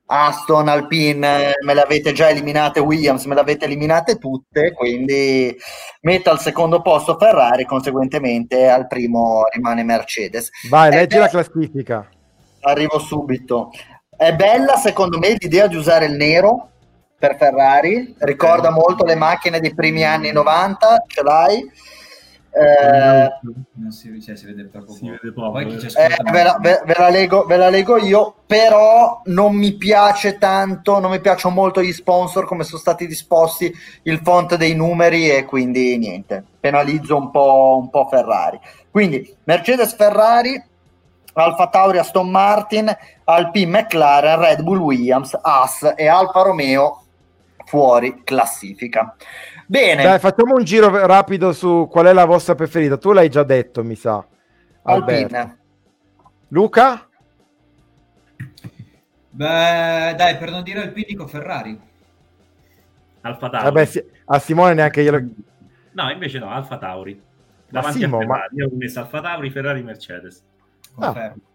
Aston, 0.06 0.68
Alpine, 0.68 1.54
me 1.60 1.74
le 1.74 1.80
avete 1.80 2.12
già 2.12 2.30
eliminate, 2.30 2.78
Williams 2.78 3.24
me 3.24 3.34
le 3.34 3.40
avete 3.40 3.64
eliminate 3.64 4.16
tutte, 4.16 4.72
quindi 4.74 5.52
metto 6.02 6.30
al 6.30 6.38
secondo 6.38 6.82
posto 6.82 7.18
Ferrari, 7.18 7.64
conseguentemente 7.64 8.68
al 8.68 8.86
primo 8.86 9.42
rimane 9.52 9.82
Mercedes. 9.82 10.50
Vai, 10.68 10.92
È 10.92 10.94
leggi 10.94 11.16
be- 11.16 11.22
la 11.22 11.28
classifica. 11.28 12.08
Arrivo 12.60 13.00
subito. 13.00 13.72
È 14.16 14.32
bella 14.36 14.76
secondo 14.76 15.18
me 15.18 15.34
l'idea 15.36 15.66
di 15.66 15.74
usare 15.74 16.04
il 16.04 16.14
nero 16.14 16.68
per 17.18 17.36
Ferrari, 17.36 18.14
ricorda 18.18 18.70
molto 18.70 19.04
le 19.04 19.16
macchine 19.16 19.58
dei 19.58 19.74
primi 19.74 20.04
anni 20.04 20.30
90, 20.30 21.06
ce 21.08 21.22
l'hai 21.24 21.68
eh, 22.54 23.30
non 23.76 23.92
si, 23.92 24.20
cioè, 24.20 24.36
si 24.36 24.44
vede 24.44 24.64
poco. 24.64 24.92
Si 24.92 25.08
vede 25.08 25.32
poco. 25.32 25.52
Poi 25.52 25.66
chi 25.66 25.86
eh, 25.86 26.16
ve, 26.30 26.42
la, 26.42 26.58
ve, 26.60 26.82
ve, 26.84 26.94
la 26.98 27.08
leggo, 27.08 27.44
ve 27.44 27.56
la 27.56 27.70
leggo 27.70 27.96
io, 27.96 28.34
però 28.46 29.22
non 29.24 29.54
mi 29.54 29.72
piace 29.72 30.36
tanto, 30.36 30.98
non 30.98 31.10
mi 31.10 31.20
piacciono 31.20 31.54
molto 31.54 31.82
gli 31.82 31.92
sponsor 31.92 32.44
come 32.44 32.64
sono 32.64 32.78
stati 32.78 33.06
disposti 33.06 33.72
il 34.02 34.20
font 34.22 34.56
dei 34.56 34.74
numeri 34.74 35.30
e 35.30 35.46
quindi 35.46 35.96
niente, 35.96 36.44
penalizzo 36.60 37.16
un 37.16 37.30
po', 37.30 37.78
un 37.80 37.88
po 37.88 38.06
Ferrari. 38.06 38.60
Quindi 38.90 39.34
Mercedes 39.44 39.94
Ferrari, 39.94 40.62
Alfa 41.32 41.68
Tauri 41.68 41.96
Aston 41.96 42.28
Martin, 42.28 42.94
Alpine 43.24 43.80
McLaren, 43.80 44.38
Red 44.38 44.62
Bull 44.62 44.78
Williams, 44.78 45.38
Haas 45.40 45.94
e 45.96 46.06
Alfa 46.06 46.42
Romeo 46.42 47.02
fuori 47.64 48.20
classifica. 48.24 49.16
Bene. 49.72 50.02
Dai, 50.02 50.18
facciamo 50.18 50.54
un 50.54 50.64
giro 50.64 50.90
rapido 51.06 51.54
su 51.54 51.88
qual 51.90 52.04
è 52.04 52.12
la 52.12 52.26
vostra 52.26 52.54
preferita. 52.54 52.98
Tu 52.98 53.10
l'hai 53.12 53.30
già 53.30 53.42
detto, 53.42 53.82
mi 53.82 53.94
sa. 53.94 54.22
Alpine. 54.82 55.58
Luca? 56.48 57.08
Beh, 59.30 60.14
dai, 60.14 60.36
per 60.36 60.50
non 60.50 60.62
dire 60.62 60.82
Alpine 60.82 61.06
dico 61.08 61.26
Ferrari. 61.26 61.80
Alfa 63.22 63.48
Tauri. 63.48 63.64
Vabbè, 63.64 64.04
a 64.26 64.38
Simone 64.38 64.74
neanche 64.74 65.00
io 65.00 65.10
lo... 65.10 65.24
No, 65.92 66.10
invece 66.10 66.38
no, 66.38 66.50
Alfa 66.50 66.76
Tauri. 66.76 67.18
Davanti 67.66 68.00
Simo, 68.00 68.18
a 68.18 68.20
Ferrari. 68.20 68.40
Ma... 68.50 68.62
Io 68.62 68.66
ho 68.70 68.76
messo 68.76 69.00
Alfa 69.00 69.20
Tauri, 69.22 69.50
Ferrari, 69.50 69.82
Mercedes. 69.82 70.44
Confermo. 70.94 71.34
Ah. 71.46 71.51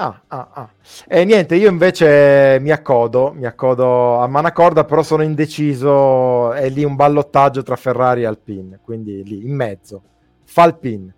Ah, 0.00 0.22
ah, 0.28 0.48
ah. 0.52 0.70
E 1.08 1.24
niente, 1.24 1.56
io 1.56 1.68
invece 1.68 2.58
mi 2.60 2.70
accodo, 2.70 3.32
mi 3.34 3.46
accodo 3.46 4.18
a 4.18 4.28
Manacorda, 4.28 4.84
però 4.84 5.02
sono 5.02 5.24
indeciso, 5.24 6.52
è 6.52 6.68
lì 6.68 6.84
un 6.84 6.94
ballottaggio 6.94 7.64
tra 7.64 7.74
Ferrari 7.74 8.22
e 8.22 8.26
Alpine, 8.26 8.78
quindi 8.80 9.24
lì 9.24 9.44
in 9.44 9.56
mezzo. 9.56 10.02
Falpin. 10.44 11.12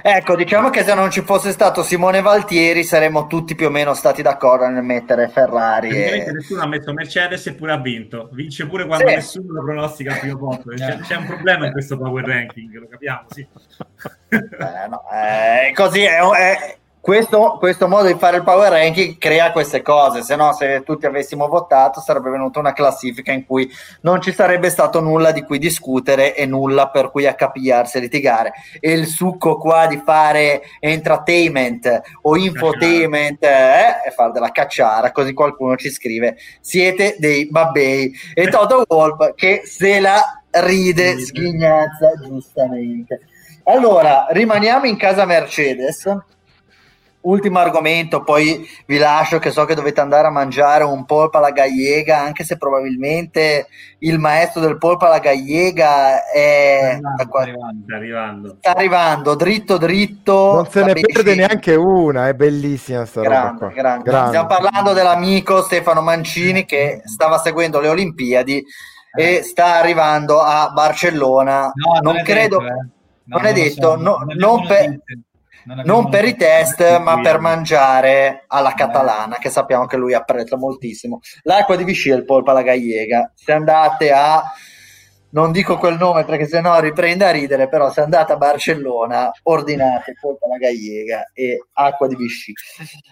Ecco, 0.00 0.34
diciamo 0.34 0.70
che 0.70 0.82
se 0.82 0.94
non 0.94 1.10
ci 1.10 1.20
fosse 1.20 1.52
stato 1.52 1.82
Simone 1.82 2.22
Valtieri 2.22 2.84
saremmo 2.84 3.26
tutti 3.26 3.54
più 3.54 3.66
o 3.66 3.70
meno 3.70 3.92
stati 3.92 4.22
d'accordo 4.22 4.66
nel 4.66 4.82
mettere 4.82 5.28
Ferrari. 5.28 5.90
E... 5.90 6.32
Nessuno 6.32 6.62
ha 6.62 6.66
messo 6.66 6.94
Mercedes 6.94 7.46
eppure 7.46 7.72
ha 7.72 7.78
vinto. 7.78 8.30
Vince 8.32 8.66
pure 8.66 8.86
quando 8.86 9.08
sì. 9.08 9.14
nessuno 9.14 9.52
lo 9.52 9.62
pronostica 9.62 10.14
al 10.14 10.20
primo 10.20 10.38
posto. 10.38 10.70
C'è, 10.70 10.96
c'è, 11.00 11.16
un 11.16 11.26
problema 11.26 11.66
in 11.66 11.72
questo 11.72 11.98
power 11.98 12.24
ranking, 12.24 12.78
lo 12.78 12.88
capiamo, 12.88 13.26
sì. 13.28 13.46
Eh, 14.28 14.88
no, 14.88 15.02
eh, 15.12 15.72
così 15.74 16.00
è, 16.00 16.18
è 16.18 16.76
questo, 17.06 17.56
questo, 17.60 17.86
modo 17.86 18.08
di 18.08 18.18
fare 18.18 18.38
il 18.38 18.42
power 18.42 18.72
ranking 18.72 19.16
crea 19.16 19.52
queste 19.52 19.80
cose, 19.80 20.22
se 20.22 20.34
no 20.34 20.52
se 20.54 20.82
tutti 20.84 21.06
avessimo 21.06 21.46
votato 21.46 22.00
sarebbe 22.00 22.30
venuta 22.30 22.58
una 22.58 22.72
classifica 22.72 23.30
in 23.30 23.46
cui 23.46 23.70
non 24.00 24.20
ci 24.20 24.32
sarebbe 24.32 24.70
stato 24.70 24.98
nulla 25.00 25.30
di 25.30 25.42
cui 25.42 25.60
discutere 25.60 26.34
e 26.34 26.46
nulla 26.46 26.88
per 26.88 27.12
cui 27.12 27.24
accapigliarsi 27.24 27.98
e 27.98 28.00
litigare. 28.00 28.52
E 28.80 28.90
il 28.90 29.06
succo 29.06 29.56
qua 29.56 29.86
di 29.86 30.02
fare 30.04 30.62
entertainment 30.80 32.00
o 32.22 32.36
infotainment 32.36 33.40
eh, 33.44 34.00
è 34.00 34.10
fare 34.12 34.32
della 34.32 34.50
cacciara, 34.50 35.12
così 35.12 35.32
qualcuno 35.32 35.76
ci 35.76 35.90
scrive 35.90 36.36
siete 36.60 37.14
dei 37.20 37.48
babbei. 37.48 38.12
E 38.34 38.48
Toto 38.48 38.82
Wolf 38.88 39.32
che 39.36 39.62
se 39.64 40.00
la 40.00 40.42
ride 40.50 41.20
sghignazza 41.20 42.14
giustamente. 42.20 43.20
Allora, 43.62 44.26
rimaniamo 44.30 44.86
in 44.86 44.96
casa 44.96 45.24
Mercedes 45.24 46.34
ultimo 47.26 47.58
argomento, 47.58 48.22
poi 48.22 48.66
vi 48.86 48.98
lascio 48.98 49.38
che 49.38 49.50
so 49.50 49.64
che 49.64 49.74
dovete 49.74 50.00
andare 50.00 50.28
a 50.28 50.30
mangiare 50.30 50.84
un 50.84 51.04
polpo 51.04 51.38
alla 51.38 51.50
gallega, 51.50 52.20
anche 52.20 52.44
se 52.44 52.56
probabilmente 52.56 53.66
il 54.00 54.18
maestro 54.18 54.60
del 54.60 54.78
polpo 54.78 55.06
alla 55.06 55.18
gallega 55.18 56.24
è... 56.30 56.98
Sta 56.98 57.38
arrivando, 57.38 57.84
sta 57.84 57.96
arrivando. 57.96 58.56
Sta 58.58 58.70
arrivando, 58.70 59.34
dritto 59.34 59.76
dritto. 59.76 60.52
Non 60.54 60.66
se 60.66 60.84
ne 60.84 60.92
perde 60.94 61.34
neanche 61.34 61.74
una, 61.74 62.28
è 62.28 62.34
bellissima 62.34 63.04
sta 63.04 63.20
grande, 63.20 63.60
roba 63.60 63.74
grande. 63.74 64.02
grande. 64.04 64.28
Stiamo 64.28 64.46
parlando 64.46 64.92
dell'amico 64.92 65.62
Stefano 65.62 66.02
Mancini 66.02 66.64
che 66.64 67.02
stava 67.04 67.38
seguendo 67.38 67.80
le 67.80 67.88
Olimpiadi 67.88 68.64
eh. 69.16 69.36
e 69.38 69.42
sta 69.42 69.76
arrivando 69.76 70.40
a 70.40 70.70
Barcellona. 70.72 71.72
No, 71.74 71.98
non, 72.00 72.14
non 72.14 72.24
credo... 72.24 72.58
Detto, 72.58 72.72
eh. 72.72 72.88
no, 73.24 73.36
non 73.38 73.46
è 73.46 73.52
detto, 73.52 73.90
so, 73.90 73.96
no, 73.96 74.18
non, 74.24 74.36
non 74.36 74.66
per 74.66 75.00
non 75.84 76.08
per 76.08 76.24
i 76.24 76.36
test, 76.36 76.98
ma 76.98 77.20
per 77.20 77.40
mangiare 77.40 78.44
alla 78.46 78.72
catalana, 78.74 79.36
che 79.38 79.50
sappiamo 79.50 79.86
che 79.86 79.96
lui 79.96 80.14
apprezza 80.14 80.56
moltissimo. 80.56 81.20
L'acqua 81.42 81.76
di 81.76 81.84
Vichy 81.84 82.10
è 82.10 82.14
il 82.14 82.24
polpo 82.24 82.50
alla 82.50 82.62
gallega. 82.62 83.32
Se 83.34 83.52
andate 83.52 84.12
a 84.12 84.42
non 85.28 85.52
dico 85.52 85.76
quel 85.76 85.98
nome 85.98 86.24
perché 86.24 86.46
sennò 86.46 86.78
riprende 86.80 87.26
a 87.26 87.30
ridere, 87.30 87.68
però 87.68 87.90
se 87.90 88.00
andate 88.00 88.32
a 88.32 88.36
Barcellona 88.36 89.30
ordinate 89.42 90.14
polpo 90.18 90.46
alla 90.46 90.56
gallega 90.56 91.30
e 91.34 91.66
acqua 91.72 92.06
di 92.06 92.16
Vichy, 92.16 92.52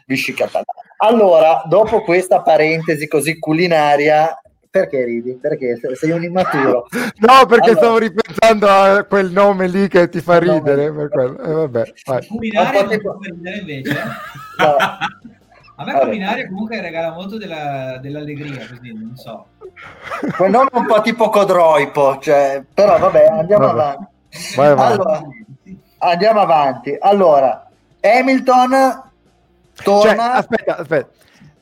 Vichy 0.07 0.33
catalana. 0.33 0.65
Allora, 0.99 1.63
dopo 1.67 2.03
questa 2.03 2.41
parentesi 2.41 3.09
così 3.09 3.39
culinaria, 3.39 4.41
Perché 4.75 5.05
ridi? 5.05 5.39
Perché 5.41 5.79
sei 5.95 6.11
un 6.11 6.25
immaturo. 6.25 6.89
no, 6.91 7.47
perché 7.47 7.71
allora... 7.71 7.77
stavo 7.77 7.99
ripensando 7.99 8.69
a 8.69 9.05
quel 9.05 9.31
nome 9.31 9.69
lì 9.69 9.87
che 9.87 10.09
ti 10.09 10.21
fa 10.21 10.41
ridere. 10.41 10.93
Per 10.93 11.09
quello. 11.11 11.39
Eh, 11.39 11.53
vabbè, 11.53 11.93
Culinaria 12.27 12.85
tipo... 12.85 13.17
ridere 13.21 13.59
invece. 13.59 13.95
No. 14.59 14.77
A 15.77 15.85
me 15.85 15.93
Vabbè. 15.93 16.05
culinaria 16.05 16.47
comunque 16.47 16.81
regala 16.81 17.13
molto 17.13 17.37
della, 17.37 17.99
dell'allegria, 18.01 18.65
così, 18.69 18.93
non 18.93 19.17
so. 19.17 19.47
Quel 20.37 20.51
nome 20.51 20.71
è 20.73 20.77
un 20.77 20.87
po' 20.87 21.01
tipo 21.03 21.29
Codroipo, 21.31 22.19
cioè, 22.21 22.63
però 22.73 22.97
vabbè, 22.99 23.27
andiamo 23.27 23.67
vabbè. 23.67 23.81
avanti. 23.81 24.07
Vai 24.55 24.69
allora, 24.69 25.23
andiamo 25.99 26.41
avanti. 26.41 26.97
Allora, 27.01 27.69
Hamilton 28.01 29.03
torna... 29.83 30.15
Cioè, 30.15 30.37
aspetta, 30.37 30.77
aspetta. 30.77 31.09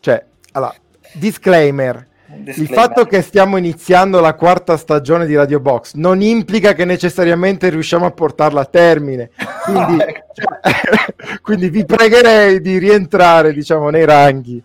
Cioè, 0.01 0.27
allora, 0.53 0.75
disclaimer 1.15 2.11
il 2.45 2.69
fatto 2.69 3.05
che 3.05 3.21
stiamo 3.21 3.57
iniziando 3.57 4.21
la 4.21 4.35
quarta 4.35 4.77
stagione 4.77 5.27
di 5.27 5.37
Radio 5.37 5.61
Box 5.61 5.95
non 5.95 6.23
implica 6.23 6.73
che 6.73 6.85
necessariamente 6.85 7.69
riusciamo 7.69 8.07
a 8.07 8.11
portarla 8.11 8.63
a 8.63 8.65
termine. 8.65 9.31
Quindi, 9.65 9.99
cioè, 10.33 11.41
quindi 11.43 11.69
vi 11.69 11.85
pregherei 11.85 12.61
di 12.61 12.79
rientrare, 12.79 13.53
diciamo, 13.53 13.91
nei 13.91 14.05
ranghi. 14.05 14.63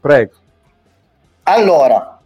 Prego. 0.00 0.32
Allora, 1.44 2.20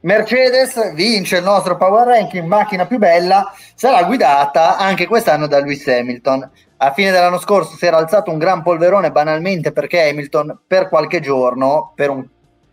Mercedes 0.00 0.94
vince 0.94 1.38
il 1.38 1.42
nostro 1.42 1.76
power 1.76 2.06
ranking, 2.06 2.46
macchina 2.46 2.86
più 2.86 2.98
bella, 2.98 3.52
sarà 3.74 4.04
guidata 4.04 4.76
anche 4.76 5.06
quest'anno 5.06 5.48
da 5.48 5.58
Lewis 5.58 5.86
Hamilton. 5.88 6.48
A 6.76 6.92
fine 6.92 7.10
dell'anno 7.10 7.40
scorso 7.40 7.74
si 7.76 7.86
era 7.86 7.96
alzato 7.96 8.30
un 8.30 8.38
gran 8.38 8.62
polverone 8.62 9.10
banalmente 9.10 9.72
perché 9.72 10.08
Hamilton 10.08 10.60
per 10.66 10.88
qualche 10.88 11.20
giorno, 11.20 11.92
per 11.96 12.10
un 12.10 12.24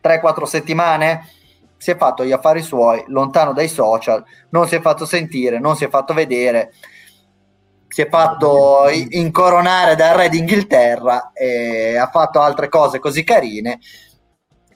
3-4 0.03 0.43
settimane 0.43 1.29
si 1.77 1.91
è 1.91 1.97
fatto 1.97 2.23
gli 2.23 2.31
affari 2.31 2.61
suoi, 2.61 3.03
lontano 3.07 3.53
dai 3.53 3.67
social, 3.67 4.23
non 4.49 4.67
si 4.67 4.75
è 4.75 4.81
fatto 4.81 5.05
sentire, 5.05 5.59
non 5.59 5.75
si 5.75 5.83
è 5.83 5.89
fatto 5.89 6.13
vedere, 6.13 6.73
si 7.87 8.01
è 8.01 8.09
fatto 8.09 8.87
incoronare 8.89 9.95
dal 9.95 10.15
re 10.15 10.29
d'Inghilterra 10.29 11.31
e 11.33 11.97
ha 11.97 12.07
fatto 12.07 12.41
altre 12.41 12.69
cose 12.69 12.99
così 12.99 13.23
carine 13.23 13.79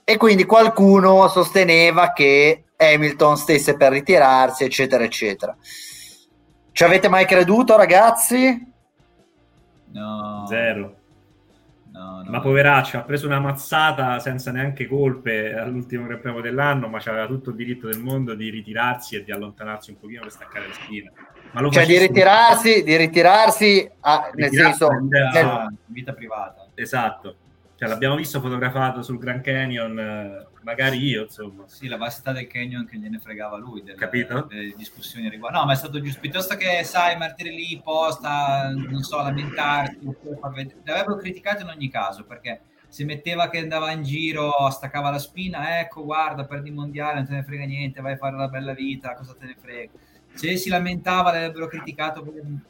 e 0.04 0.16
quindi 0.16 0.44
qualcuno 0.44 1.28
sosteneva 1.28 2.12
che 2.12 2.64
Hamilton 2.76 3.36
stesse 3.36 3.76
per 3.76 3.92
ritirarsi, 3.92 4.64
eccetera, 4.64 5.02
eccetera. 5.02 5.56
Ci 6.70 6.84
avete 6.84 7.08
mai 7.08 7.26
creduto, 7.26 7.76
ragazzi? 7.76 8.72
No. 9.92 10.46
Zero. 10.46 10.97
No, 12.18 12.24
no. 12.24 12.30
Ma 12.30 12.40
poveraccio, 12.40 12.98
ha 12.98 13.02
preso 13.02 13.26
una 13.26 13.38
mazzata 13.38 14.18
senza 14.18 14.50
neanche 14.50 14.86
colpe 14.86 15.54
all'ultimo 15.54 16.06
Gran 16.06 16.20
Premio 16.20 16.40
dell'anno, 16.40 16.88
ma 16.88 16.98
aveva 17.04 17.26
tutto 17.26 17.50
il 17.50 17.56
diritto 17.56 17.86
del 17.86 18.00
mondo 18.00 18.34
di 18.34 18.50
ritirarsi 18.50 19.16
e 19.16 19.24
di 19.24 19.30
allontanarsi 19.30 19.90
un 19.90 19.98
pochino 20.00 20.22
per 20.22 20.32
staccare 20.32 20.66
la 20.66 20.74
spina. 20.74 21.12
Ma 21.52 21.60
lo 21.60 21.70
cioè 21.70 21.86
di 21.86 21.96
ritirarsi, 21.96 22.82
di 22.82 22.96
ritirarsi, 22.96 23.90
a, 24.00 24.30
nel 24.34 24.50
senso... 24.50 24.88
Nel... 25.08 25.74
Vita 25.86 26.12
privata. 26.12 26.68
Esatto. 26.74 27.36
Cioè, 27.76 27.88
l'abbiamo 27.88 28.16
visto 28.16 28.40
fotografato 28.40 29.02
sul 29.02 29.18
Grand 29.18 29.40
Canyon, 29.40 29.98
eh, 29.98 30.46
magari 30.62 30.98
io, 30.98 31.22
insomma. 31.24 31.64
Sì, 31.66 31.88
la 31.88 31.96
vastità 31.96 32.32
del 32.32 32.46
canyon 32.46 32.86
che 32.86 32.98
gliene 32.98 33.18
fregava 33.18 33.56
lui, 33.56 33.82
delle, 33.82 33.96
Capito? 33.96 34.42
delle 34.42 34.74
discussioni 34.76 35.28
riguardo. 35.28 35.58
No, 35.58 35.64
ma 35.64 35.72
è 35.72 35.76
stato 35.76 36.00
giusto, 36.00 36.20
piuttosto 36.20 36.56
che, 36.56 36.82
sai, 36.84 37.16
mettere 37.16 37.50
lì 37.50 37.80
posta, 37.82 38.70
non 38.70 39.02
so, 39.02 39.16
lamentarsi, 39.18 39.98
l'avrebbero 40.84 41.16
criticato 41.16 41.62
in 41.62 41.68
ogni 41.68 41.88
caso, 41.88 42.24
perché 42.24 42.60
se 42.88 43.04
metteva 43.04 43.50
che 43.50 43.58
andava 43.58 43.90
in 43.90 44.02
giro, 44.02 44.52
staccava 44.70 45.10
la 45.10 45.18
spina, 45.18 45.80
ecco, 45.80 46.04
guarda, 46.04 46.44
perdi 46.44 46.68
il 46.68 46.74
mondiale, 46.74 47.16
non 47.16 47.26
te 47.26 47.34
ne 47.34 47.44
frega 47.44 47.64
niente, 47.64 48.00
vai 48.00 48.14
a 48.14 48.16
fare 48.16 48.36
la 48.36 48.48
bella 48.48 48.72
vita, 48.72 49.14
cosa 49.14 49.34
te 49.38 49.46
ne 49.46 49.56
frega? 49.60 49.92
Se 50.32 50.56
si 50.56 50.68
lamentava, 50.68 51.32
l'avrebbero 51.32 51.66
criticato, 51.66 52.24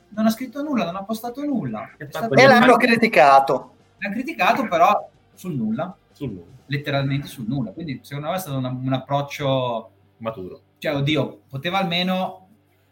non 0.09 0.26
ha 0.26 0.30
scritto 0.30 0.62
nulla, 0.62 0.84
non 0.84 0.97
ha 0.97 1.05
postato 1.05 1.45
nulla. 1.45 1.91
E 1.99 2.47
l'hanno 2.47 2.76
criticato 2.76 3.72
l'ha 3.99 4.11
criticato 4.11 4.66
però 4.68 5.11
sul 5.34 5.55
nulla, 5.55 5.97
sul 6.19 6.31
nulla, 6.31 6.57
letteralmente 6.66 7.29
sul 7.29 7.47
nulla. 7.47 7.71
Quindi 7.71 8.01
secondo 8.03 8.31
me 8.31 8.37
è 8.37 8.41
stato 8.41 8.59
una, 8.59 8.69
un 8.69 8.93
approccio 8.93 9.91
maturo. 10.19 10.61
Cioè, 10.79 10.97
oddio, 10.97 11.43
poteva 11.49 11.79
almeno, 11.79 12.49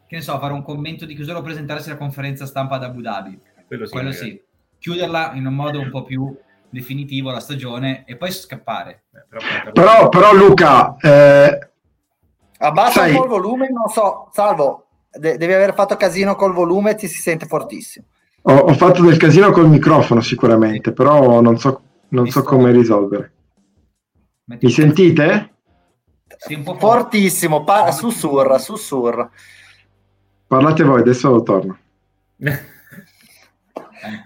che 0.06 0.16
ne 0.16 0.22
so, 0.22 0.38
fare 0.38 0.52
un 0.52 0.62
commento 0.62 1.04
di 1.04 1.14
chiusura 1.14 1.38
o 1.38 1.42
presentarsi 1.42 1.88
alla 1.88 1.98
conferenza 1.98 2.46
stampa 2.46 2.76
ad 2.76 2.84
Abu 2.84 3.00
Dhabi. 3.00 3.38
Quello 3.66 3.86
sì. 3.86 3.92
Quello 3.92 4.12
sì. 4.12 4.40
Chiuderla 4.78 5.32
in 5.34 5.46
un 5.46 5.54
modo 5.54 5.80
un 5.80 5.90
po' 5.90 6.04
più 6.04 6.36
definitivo 6.68 7.30
la 7.30 7.40
stagione 7.40 8.04
e 8.06 8.16
poi 8.16 8.30
scappare. 8.30 9.04
Eh, 9.12 9.24
però, 9.28 9.72
però, 9.72 10.08
però, 10.08 10.34
Luca... 10.34 10.96
Eh... 11.00 11.70
Abbassa 12.58 13.00
sai... 13.00 13.10
un 13.10 13.16
po' 13.16 13.24
il 13.24 13.28
volume, 13.28 13.68
non 13.70 13.88
so, 13.88 14.30
Salvo, 14.32 14.86
de- 15.10 15.36
devi 15.36 15.52
aver 15.52 15.74
fatto 15.74 15.96
casino 15.96 16.36
col 16.36 16.54
volume, 16.54 16.94
ti 16.94 17.08
si 17.08 17.20
sente 17.20 17.46
fortissimo. 17.46 18.06
Ho, 18.42 18.54
ho, 18.54 18.72
fatto 18.74 19.02
del 19.02 19.16
casino 19.16 19.50
col 19.50 19.68
microfono 19.68 20.20
sicuramente, 20.20 20.92
però 20.92 21.40
non 21.40 21.58
so, 21.58 21.80
non 22.08 22.28
so 22.28 22.42
come 22.42 22.72
risolvere. 22.72 23.32
Mi 24.44 24.70
sentite? 24.70 25.54
Sì, 26.38 26.54
un 26.54 26.62
po' 26.62 26.74
fortissimo, 26.74 27.64
pa- 27.64 27.90
sussurra, 27.90 28.58
sussurra. 28.58 29.28
Parlate 30.46 30.84
voi, 30.84 31.00
adesso 31.00 31.42
torno. 31.42 31.78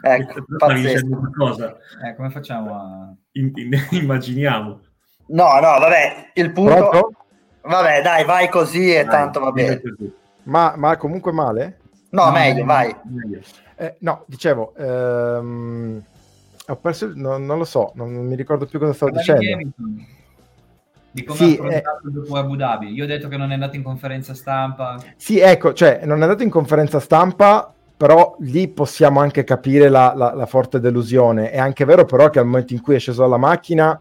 ecco, 0.03 0.45
pazzesco. 0.59 1.79
Eh, 2.05 2.15
come 2.17 2.31
facciamo 2.31 2.75
a... 2.75 3.15
In, 3.33 3.53
in, 3.55 3.71
immaginiamo. 4.03 4.81
No, 5.29 5.45
no, 5.55 5.61
vabbè, 5.61 6.33
il 6.35 6.53
punto... 6.53 6.75
Pronto? 6.75 7.15
Vabbè, 7.63 8.03
dai, 8.03 8.25
vai 8.25 8.49
così 8.49 8.93
e 8.93 9.05
dai, 9.05 9.11
tanto 9.11 9.41
va 9.41 9.53
bene. 9.53 9.81
Ma, 10.45 10.75
ma 10.77 10.97
comunque 10.97 11.33
male? 11.33 11.79
No, 12.11 12.27
no 12.27 12.33
meglio, 12.33 12.65
vai. 12.65 12.95
Meglio. 13.05 13.41
Eh, 13.77 13.97
no, 14.01 14.25
dicevo, 14.27 14.75
ehm, 14.77 16.03
ho 16.71 16.77
perso, 16.77 17.13
no, 17.15 17.37
non 17.39 17.59
lo 17.59 17.65
so, 17.65 17.93
non, 17.95 18.13
non, 18.13 18.27
mi 18.27 18.37
ricordo 18.37 18.67
più 18.67 18.79
cosa 18.79 18.93
stavo 18.93 19.13
dicendo. 19.13 19.71
Di 21.13 21.25
come 21.25 21.39
sì, 21.39 21.59
ha 21.61 21.75
eh, 21.75 21.83
dopo 22.05 22.37
Abu 22.37 22.55
Dhabi. 22.55 22.93
Io 22.93 23.05
ho 23.05 23.07
detto 23.07 23.27
che 23.29 23.37
non 23.37 23.51
è 23.51 23.55
andato 23.55 23.75
in 23.75 23.83
conferenza 23.83 24.33
stampa. 24.35 25.03
Sì, 25.17 25.41
ecco, 25.41 25.73
cioè 25.73 26.03
non 26.05 26.21
è 26.21 26.23
andato 26.23 26.45
in 26.45 26.51
conferenza 26.51 27.01
stampa, 27.01 27.73
però 27.97 28.37
lì 28.41 28.69
possiamo 28.69 29.21
anche 29.21 29.43
capire 29.43 29.89
la, 29.89 30.13
la, 30.15 30.33
la, 30.33 30.47
forte 30.47 30.79
delusione. 30.79 31.51
È 31.51 31.59
anche 31.59 31.85
vero 31.85 32.05
però 32.05 32.31
che 32.31 32.39
al 32.39 32.47
momento 32.47 32.73
in 32.73 32.81
cui 32.81 32.95
è 32.95 32.99
sceso 32.99 33.23
dalla 33.23 33.37
macchina 33.37 34.01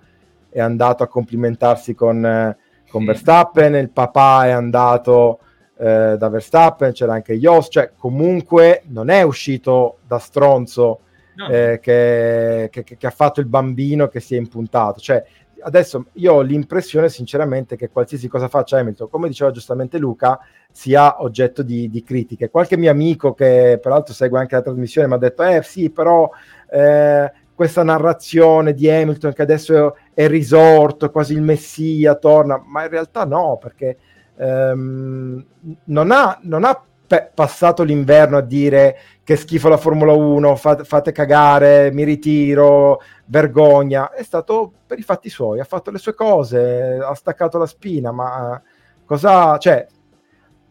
è 0.50 0.60
andato 0.60 1.04
a 1.04 1.08
complimentarsi 1.08 1.96
con, 1.96 2.24
eh, 2.24 2.58
con 2.90 3.02
sì. 3.02 3.08
Verstappen, 3.08 3.76
il 3.76 3.90
papà 3.90 4.46
è 4.46 4.52
andato 4.52 5.40
eh, 5.78 6.16
da 6.18 6.30
Verstappen, 6.30 6.92
c'era 6.92 7.14
anche 7.14 7.38
Jos, 7.40 7.68
cioè 7.72 7.92
comunque 7.98 8.84
non 8.88 9.10
è 9.10 9.22
uscito 9.24 9.98
da 10.06 10.20
stronzo. 10.20 11.00
Eh, 11.48 11.80
che, 11.82 12.70
che, 12.72 12.84
che, 12.84 13.08
ha 13.08 13.12
fatto 13.12 13.40
il 13.40 13.46
bambino 13.46 14.08
che 14.08 14.20
si 14.20 14.36
è 14.36 14.38
impuntato. 14.38 15.00
Cioè, 15.00 15.24
adesso 15.62 16.08
io 16.14 16.34
ho 16.34 16.42
l'impressione 16.42 17.10
sinceramente 17.10 17.76
che 17.76 17.90
qualsiasi 17.90 18.28
cosa 18.28 18.48
faccia 18.48 18.78
Hamilton, 18.78 19.10
come 19.10 19.28
diceva 19.28 19.52
giustamente 19.52 19.98
Luca, 19.98 20.40
sia 20.72 21.22
oggetto 21.22 21.64
di, 21.64 21.90
di 21.90 22.04
critiche. 22.04 22.50
Qualche 22.50 22.78
mio 22.78 22.92
amico 22.92 23.34
che 23.34 23.80
peraltro 23.82 24.14
segue 24.14 24.40
anche 24.40 24.56
la 24.56 24.62
trasmissione 24.62 25.08
mi 25.08 25.14
ha 25.14 25.18
detto, 25.18 25.44
eh 25.44 25.62
sì, 25.64 25.90
però... 25.90 26.30
Eh, 26.72 27.32
questa 27.60 27.84
narrazione 27.84 28.74
di 28.74 28.90
Hamilton 28.90 29.34
che 29.34 29.42
adesso 29.42 29.98
è 30.14 30.30
risorto, 30.30 31.12
quasi 31.12 31.34
il 31.34 31.42
messia, 31.42 32.16
torna, 32.16 32.64
ma 32.66 32.84
in 32.84 32.90
realtà 32.90 33.26
no, 33.26 33.58
perché 33.62 33.98
ehm, 34.38 35.46
non 35.84 36.12
ha, 36.12 36.40
non 36.44 36.64
ha 36.64 36.82
pe- 37.10 37.32
passato 37.34 37.82
l'inverno 37.82 38.38
a 38.38 38.42
dire 38.42 38.98
che 39.24 39.36
schifo 39.36 39.68
la 39.68 39.78
Formula 39.78 40.14
1, 40.14 40.56
fate, 40.56 40.84
fate 40.84 41.12
cagare, 41.12 41.92
mi 41.92 42.04
ritiro, 42.04 43.02
vergogna. 43.26 44.12
È 44.12 44.22
stato 44.22 44.72
per 44.86 45.00
i 45.00 45.02
fatti 45.02 45.28
suoi, 45.30 45.60
ha 45.60 45.64
fatto 45.64 45.90
le 45.90 45.98
sue 45.98 46.14
cose, 46.14 47.00
ha 47.04 47.16
staccato 47.16 47.58
la 47.58 47.66
spina, 47.66 48.12
ma 48.12 48.62
cosa... 49.06 49.58
Cioè, 49.58 49.88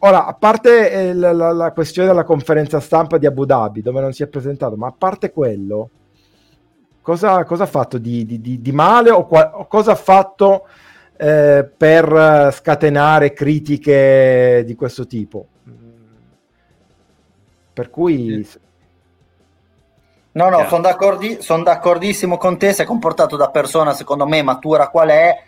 Ora, 0.01 0.26
a 0.26 0.34
parte 0.34 0.93
eh, 0.93 1.12
la, 1.12 1.32
la, 1.32 1.51
la, 1.51 1.72
questione 1.72 2.07
della 2.07 2.22
conferenza 2.22 2.78
stampa 2.78 3.18
di 3.18 3.26
Abu 3.26 3.45
Dhabi, 3.45 3.82
dove 3.82 4.01
non 4.01 4.12
si 4.12 4.22
è 4.22 4.28
presentato, 4.28 4.76
ma 4.76 4.86
a 4.86 4.95
parte 4.97 5.32
quello, 5.32 5.91
cosa, 7.03 7.43
cosa 7.43 7.64
ha 7.64 7.66
fatto 7.66 7.99
di, 7.99 8.24
di, 8.24 8.41
di, 8.41 8.61
di 8.61 8.70
male 8.70 9.11
o, 9.11 9.26
qua, 9.26 9.59
o, 9.59 9.66
cosa 9.66 9.91
ha 9.91 9.97
fatto 9.97 10.68
eh, 11.16 11.68
per 11.76 12.51
scatenare 12.53 13.32
critiche 13.32 14.62
di 14.64 14.76
questo 14.76 15.05
tipo. 15.09 15.49
Per 17.79 17.91
cui... 17.91 18.45
No, 20.33 20.49
no, 20.49 20.66
sono, 20.66 20.83
d'accordi, 20.83 21.41
sono 21.41 21.62
d'accordissimo 21.62 22.37
con 22.37 22.59
te, 22.59 22.72
si 22.72 22.83
è 22.83 22.85
comportato 22.85 23.37
da 23.37 23.51
persona, 23.51 23.93
secondo 23.93 24.26
me, 24.26 24.43
matura 24.43 24.89
qual 24.89 25.11
è, 25.11 25.41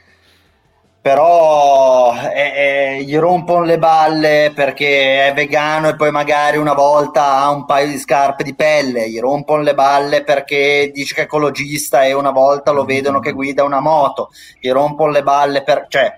però 1.01 2.14
eh, 2.33 2.53
eh, 2.99 3.03
gli 3.03 3.16
rompono 3.16 3.64
le 3.64 3.78
balle 3.78 4.53
perché 4.55 5.26
è 5.26 5.35
vegano 5.35 5.89
e 5.89 5.97
poi 5.97 6.12
magari 6.12 6.57
una 6.57 6.72
volta 6.72 7.39
ha 7.39 7.51
un 7.51 7.64
paio 7.64 7.89
di 7.89 7.99
scarpe 7.99 8.45
di 8.45 8.55
pelle, 8.55 9.11
gli 9.11 9.18
rompono 9.18 9.62
le 9.62 9.74
balle 9.74 10.22
perché 10.22 10.93
dice 10.95 11.14
che 11.14 11.20
è 11.22 11.24
ecologista 11.24 12.05
e 12.05 12.12
una 12.12 12.31
volta 12.31 12.70
lo 12.70 12.85
vedono 12.85 13.18
che 13.18 13.33
guida 13.33 13.64
una 13.64 13.81
moto, 13.81 14.31
gli 14.61 14.70
rompono 14.70 15.11
le 15.11 15.24
balle 15.24 15.64
per... 15.64 15.87
cioè 15.89 16.16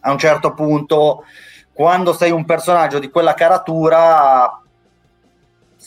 a 0.00 0.10
un 0.10 0.18
certo 0.18 0.52
punto, 0.52 1.22
quando 1.72 2.12
sei 2.12 2.32
un 2.32 2.44
personaggio 2.44 2.98
di 2.98 3.08
quella 3.08 3.34
caratura, 3.34 4.58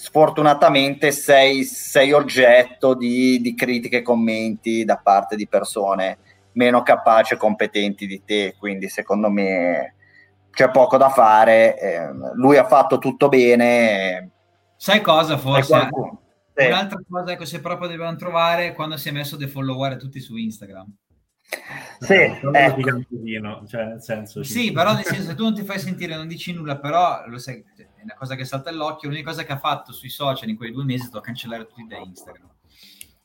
sfortunatamente 0.07 1.11
sei, 1.11 1.65
sei 1.65 2.13
oggetto 2.13 2.93
di, 2.93 3.41
di 3.41 3.53
critiche 3.53 3.97
e 3.97 4.01
commenti 4.01 4.85
da 4.85 4.95
parte 4.95 5.35
di 5.35 5.49
persone 5.49 6.19
meno 6.53 6.81
capaci 6.81 7.33
e 7.33 7.37
competenti 7.37 8.07
di 8.07 8.23
te, 8.23 8.55
quindi 8.57 8.87
secondo 8.87 9.29
me 9.29 9.95
c'è 10.49 10.71
poco 10.71 10.95
da 10.95 11.09
fare, 11.09 11.77
eh, 11.77 12.09
lui 12.35 12.55
ha 12.55 12.65
fatto 12.65 12.99
tutto 12.99 13.27
bene. 13.27 14.31
Sai 14.77 15.01
cosa 15.01 15.37
forse? 15.37 15.89
Sì. 16.55 16.65
Un'altra 16.65 16.99
cosa 17.07 17.35
che 17.35 17.45
se 17.45 17.59
proprio 17.59 17.89
dobbiamo 17.89 18.15
trovare 18.15 18.73
quando 18.73 18.95
si 18.95 19.09
è 19.09 19.11
messo 19.11 19.35
dei 19.35 19.49
follower 19.49 19.97
tutti 19.97 20.21
su 20.21 20.37
Instagram. 20.37 20.87
Sì, 21.99 22.13
eh, 22.13 22.39
cioè 23.67 23.85
nel 23.85 24.01
senso, 24.01 24.41
sì, 24.41 24.71
però 24.71 24.93
nel 24.93 25.03
senso, 25.03 25.29
se 25.29 25.35
tu 25.35 25.43
non 25.43 25.53
ti 25.53 25.63
fai 25.63 25.79
sentire, 25.79 26.15
non 26.15 26.27
dici 26.27 26.53
nulla, 26.53 26.77
però 26.77 27.27
lo 27.27 27.37
sai, 27.37 27.63
una 28.07 28.15
cosa 28.15 28.35
che 28.35 28.45
salta 28.45 28.69
all'occhio, 28.69 29.09
l'unica 29.09 29.29
cosa 29.29 29.43
che 29.43 29.51
ha 29.51 29.57
fatto 29.57 29.91
sui 29.91 30.09
social 30.09 30.47
in 30.47 30.55
quei 30.55 30.71
due 30.71 30.85
mesi 30.85 31.03
è 31.03 31.07
stato 31.07 31.19
cancellare 31.19 31.67
tutti 31.67 31.85
da 31.85 31.97
Instagram. 31.97 32.49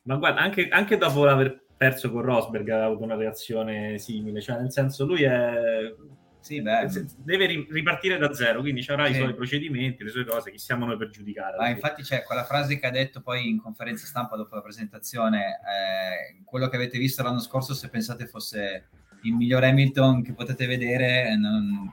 Ma 0.02 0.16
guarda, 0.16 0.40
anche, 0.40 0.68
anche 0.68 0.98
dopo 0.98 1.24
aver 1.28 1.66
perso 1.76 2.10
con 2.10 2.22
Rosberg 2.22 2.68
ha 2.68 2.84
avuto 2.84 3.04
una 3.04 3.14
reazione 3.14 3.98
simile, 3.98 4.40
cioè 4.40 4.58
nel 4.58 4.72
senso 4.72 5.04
lui 5.04 5.22
è... 5.22 5.94
Sì, 6.40 6.60
beh, 6.60 6.88
deve 7.18 7.46
ripartire 7.68 8.18
da 8.18 8.32
zero, 8.34 8.62
quindi 8.62 8.84
avrà 8.88 9.06
sì. 9.06 9.12
i 9.12 9.14
suoi 9.14 9.32
procedimenti, 9.32 10.02
le 10.02 10.10
sue 10.10 10.24
cose, 10.24 10.50
chi 10.50 10.58
siamo 10.58 10.84
noi 10.84 10.96
per 10.96 11.08
giudicare. 11.10 11.56
Ma 11.56 11.68
infatti 11.68 12.02
c'è 12.02 12.24
quella 12.24 12.42
frase 12.42 12.80
che 12.80 12.86
ha 12.88 12.90
detto 12.90 13.20
poi 13.20 13.48
in 13.48 13.60
conferenza 13.60 14.06
stampa 14.06 14.34
dopo 14.34 14.56
la 14.56 14.60
presentazione, 14.60 15.60
eh, 15.60 16.42
quello 16.44 16.66
che 16.66 16.74
avete 16.74 16.98
visto 16.98 17.22
l'anno 17.22 17.38
scorso 17.38 17.74
se 17.74 17.88
pensate 17.88 18.26
fosse 18.26 18.88
il 19.22 19.34
miglior 19.34 19.62
Hamilton 19.62 20.22
che 20.24 20.32
potete 20.32 20.66
vedere, 20.66 21.36
non, 21.36 21.88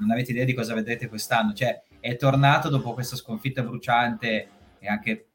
non 0.00 0.10
avete 0.10 0.32
idea 0.32 0.44
di 0.44 0.54
cosa 0.54 0.74
vedrete 0.74 1.06
quest'anno, 1.06 1.52
cioè 1.52 1.80
è 2.02 2.16
tornato 2.16 2.68
dopo 2.68 2.94
questa 2.94 3.14
sconfitta 3.14 3.62
bruciante 3.62 4.48
e 4.80 4.88
anche 4.88 5.28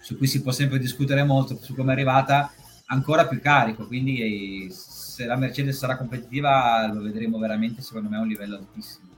su 0.00 0.16
cui 0.16 0.26
si 0.26 0.40
può 0.40 0.50
sempre 0.50 0.78
discutere 0.78 1.22
molto 1.24 1.58
su 1.60 1.74
come 1.74 1.90
è 1.90 1.92
arrivata 1.92 2.50
ancora 2.86 3.26
più 3.26 3.38
carico, 3.38 3.86
quindi 3.86 4.68
se 4.70 5.26
la 5.26 5.36
Mercedes 5.36 5.76
sarà 5.76 5.98
competitiva 5.98 6.90
lo 6.90 7.02
vedremo 7.02 7.38
veramente 7.38 7.82
secondo 7.82 8.08
me 8.08 8.16
a 8.16 8.20
un 8.20 8.28
livello 8.28 8.56
altissimo. 8.56 9.08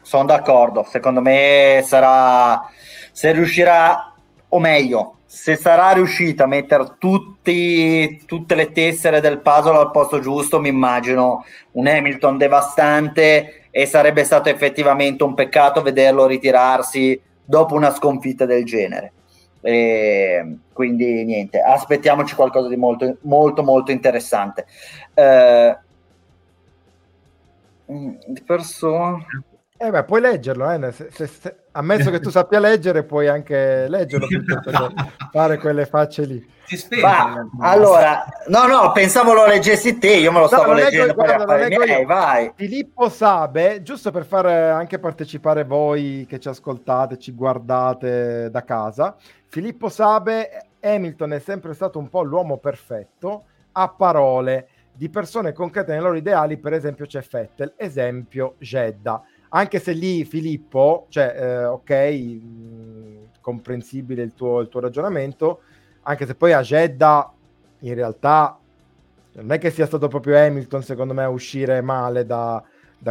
Sono 0.00 0.24
d'accordo, 0.24 0.84
secondo 0.90 1.20
me 1.20 1.84
sarà, 1.86 2.68
se 3.12 3.30
riuscirà, 3.30 4.12
o 4.48 4.58
meglio, 4.58 5.18
se 5.24 5.54
sarà 5.54 5.92
riuscita 5.92 6.44
a 6.44 6.48
mettere 6.48 6.96
tutti, 6.98 8.24
tutte 8.26 8.56
le 8.56 8.72
tessere 8.72 9.20
del 9.20 9.38
puzzle 9.38 9.78
al 9.78 9.92
posto 9.92 10.18
giusto, 10.18 10.58
mi 10.58 10.68
immagino 10.68 11.44
un 11.72 11.86
Hamilton 11.86 12.38
devastante 12.38 13.61
e 13.74 13.86
sarebbe 13.86 14.22
stato 14.22 14.50
effettivamente 14.50 15.24
un 15.24 15.32
peccato 15.32 15.80
vederlo 15.80 16.26
ritirarsi 16.26 17.20
dopo 17.42 17.74
una 17.74 17.90
sconfitta 17.90 18.44
del 18.44 18.64
genere. 18.64 19.12
E 19.62 20.56
quindi 20.72 21.24
niente, 21.24 21.60
aspettiamoci 21.60 22.34
qualcosa 22.34 22.68
di 22.68 22.76
molto, 22.76 23.16
molto, 23.22 23.62
molto 23.62 23.90
interessante. 23.90 24.66
Eh, 25.14 25.76
mm, 27.90 28.14
persona. 28.44 29.24
Eh 29.78 29.90
beh, 29.90 30.04
puoi 30.04 30.20
leggerlo, 30.20 30.70
eh? 30.70 30.92
se, 30.92 31.08
se, 31.10 31.26
se, 31.26 31.56
ammesso 31.72 32.10
che 32.10 32.20
tu 32.20 32.30
sappia 32.30 32.60
leggere, 32.60 33.04
puoi 33.04 33.28
anche 33.28 33.86
leggerlo 33.88 34.26
per 34.26 34.92
fare 35.30 35.58
quelle 35.58 35.86
facce 35.86 36.24
lì. 36.24 36.50
Va, 37.00 37.46
allora, 37.58 38.24
no, 38.46 38.66
no, 38.66 38.92
pensavo 38.92 39.34
lo 39.34 39.46
leggessi 39.46 39.98
te, 39.98 40.14
io 40.14 40.32
me 40.32 40.40
lo 40.40 40.46
stavo 40.46 40.68
no, 40.68 40.74
leggendo. 40.74 41.06
Leggo, 41.06 41.22
guarda, 41.22 41.58
lo 41.58 41.84
miei, 41.84 42.04
vai. 42.06 42.52
Filippo 42.54 43.08
Sabe, 43.10 43.82
giusto 43.82 44.10
per 44.10 44.24
far 44.24 44.46
anche 44.46 44.98
partecipare 44.98 45.64
voi 45.64 46.24
che 46.28 46.38
ci 46.38 46.48
ascoltate, 46.48 47.18
ci 47.18 47.32
guardate 47.32 48.48
da 48.50 48.64
casa, 48.64 49.16
Filippo 49.48 49.88
Sabe, 49.90 50.68
Hamilton 50.80 51.32
è 51.34 51.38
sempre 51.40 51.74
stato 51.74 51.98
un 51.98 52.08
po' 52.08 52.22
l'uomo 52.22 52.56
perfetto, 52.56 53.44
a 53.72 53.88
parole, 53.88 54.68
di 54.94 55.08
persone 55.08 55.52
concrete 55.52 55.92
nei 55.92 56.00
loro 56.00 56.16
ideali, 56.16 56.58
per 56.58 56.72
esempio 56.72 57.06
c'è 57.06 57.22
Fettel, 57.22 57.74
esempio 57.76 58.56
Jeddah. 58.58 59.22
Anche 59.54 59.80
se 59.80 59.92
lì 59.92 60.24
Filippo, 60.24 61.06
cioè, 61.10 61.34
eh, 61.38 61.64
ok, 61.66 61.90
mh, 61.90 63.28
comprensibile 63.42 64.22
il 64.22 64.32
tuo, 64.32 64.60
il 64.60 64.68
tuo 64.68 64.80
ragionamento, 64.80 65.60
anche 66.04 66.24
se 66.26 66.34
poi 66.34 66.54
a 66.54 66.62
Jeddah 66.62 67.30
in 67.80 67.94
realtà 67.94 68.58
non 69.34 69.52
è 69.52 69.58
che 69.58 69.70
sia 69.70 69.84
stato 69.84 70.08
proprio 70.08 70.38
Hamilton, 70.38 70.82
secondo 70.82 71.12
me, 71.12 71.24
a 71.24 71.28
uscire 71.28 71.82
male 71.82 72.24
da, 72.24 72.62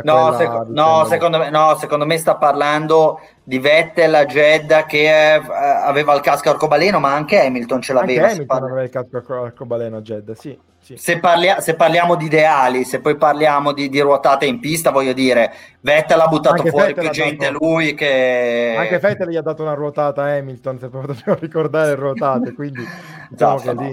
No, 0.04 0.34
seco- 0.38 0.66
no, 0.70 1.04
secondo 1.04 1.38
me, 1.38 1.50
no, 1.50 1.76
secondo 1.76 2.06
me 2.06 2.18
sta 2.18 2.38
parlando 2.38 3.20
di 3.44 3.60
Vettel 3.60 4.14
a 4.14 4.26
Jeddah 4.26 4.86
che 4.86 5.34
eh, 5.36 5.42
aveva 5.84 6.14
il 6.14 6.22
casco 6.22 6.50
arcobaleno, 6.50 6.98
ma 7.00 7.14
anche 7.14 7.42
Hamilton 7.42 7.82
ce 7.82 7.92
l'aveva. 7.92 8.22
Anche 8.22 8.34
Hamilton 8.36 8.64
aveva 8.64 8.84
il 8.84 8.90
casco 8.90 9.44
arcobaleno 9.44 9.98
a 9.98 10.02
Jeddah, 10.02 10.34
sì. 10.34 10.58
sì. 10.80 10.96
Se, 10.96 11.20
parlia- 11.20 11.60
se, 11.60 11.76
parliamo 11.76 12.16
di 12.16 12.26
ideali, 12.26 12.86
se 12.86 13.02
poi 13.02 13.18
parliamo 13.18 13.74
di, 13.74 13.90
di, 13.90 14.00
ruotate 14.00 14.46
in 14.46 14.62
pista, 14.62 14.92
voglio 14.92 15.12
dire, 15.12 15.52
Vettel 15.82 16.22
ha 16.22 16.28
buttato 16.28 16.56
anche 16.56 16.70
fuori 16.70 16.94
Vettel 16.94 17.04
più 17.04 17.12
gente 17.12 17.52
dato... 17.52 17.58
lui 17.60 17.94
che... 17.94 18.76
Anche 18.78 18.98
Vettel 19.00 19.28
gli 19.28 19.36
ha 19.36 19.42
dato 19.42 19.62
una 19.62 19.74
ruotata 19.74 20.24
a 20.24 20.38
Hamilton, 20.38 20.80
se 20.80 20.88
proprio 20.88 21.16
dobbiamo 21.16 21.40
ricordare 21.42 21.96
ruotate, 21.96 22.54
quindi 22.54 22.82
diciamo 23.30 23.56
esatto, 23.58 23.78
che 23.78 23.84
lì... 23.84 23.90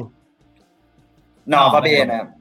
No, 1.42 1.62
no 1.62 1.70
va 1.70 1.80
bene. 1.80 2.37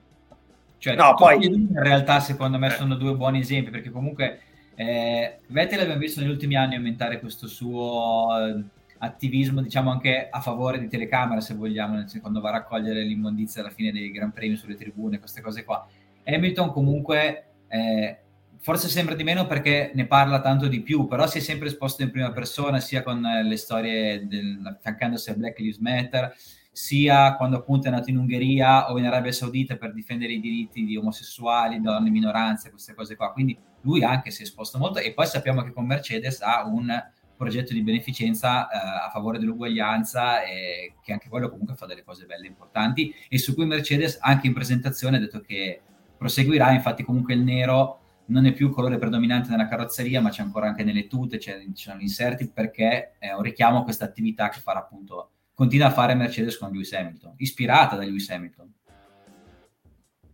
Cioè, 0.80 0.96
no, 0.96 1.16
poi... 1.16 1.46
in 1.46 1.70
realtà 1.74 2.20
secondo 2.20 2.58
me 2.58 2.70
sono 2.70 2.96
due 2.96 3.16
buoni 3.16 3.40
esempi 3.40 3.72
perché 3.72 3.90
comunque 3.90 4.42
eh, 4.76 5.40
Vettel 5.48 5.80
abbiamo 5.80 6.00
visto 6.00 6.22
negli 6.22 6.30
ultimi 6.30 6.56
anni 6.56 6.76
aumentare 6.76 7.20
questo 7.20 7.48
suo 7.48 8.28
eh, 8.40 8.64
attivismo 9.00 9.62
diciamo 9.62 9.90
anche 9.90 10.28
a 10.30 10.40
favore 10.40 10.80
di 10.80 10.88
telecamera 10.88 11.42
se 11.42 11.56
vogliamo 11.56 12.06
quando 12.22 12.42
va 12.42 12.50
a 12.50 12.54
raccogliere 12.54 13.02
l'immondizia 13.04 13.62
alla 13.62 13.72
fine 13.72 13.92
dei 13.92 14.12
Gran 14.12 14.32
Premi 14.32 14.56
sulle 14.56 14.76
tribune 14.76 15.20
queste 15.20 15.42
cose 15.42 15.64
qua. 15.64 15.88
Hamilton 16.24 16.72
comunque 16.72 17.46
eh, 17.70 18.18
forse 18.60 18.88
sembra 18.88 19.16
di 19.16 19.24
meno 19.24 19.48
perché 19.48 19.92
ne 19.96 20.06
parla 20.06 20.42
tanto 20.42 20.68
di 20.68 20.82
più 20.82 21.08
però 21.08 21.26
si 21.26 21.40
è 21.40 21.42
sempre 21.42 21.68
esposto 21.68 22.04
in 22.04 22.12
prima 22.12 22.32
persona 22.32 22.80
sia 22.80 23.02
con 23.02 23.22
le 23.22 23.58
storie 23.58 24.28
del, 24.28 24.60
affiancandosi 24.64 25.32
a 25.32 25.34
Black 25.34 25.58
Lives 25.58 25.80
Matter 25.80 26.36
sia 26.78 27.36
quando 27.38 27.58
appunto 27.58 27.88
è 27.88 27.92
nato 27.92 28.12
in 28.12 28.18
Ungheria 28.18 28.92
o 28.92 29.00
in 29.00 29.06
Arabia 29.06 29.32
Saudita 29.32 29.78
per 29.78 29.94
difendere 29.94 30.34
i 30.34 30.40
diritti 30.40 30.86
di 30.86 30.96
omosessuali, 30.96 31.82
donne, 31.82 32.12
minoranze, 32.12 32.70
queste 32.70 32.94
cose 32.94 33.16
qua. 33.16 33.32
Quindi 33.32 33.58
lui 33.82 34.04
anche 34.04 34.30
si 34.30 34.44
è 34.44 34.46
esposto 34.46 34.78
molto 34.78 35.00
e 35.00 35.12
poi 35.12 35.26
sappiamo 35.26 35.64
che 35.64 35.74
con 35.74 35.88
Mercedes 35.88 36.40
ha 36.42 36.68
un 36.68 36.88
progetto 37.36 37.74
di 37.74 37.82
beneficenza 37.82 38.70
eh, 38.70 38.78
a 38.78 39.10
favore 39.12 39.40
dell'uguaglianza 39.40 40.44
e 40.44 40.94
che 41.02 41.14
anche 41.14 41.30
quello 41.30 41.50
comunque 41.50 41.74
fa 41.74 41.88
delle 41.88 42.04
cose 42.04 42.28
belle 42.28 42.46
importanti 42.46 43.12
e 43.28 43.40
su 43.40 43.56
cui 43.56 43.66
Mercedes 43.66 44.20
anche 44.22 44.46
in 44.46 44.54
presentazione 44.54 45.18
ha 45.18 45.20
detto 45.20 45.42
che 45.42 45.82
proseguirà, 46.16 46.72
infatti 46.74 47.02
comunque 47.02 47.34
il 47.34 47.42
nero 47.42 48.02
non 48.28 48.46
è 48.46 48.54
più 48.54 48.68
il 48.68 48.74
colore 48.74 49.00
predominante 49.00 49.50
nella 49.50 49.68
carrozzeria 49.68 50.22
ma 50.22 50.30
c'è 50.30 50.44
ancora 50.44 50.68
anche 50.68 50.84
nelle 50.84 51.08
tute, 51.08 51.40
ci 51.40 51.52
sono 51.74 52.02
inserti 52.02 52.52
perché 52.52 53.14
è 53.18 53.32
un 53.32 53.42
richiamo 53.42 53.80
a 53.80 53.84
questa 53.84 54.06
attività 54.06 54.50
che 54.50 54.60
farà 54.60 54.78
appunto 54.78 55.32
continua 55.58 55.88
a 55.88 55.92
fare 55.92 56.14
Mercedes 56.14 56.56
con 56.56 56.70
Lewis 56.70 56.94
Hamilton, 56.94 57.34
ispirata 57.38 57.96
da 57.96 58.04
Lewis 58.04 58.30
Hamilton. 58.30 58.72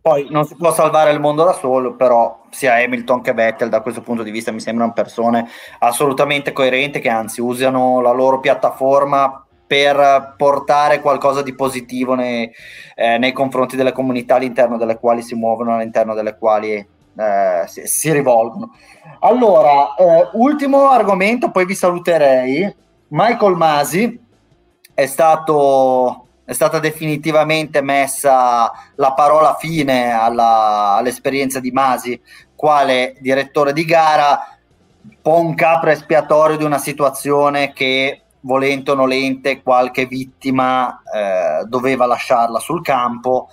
Poi 0.02 0.26
non 0.28 0.44
si 0.44 0.54
può 0.54 0.70
salvare 0.70 1.12
il 1.12 1.18
mondo 1.18 1.44
da 1.44 1.54
solo, 1.54 1.96
però 1.96 2.42
sia 2.50 2.74
Hamilton 2.74 3.22
che 3.22 3.32
Vettel 3.32 3.70
da 3.70 3.80
questo 3.80 4.02
punto 4.02 4.22
di 4.22 4.30
vista 4.30 4.52
mi 4.52 4.60
sembrano 4.60 4.92
persone 4.92 5.48
assolutamente 5.78 6.52
coerenti 6.52 7.00
che 7.00 7.08
anzi 7.08 7.40
usano 7.40 8.02
la 8.02 8.12
loro 8.12 8.38
piattaforma 8.38 9.46
per 9.66 10.34
portare 10.36 11.00
qualcosa 11.00 11.40
di 11.40 11.54
positivo 11.54 12.14
nei, 12.14 12.50
eh, 12.94 13.16
nei 13.16 13.32
confronti 13.32 13.76
delle 13.76 13.92
comunità 13.92 14.34
all'interno 14.34 14.76
delle 14.76 14.98
quali 14.98 15.22
si 15.22 15.34
muovono, 15.34 15.74
all'interno 15.74 16.12
delle 16.12 16.36
quali 16.36 16.74
eh, 16.74 17.64
si, 17.64 17.86
si, 17.86 18.12
rivolgono. 18.12 18.74
Allora, 19.20 19.94
eh, 19.94 20.28
ultimo 20.34 20.90
argomento, 20.90 21.50
poi 21.50 21.64
vi 21.64 21.74
saluterei. 21.74 22.82
Michael 23.08 23.54
Masi, 23.54 24.23
è, 24.94 25.06
stato, 25.06 26.26
è 26.44 26.52
stata 26.52 26.78
definitivamente 26.78 27.82
messa 27.82 28.72
la 28.94 29.12
parola 29.12 29.56
fine 29.58 30.12
alla, 30.12 30.94
all'esperienza 30.94 31.60
di 31.60 31.70
Masi 31.70 32.20
quale 32.54 33.16
direttore 33.20 33.72
di 33.72 33.84
gara, 33.84 34.56
un 35.02 35.16
po' 35.20 35.40
un 35.40 35.54
capro 35.54 35.90
espiatorio 35.90 36.56
di 36.56 36.64
una 36.64 36.78
situazione 36.78 37.72
che 37.72 38.20
volente 38.40 38.92
o 38.92 38.94
nolente 38.94 39.62
qualche 39.62 40.06
vittima 40.06 41.02
eh, 41.12 41.64
doveva 41.66 42.06
lasciarla 42.06 42.58
sul 42.58 42.82
campo. 42.82 43.48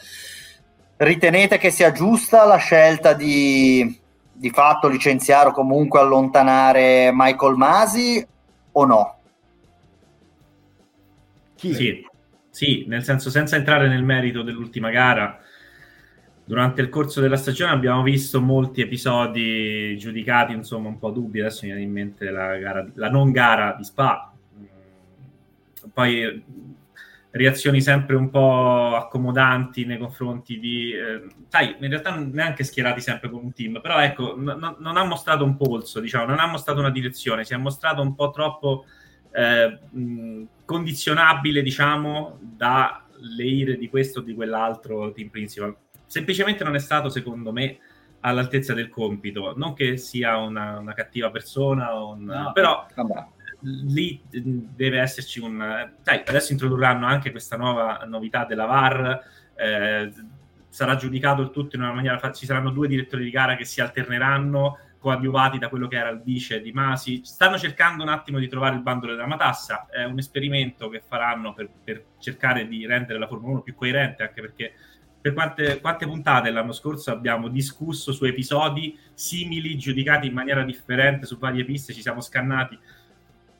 Ritenete 0.97 1.57
che 1.57 1.71
sia 1.71 1.91
giusta 1.91 2.45
la 2.45 2.57
scelta 2.57 3.13
di 3.13 3.99
di 4.41 4.49
fatto 4.49 4.87
licenziare 4.87 5.49
o 5.49 5.51
comunque 5.51 5.99
allontanare 5.99 7.11
Michael 7.13 7.53
Masi 7.57 8.25
o 8.71 8.85
no? 8.85 9.15
Chi? 11.61 11.75
Sì, 11.75 12.03
sì, 12.49 12.85
nel 12.87 13.03
senso 13.03 13.29
senza 13.29 13.55
entrare 13.55 13.87
nel 13.87 14.01
merito 14.01 14.41
dell'ultima 14.41 14.89
gara, 14.89 15.39
durante 16.43 16.81
il 16.81 16.89
corso 16.89 17.21
della 17.21 17.37
stagione 17.37 17.71
abbiamo 17.71 18.01
visto 18.01 18.41
molti 18.41 18.81
episodi 18.81 19.95
giudicati 19.95 20.53
insomma 20.53 20.87
un 20.87 20.97
po' 20.97 21.11
dubbi. 21.11 21.39
Adesso 21.39 21.59
mi 21.61 21.71
viene 21.71 21.85
in 21.85 21.91
mente 21.91 22.31
la, 22.31 22.57
gara, 22.57 22.89
la 22.95 23.11
non 23.11 23.29
gara 23.31 23.75
di 23.77 23.83
Spa. 23.83 24.33
Mm, 24.57 25.89
poi 25.93 26.43
reazioni 27.29 27.79
sempre 27.79 28.15
un 28.15 28.31
po' 28.31 28.95
accomodanti 28.95 29.85
nei 29.85 29.99
confronti 29.99 30.59
di 30.59 30.93
eh, 30.93 31.27
sai 31.47 31.75
in 31.79 31.89
realtà 31.89 32.15
neanche 32.15 32.63
schierati 32.63 32.99
sempre 33.01 33.29
con 33.29 33.41
un 33.41 33.53
team 33.53 33.79
però 33.81 33.99
ecco 33.99 34.35
n- 34.37 34.75
non 34.79 34.97
ha 34.97 35.03
mostrato 35.05 35.45
un 35.45 35.55
polso 35.55 36.01
diciamo 36.01 36.25
non 36.25 36.39
ha 36.39 36.47
mostrato 36.47 36.81
una 36.81 36.89
direzione 36.89 37.45
si 37.45 37.53
è 37.53 37.57
mostrato 37.57 38.01
un 38.01 38.15
po' 38.15 38.31
troppo 38.31 38.83
eh, 39.31 39.79
mh, 39.91 40.43
condizionabile 40.71 41.61
diciamo 41.61 42.39
dalle 42.41 43.43
ire 43.43 43.77
di 43.77 43.89
questo 43.89 44.19
o 44.19 44.23
di 44.23 44.33
quell'altro 44.33 45.11
team 45.11 45.29
principal 45.29 45.75
semplicemente 46.11 46.65
non 46.65 46.75
è 46.75 46.79
stato, 46.79 47.07
secondo 47.07 47.53
me, 47.53 47.77
all'altezza 48.19 48.73
del 48.73 48.89
compito. 48.89 49.53
Non 49.55 49.73
che 49.73 49.95
sia 49.95 50.35
una, 50.35 50.77
una 50.77 50.93
cattiva 50.93 51.31
persona, 51.31 51.93
un, 51.93 52.25
no, 52.25 52.51
però 52.51 52.85
vabbè. 52.93 53.27
lì 53.61 54.21
deve 54.29 54.99
esserci 54.99 55.39
un... 55.39 55.57
Dai, 56.03 56.21
adesso 56.25 56.51
introdurranno 56.51 57.05
anche 57.05 57.31
questa 57.31 57.55
nuova 57.55 58.03
novità 58.05 58.43
della 58.43 58.65
VAR, 58.65 59.23
eh, 59.55 60.11
sarà 60.67 60.97
giudicato 60.97 61.41
il 61.41 61.51
tutto 61.51 61.77
in 61.77 61.83
una 61.83 61.93
maniera... 61.93 62.19
Ci 62.33 62.45
saranno 62.45 62.71
due 62.71 62.89
direttori 62.89 63.23
di 63.23 63.29
gara 63.29 63.55
che 63.55 63.63
si 63.63 63.79
alterneranno 63.79 64.77
coadiuvati 65.01 65.57
da 65.57 65.67
quello 65.67 65.87
che 65.87 65.97
era 65.97 66.09
il 66.09 66.21
vice 66.23 66.61
di 66.61 66.71
Masi. 66.71 67.21
Stanno 67.25 67.57
cercando 67.57 68.03
un 68.03 68.09
attimo 68.09 68.37
di 68.37 68.47
trovare 68.47 68.75
il 68.75 68.81
bandolo 68.81 69.13
della 69.13 69.25
matassa, 69.25 69.87
è 69.89 70.03
un 70.03 70.19
esperimento 70.19 70.89
che 70.89 71.01
faranno 71.05 71.53
per, 71.53 71.69
per 71.83 72.05
cercare 72.19 72.67
di 72.67 72.85
rendere 72.85 73.17
la 73.17 73.27
Formula 73.27 73.53
1 73.53 73.61
più 73.61 73.73
coerente, 73.73 74.21
anche 74.21 74.41
perché 74.41 74.73
per 75.19 75.33
quante, 75.33 75.81
quante, 75.81 76.05
puntate 76.05 76.51
l'anno 76.51 76.71
scorso 76.71 77.11
abbiamo 77.11 77.47
discusso 77.47 78.11
su 78.11 78.25
episodi 78.25 78.97
simili, 79.13 79.77
giudicati 79.77 80.27
in 80.27 80.33
maniera 80.33 80.63
differente 80.63 81.25
su 81.25 81.37
varie 81.37 81.65
piste, 81.65 81.93
ci 81.93 82.01
siamo 82.01 82.21
scannati. 82.21 82.77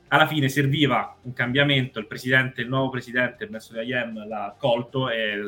Alla 0.10 0.28
fine 0.28 0.48
serviva 0.48 1.16
un 1.22 1.34
cambiamento, 1.34 1.98
il 1.98 2.06
presidente, 2.06 2.62
il 2.62 2.68
nuovo 2.68 2.90
presidente, 2.90 3.48
di 3.48 3.58
IAM 3.86 4.28
l'ha 4.28 4.56
colto 4.58 5.10
e 5.10 5.40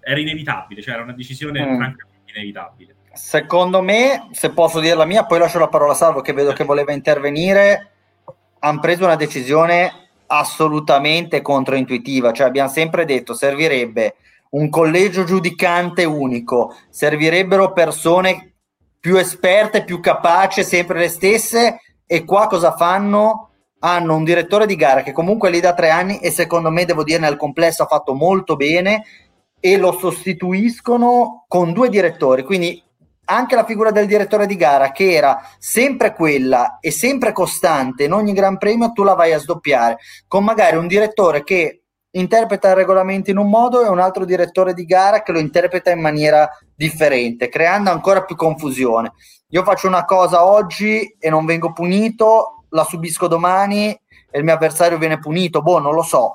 era 0.00 0.18
inevitabile, 0.20 0.80
cioè 0.80 0.94
era 0.94 1.02
una 1.02 1.12
decisione 1.12 1.60
mm. 1.60 1.76
francamente 1.76 2.30
inevitabile. 2.32 2.94
Secondo 3.14 3.82
me, 3.82 4.28
se 4.32 4.50
posso 4.50 4.80
dire 4.80 4.94
la 4.94 5.04
mia, 5.04 5.24
poi 5.24 5.38
lascio 5.38 5.58
la 5.58 5.68
parola 5.68 5.92
a 5.92 5.96
Salvo 5.96 6.22
che 6.22 6.32
vedo 6.32 6.52
che 6.52 6.64
voleva 6.64 6.92
intervenire, 6.92 7.90
hanno 8.60 8.80
preso 8.80 9.04
una 9.04 9.16
decisione 9.16 9.92
assolutamente 10.26 11.42
controintuitiva, 11.42 12.32
cioè 12.32 12.46
abbiamo 12.46 12.70
sempre 12.70 13.04
detto 13.04 13.34
servirebbe 13.34 14.14
un 14.50 14.70
collegio 14.70 15.24
giudicante 15.24 16.04
unico, 16.04 16.74
servirebbero 16.88 17.72
persone 17.72 18.54
più 18.98 19.16
esperte, 19.16 19.84
più 19.84 20.00
capaci, 20.00 20.64
sempre 20.64 20.98
le 20.98 21.08
stesse, 21.08 21.80
e 22.06 22.24
qua 22.24 22.46
cosa 22.46 22.74
fanno? 22.76 23.50
Hanno 23.80 24.14
un 24.14 24.24
direttore 24.24 24.64
di 24.64 24.76
gara 24.76 25.02
che 25.02 25.12
comunque 25.12 25.48
è 25.48 25.52
lì 25.52 25.60
da 25.60 25.74
tre 25.74 25.90
anni 25.90 26.18
e 26.20 26.30
secondo 26.30 26.70
me, 26.70 26.84
devo 26.84 27.02
dire, 27.02 27.18
nel 27.18 27.36
complesso 27.36 27.82
ha 27.82 27.86
fatto 27.86 28.14
molto 28.14 28.56
bene 28.56 29.04
e 29.58 29.76
lo 29.76 29.92
sostituiscono 29.92 31.44
con 31.48 31.72
due 31.72 31.88
direttori, 31.88 32.42
quindi 32.42 32.82
anche 33.34 33.54
la 33.54 33.64
figura 33.64 33.90
del 33.90 34.06
direttore 34.06 34.46
di 34.46 34.56
gara 34.56 34.92
che 34.92 35.12
era 35.12 35.40
sempre 35.58 36.14
quella 36.14 36.78
e 36.80 36.90
sempre 36.90 37.32
costante 37.32 38.04
in 38.04 38.12
ogni 38.12 38.32
gran 38.32 38.58
premio 38.58 38.92
tu 38.92 39.02
la 39.02 39.14
vai 39.14 39.32
a 39.32 39.38
sdoppiare 39.38 39.98
con 40.26 40.44
magari 40.44 40.76
un 40.76 40.86
direttore 40.86 41.42
che 41.42 41.82
interpreta 42.12 42.70
il 42.70 42.76
regolamento 42.76 43.30
in 43.30 43.38
un 43.38 43.48
modo 43.48 43.84
e 43.84 43.88
un 43.88 43.98
altro 43.98 44.24
direttore 44.24 44.74
di 44.74 44.84
gara 44.84 45.22
che 45.22 45.32
lo 45.32 45.38
interpreta 45.38 45.90
in 45.90 46.00
maniera 46.00 46.48
differente, 46.74 47.48
creando 47.48 47.90
ancora 47.90 48.24
più 48.24 48.36
confusione. 48.36 49.12
Io 49.48 49.62
faccio 49.64 49.86
una 49.86 50.04
cosa 50.04 50.44
oggi 50.44 51.16
e 51.18 51.30
non 51.30 51.44
vengo 51.44 51.72
punito, 51.72 52.64
la 52.70 52.84
subisco 52.84 53.28
domani 53.28 53.90
e 54.30 54.38
il 54.38 54.44
mio 54.44 54.54
avversario 54.54 54.98
viene 54.98 55.18
punito, 55.18 55.62
boh, 55.62 55.78
non 55.78 55.94
lo 55.94 56.02
so. 56.02 56.34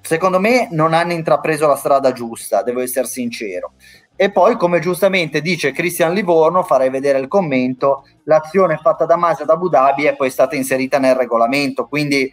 Secondo 0.00 0.40
me 0.40 0.68
non 0.72 0.94
hanno 0.94 1.12
intrapreso 1.12 1.66
la 1.66 1.76
strada 1.76 2.12
giusta, 2.12 2.62
devo 2.62 2.80
essere 2.80 3.06
sincero. 3.06 3.74
E 4.22 4.30
poi, 4.30 4.56
come 4.56 4.78
giustamente 4.78 5.40
dice 5.40 5.72
Cristian 5.72 6.14
Livorno, 6.14 6.62
farei 6.62 6.90
vedere 6.90 7.18
il 7.18 7.26
commento, 7.26 8.04
l'azione 8.22 8.78
fatta 8.80 9.04
da 9.04 9.16
Masi 9.16 9.42
ad 9.42 9.50
Abu 9.50 9.68
Dhabi 9.68 10.04
è 10.04 10.14
poi 10.14 10.30
stata 10.30 10.54
inserita 10.54 11.00
nel 11.00 11.16
regolamento, 11.16 11.88
quindi 11.88 12.32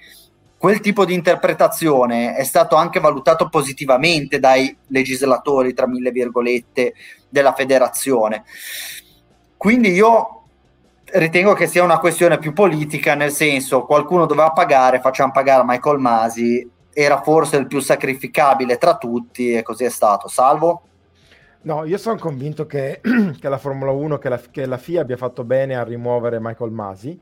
quel 0.56 0.82
tipo 0.82 1.04
di 1.04 1.16
interpretazione 1.16 2.36
è 2.36 2.44
stato 2.44 2.76
anche 2.76 3.00
valutato 3.00 3.50
positivamente 3.50 4.38
dai 4.38 4.78
legislatori, 4.90 5.74
tra 5.74 5.88
mille 5.88 6.12
virgolette, 6.12 6.94
della 7.28 7.54
federazione. 7.54 8.44
Quindi 9.58 9.90
io 9.90 10.44
ritengo 11.06 11.54
che 11.54 11.66
sia 11.66 11.84
una 11.84 11.98
questione 11.98 12.38
più 12.38 12.54
politica, 12.54 13.16
nel 13.16 13.32
senso 13.32 13.86
qualcuno 13.86 14.28
doveva 14.28 14.52
pagare, 14.52 15.00
facciamo 15.00 15.32
pagare 15.32 15.64
Michael 15.66 15.98
Masi, 15.98 16.70
era 16.94 17.20
forse 17.24 17.58
il 17.58 17.66
più 17.66 17.80
sacrificabile 17.80 18.78
tra 18.78 18.96
tutti 18.96 19.54
e 19.54 19.64
così 19.64 19.86
è 19.86 19.90
stato. 19.90 20.28
Salvo? 20.28 20.84
No, 21.62 21.84
io 21.86 21.98
sono 21.98 22.18
convinto 22.18 22.66
che, 22.66 23.02
che 23.40 23.50
la 23.50 23.58
Formula 23.58 23.92
1, 23.92 24.18
che 24.18 24.30
la, 24.30 24.42
che 24.52 24.66
la, 24.66 24.78
FIA 24.78 25.02
abbia 25.02 25.18
fatto 25.18 25.44
bene 25.44 25.76
a 25.76 25.84
rimuovere 25.84 26.40
Michael 26.40 26.72
Masi, 26.72 27.20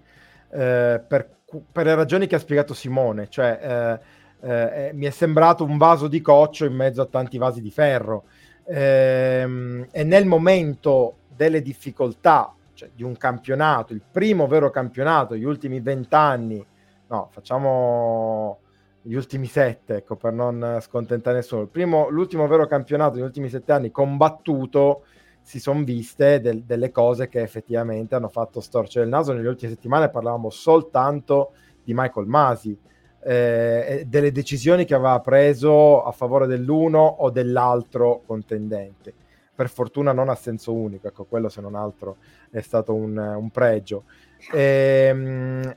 eh, 0.49 1.03
per 1.05 1.37
per 1.71 1.85
le 1.85 1.95
ragioni 1.95 2.27
che 2.27 2.35
ha 2.35 2.39
spiegato 2.39 2.73
Simone, 2.73 3.29
cioè 3.29 4.01
eh, 4.41 4.49
eh, 4.49 4.91
mi 4.93 5.05
è 5.05 5.09
sembrato 5.09 5.63
un 5.63 5.77
vaso 5.77 6.07
di 6.07 6.19
coccio 6.19 6.65
in 6.65 6.73
mezzo 6.73 7.01
a 7.01 7.05
tanti 7.05 7.37
vasi 7.37 7.61
di 7.61 7.71
ferro. 7.71 8.25
Ehm, 8.65 9.87
e 9.91 10.03
nel 10.03 10.25
momento 10.25 11.19
delle 11.33 11.61
difficoltà 11.61 12.53
cioè, 12.73 12.89
di 12.93 13.03
un 13.03 13.15
campionato, 13.15 13.93
il 13.93 14.01
primo 14.11 14.45
vero 14.47 14.69
campionato, 14.69 15.37
gli 15.37 15.45
ultimi 15.45 15.79
vent'anni, 15.79 16.65
no, 17.07 17.29
facciamo 17.31 18.59
gli 19.07 19.15
ultimi 19.15 19.45
sette, 19.45 19.97
ecco, 19.97 20.17
per 20.17 20.33
non 20.33 20.79
scontentare 20.81 21.37
nessuno. 21.37 21.61
Il 21.61 21.69
primo, 21.69 22.09
l'ultimo 22.09 22.45
vero 22.45 22.67
campionato 22.67 23.15
degli 23.15 23.23
ultimi 23.23 23.47
sette 23.47 23.71
anni 23.71 23.89
combattuto 23.89 25.05
si 25.41 25.61
sono 25.61 25.85
viste 25.85 26.41
del, 26.41 26.63
delle 26.63 26.91
cose 26.91 27.29
che 27.29 27.39
effettivamente 27.39 28.15
hanno 28.15 28.27
fatto 28.27 28.59
storcere 28.59 29.05
il 29.05 29.09
naso. 29.09 29.31
Nelle 29.31 29.47
ultime 29.47 29.71
settimane 29.71 30.09
parlavamo 30.09 30.49
soltanto 30.49 31.53
di 31.85 31.93
Michael 31.93 32.27
Masi, 32.27 32.77
eh, 33.23 34.03
delle 34.05 34.33
decisioni 34.33 34.83
che 34.83 34.93
aveva 34.93 35.21
preso 35.21 36.03
a 36.03 36.11
favore 36.11 36.45
dell'uno 36.45 36.99
o 36.99 37.29
dell'altro 37.29 38.23
contendente. 38.25 39.13
Per 39.55 39.69
fortuna 39.69 40.11
non 40.11 40.27
a 40.27 40.35
senso 40.35 40.73
unico, 40.73 41.07
ecco, 41.07 41.23
quello 41.23 41.47
se 41.47 41.61
non 41.61 41.75
altro 41.75 42.17
è 42.51 42.59
stato 42.59 42.93
un, 42.93 43.17
un 43.17 43.49
pregio. 43.51 44.03
Ehm, 44.51 45.75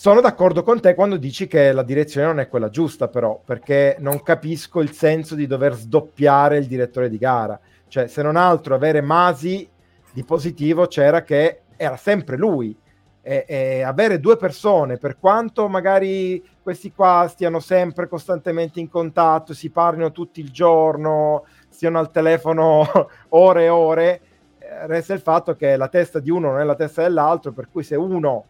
sono 0.00 0.20
d'accordo 0.20 0.62
con 0.62 0.80
te 0.80 0.94
quando 0.94 1.16
dici 1.16 1.48
che 1.48 1.72
la 1.72 1.82
direzione 1.82 2.28
non 2.28 2.38
è 2.38 2.48
quella 2.48 2.68
giusta, 2.68 3.08
però, 3.08 3.40
perché 3.44 3.96
non 3.98 4.22
capisco 4.22 4.80
il 4.80 4.92
senso 4.92 5.34
di 5.34 5.48
dover 5.48 5.74
sdoppiare 5.74 6.56
il 6.58 6.66
direttore 6.66 7.08
di 7.08 7.18
gara 7.18 7.58
cioè, 7.88 8.06
se 8.06 8.22
non 8.22 8.36
altro, 8.36 8.74
avere 8.74 9.00
Masi 9.00 9.68
di 10.12 10.22
positivo 10.22 10.86
c'era 10.86 11.22
che 11.22 11.62
era 11.76 11.96
sempre 11.96 12.36
lui. 12.36 12.76
E, 13.20 13.44
e, 13.48 13.82
avere 13.82 14.20
due 14.20 14.36
persone, 14.36 14.96
per 14.96 15.18
quanto 15.18 15.66
magari 15.68 16.42
questi 16.62 16.92
qua 16.92 17.26
stiano 17.28 17.58
sempre 17.58 18.08
costantemente 18.08 18.78
in 18.80 18.88
contatto, 18.88 19.52
si 19.52 19.68
parlino 19.68 20.12
tutto 20.12 20.38
il 20.38 20.50
giorno, 20.50 21.44
stiano 21.68 21.98
al 21.98 22.12
telefono 22.12 22.86
ore 23.30 23.64
e 23.64 23.68
ore, 23.68 24.20
eh, 24.58 24.86
resta 24.86 25.12
il 25.12 25.20
fatto 25.20 25.56
che 25.56 25.76
la 25.76 25.88
testa 25.88 26.20
di 26.20 26.30
uno 26.30 26.52
non 26.52 26.60
è 26.60 26.64
la 26.64 26.76
testa 26.76 27.02
dell'altro, 27.02 27.52
per 27.52 27.68
cui 27.70 27.82
se 27.82 27.96
uno 27.96 28.44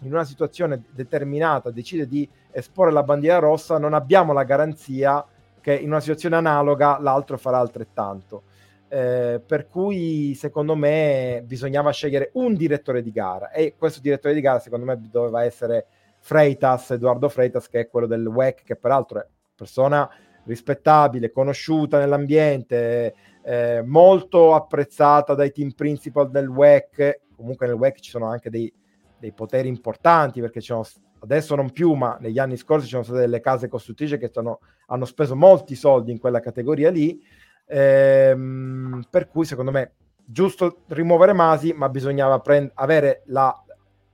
in 0.00 0.12
una 0.12 0.24
situazione 0.24 0.84
determinata 0.90 1.70
decide 1.70 2.06
di 2.06 2.28
esporre 2.50 2.92
la 2.92 3.02
bandiera 3.02 3.38
rossa, 3.38 3.78
non 3.78 3.94
abbiamo 3.94 4.32
la 4.32 4.44
garanzia 4.44 5.24
che 5.60 5.74
in 5.74 5.88
una 5.88 6.00
situazione 6.00 6.36
analoga 6.36 6.98
l'altro 7.00 7.38
farà 7.38 7.58
altrettanto. 7.58 8.42
Eh, 8.88 9.42
per 9.44 9.66
cui 9.66 10.34
secondo 10.34 10.76
me 10.76 11.42
bisognava 11.44 11.90
scegliere 11.90 12.30
un 12.34 12.54
direttore 12.54 13.02
di 13.02 13.10
gara 13.10 13.50
e 13.50 13.74
questo 13.76 14.00
direttore 14.00 14.32
di 14.32 14.40
gara 14.40 14.60
secondo 14.60 14.84
me 14.84 15.00
doveva 15.10 15.42
essere 15.42 15.86
Freitas, 16.20 16.92
Edoardo 16.92 17.28
Freitas 17.28 17.68
che 17.68 17.80
è 17.80 17.88
quello 17.88 18.06
del 18.06 18.24
WEC 18.24 18.62
che 18.62 18.76
peraltro 18.76 19.18
è 19.18 19.26
persona 19.56 20.08
rispettabile, 20.44 21.32
conosciuta 21.32 21.98
nell'ambiente, 21.98 23.14
eh, 23.42 23.82
molto 23.84 24.54
apprezzata 24.54 25.34
dai 25.34 25.50
team 25.50 25.70
principal 25.72 26.30
del 26.30 26.48
WEC, 26.48 27.22
comunque 27.34 27.66
nel 27.66 27.74
WEC 27.74 27.98
ci 27.98 28.10
sono 28.10 28.26
anche 28.26 28.50
dei, 28.50 28.72
dei 29.18 29.32
poteri 29.32 29.68
importanti 29.68 30.40
perché 30.40 30.60
sono 30.60 30.84
adesso 31.20 31.54
non 31.54 31.72
più, 31.72 31.92
ma 31.94 32.16
negli 32.20 32.38
anni 32.38 32.56
scorsi 32.56 32.84
ci 32.84 32.92
sono 32.92 33.02
state 33.02 33.20
delle 33.20 33.40
case 33.40 33.68
costruttrici 33.68 34.18
che 34.18 34.28
stanno, 34.28 34.60
hanno 34.86 35.04
speso 35.04 35.34
molti 35.34 35.74
soldi 35.74 36.12
in 36.12 36.18
quella 36.18 36.40
categoria 36.40 36.90
lì 36.90 37.20
Ehm, 37.68 39.04
per 39.10 39.28
cui 39.28 39.44
secondo 39.44 39.72
me 39.72 39.94
giusto 40.24 40.82
rimuovere 40.88 41.32
Masi, 41.32 41.72
ma 41.72 41.88
bisognava 41.88 42.40
prend- 42.40 42.70
avere 42.74 43.22
la, 43.26 43.54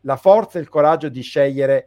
la 0.03 0.17
forza 0.17 0.59
e 0.59 0.63
il 0.63 0.69
coraggio 0.69 1.09
di 1.09 1.21
scegliere 1.21 1.87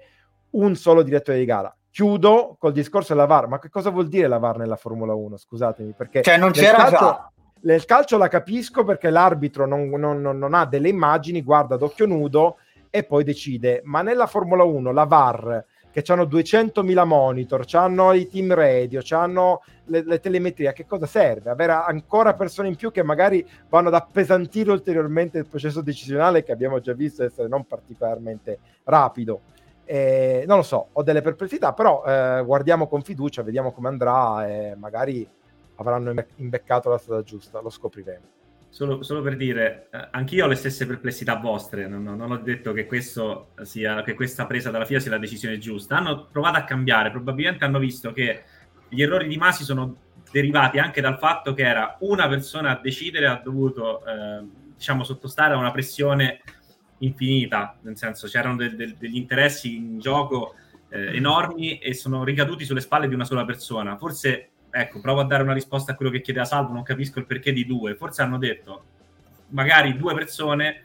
un 0.51 0.76
solo 0.76 1.03
direttore 1.03 1.39
di 1.39 1.45
gara. 1.45 1.76
Chiudo 1.89 2.55
col 2.59 2.74
discorso 2.74 3.13
della 3.13 3.26
VAR, 3.26 3.47
ma 3.47 3.57
che 3.57 3.70
cosa 3.70 3.89
vuol 3.89 4.09
dire 4.09 4.28
la 4.28 4.38
VAR 4.38 4.57
nella 4.57 4.76
Formula 4.76 5.13
1? 5.13 5.38
Scusatemi, 5.38 5.93
perché 5.93 6.22
cioè 6.22 6.38
non 6.38 6.51
c'era 6.51 6.78
caso, 6.78 6.97
già. 6.97 7.32
Nel 7.61 7.86
calcio 7.86 8.18
la 8.18 8.28
capisco 8.28 8.84
perché 8.84 9.09
l'arbitro 9.09 9.66
non, 9.66 9.89
non, 9.89 10.22
non 10.22 10.53
ha 10.53 10.66
delle 10.66 10.89
immagini, 10.89 11.41
guarda 11.41 11.78
d'occhio 11.78 12.05
nudo 12.05 12.57
e 12.95 13.03
poi 13.03 13.25
decide, 13.25 13.81
ma 13.83 14.01
nella 14.01 14.25
Formula 14.25 14.63
1 14.63 14.93
la 14.93 15.03
VAR 15.03 15.65
che 15.91 16.01
hanno 16.13 16.23
200.000 16.23 17.05
monitor, 17.05 17.65
hanno 17.73 18.13
i 18.13 18.29
team 18.29 18.53
radio, 18.53 19.01
hanno 19.09 19.63
le, 19.87 20.01
le 20.05 20.21
telemetrie, 20.21 20.69
a 20.69 20.71
che 20.71 20.85
cosa 20.85 21.05
serve? 21.05 21.49
Avere 21.49 21.73
ancora 21.73 22.35
persone 22.35 22.69
in 22.69 22.77
più 22.77 22.91
che 22.91 23.03
magari 23.03 23.45
vanno 23.67 23.89
ad 23.89 23.95
appesantire 23.95 24.71
ulteriormente 24.71 25.39
il 25.39 25.45
processo 25.45 25.81
decisionale 25.81 26.43
che 26.43 26.53
abbiamo 26.53 26.79
già 26.79 26.93
visto 26.93 27.21
essere 27.25 27.49
non 27.49 27.65
particolarmente 27.65 28.59
rapido. 28.85 29.41
Eh, 29.83 30.45
non 30.47 30.55
lo 30.55 30.63
so, 30.63 30.87
ho 30.93 31.03
delle 31.03 31.21
perplessità, 31.21 31.73
però 31.73 32.01
eh, 32.05 32.43
guardiamo 32.45 32.87
con 32.87 33.01
fiducia, 33.01 33.43
vediamo 33.43 33.73
come 33.73 33.89
andrà 33.89 34.47
e 34.47 34.75
magari 34.77 35.27
avranno 35.75 36.13
imbeccato 36.35 36.87
la 36.87 36.97
strada 36.97 37.23
giusta, 37.23 37.59
lo 37.59 37.69
scopriremo. 37.69 38.34
Solo, 38.76 39.03
solo, 39.03 39.21
per 39.21 39.38
dire, 39.38 39.88
eh, 39.89 40.09
anch'io 40.11 40.43
ho 40.43 40.47
le 40.49 40.55
stesse 40.55 40.86
perplessità 40.86 41.38
vostre, 41.38 41.88
non, 41.88 42.03
non, 42.03 42.30
ho 42.30 42.36
detto 42.36 42.73
che, 42.73 42.86
sia, 43.61 44.03
che, 44.03 44.13
questa 44.15 44.45
presa 44.47 44.69
dalla 44.69 44.84
FIA 44.84 44.99
sia 44.99 45.11
la 45.11 45.17
decisione 45.17 45.57
giusta. 45.59 45.95
Hanno 45.95 46.26
provato 46.26 46.57
a 46.57 46.65
cambiare, 46.65 47.09
probabilmente 47.09 47.63
hanno 47.63 47.80
visto 47.80 48.11
che 48.11 48.43
gli 48.89 49.01
errori 49.01 49.30
di 49.30 49.38
Masi 49.38 49.63
sono 49.63 49.95
derivati 50.30 50.78
anche 50.78 50.99
dal 50.99 51.17
fatto 51.17 51.53
che 51.53 51.63
era 51.63 51.95
una 52.01 52.28
persona 52.28 52.71
a 52.71 52.80
decidere, 52.82 53.28
ha 53.28 53.39
dovuto 53.41 54.05
eh, 54.05 54.45
diciamo, 54.76 55.05
sottostare 55.05 55.53
a 55.53 55.57
una 55.57 55.71
pressione 55.71 56.41
infinita, 56.97 57.78
nel 57.84 57.95
senso 57.95 58.28
c'erano 58.28 58.57
de- 58.57 58.76
de- 58.76 58.95
degli 58.99 59.15
interessi 59.15 59.78
in 59.78 59.99
gioco 59.99 60.55
eh, 60.89 61.15
enormi 61.15 61.78
e 61.78 61.93
sono 61.93 62.26
ricaduti 62.26 62.65
sulle 62.65 62.82
spalle 62.82 63.07
di 63.07 63.13
una 63.13 63.23
sola 63.23 63.45
persona. 63.45 63.95
Forse 63.95 64.49
ecco, 64.76 64.99
provo 64.99 65.21
a 65.21 65.26
dare 65.26 65.43
una 65.43 65.53
risposta 65.53 65.93
a 65.93 65.95
quello 65.95 66.11
che 66.11 66.21
chiede 66.21 66.41
a 66.41 66.45
Salvo, 66.45 66.73
non 66.73 66.84
capisco 66.84 67.19
il 67.19 67.26
perché 67.26 67.53
di 67.53 67.65
due. 67.65 67.95
Forse 67.95 68.21
hanno 68.21 68.38
detto, 68.38 68.84
magari 69.49 69.97
due 69.97 70.13
persone 70.13 70.84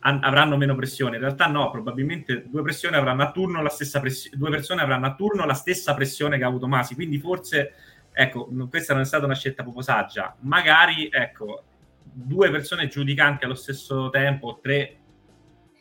an- 0.00 0.20
avranno 0.22 0.56
meno 0.56 0.76
pressione. 0.76 1.16
In 1.16 1.22
realtà 1.22 1.46
no, 1.46 1.70
probabilmente 1.70 2.44
due, 2.48 2.62
stessa 2.72 4.00
press- 4.00 4.32
due 4.34 4.50
persone 4.50 4.82
avranno 4.82 5.06
a 5.06 5.14
turno 5.14 5.44
la 5.44 5.54
stessa 5.54 5.94
pressione 5.94 6.38
che 6.38 6.44
ha 6.44 6.46
avuto 6.46 6.68
Masi. 6.68 6.94
Quindi 6.94 7.18
forse, 7.18 7.74
ecco, 8.12 8.48
questa 8.70 8.92
non 8.92 9.02
è 9.02 9.06
stata 9.06 9.24
una 9.24 9.34
scelta 9.34 9.62
proprio 9.62 9.82
saggia. 9.82 10.36
Magari, 10.40 11.08
ecco, 11.10 11.64
due 12.02 12.50
persone 12.50 12.86
giudicanti 12.86 13.44
allo 13.44 13.54
stesso 13.54 14.10
tempo, 14.10 14.60
tre 14.62 14.98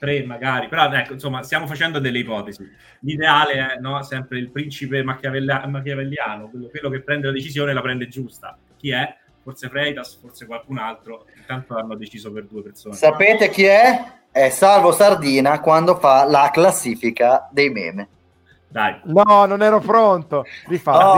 tre 0.04 0.26
magari, 0.26 0.68
però 0.68 0.92
ecco, 0.92 1.14
insomma, 1.14 1.44
stiamo 1.44 1.66
facendo 1.66 2.00
delle 2.00 2.20
ipotesi. 2.20 2.70
L'ideale 3.00 3.54
è 3.54 3.80
no, 3.80 4.04
sempre 4.04 4.38
il 4.38 4.52
principe 4.52 5.02
machiavella- 5.02 5.66
machiavelliano, 5.66 6.50
quello, 6.50 6.68
quello, 6.68 6.90
che 6.90 7.02
prende 7.02 7.28
la 7.28 7.34
decisione 7.34 7.72
la 7.72 7.82
prende 7.82 8.10
giusta. 8.10 8.58
Chi 8.76 8.92
è? 8.92 9.16
Forse 9.42 9.70
Freitas, 9.70 10.20
forse 10.20 10.46
qualcun 10.46 10.78
altro. 10.78 11.26
Intanto 11.38 11.78
hanno 11.78 11.96
deciso 11.96 12.34
per 12.34 12.44
due 12.46 12.64
persone. 12.64 12.96
Sapete 12.96 13.50
chi 13.50 13.64
è? 13.64 14.22
È 14.30 14.50
Salvo 14.50 14.92
Sardina 14.92 15.62
quando 15.62 15.96
fa 15.98 16.26
la 16.26 16.50
classifica 16.52 17.48
dei 17.50 17.70
meme. 17.70 18.08
Dai. 18.68 19.00
No, 19.04 19.46
non 19.46 19.62
ero 19.62 19.80
pronto. 19.80 20.44
Rifallo, 20.68 21.06
oh. 21.06 21.14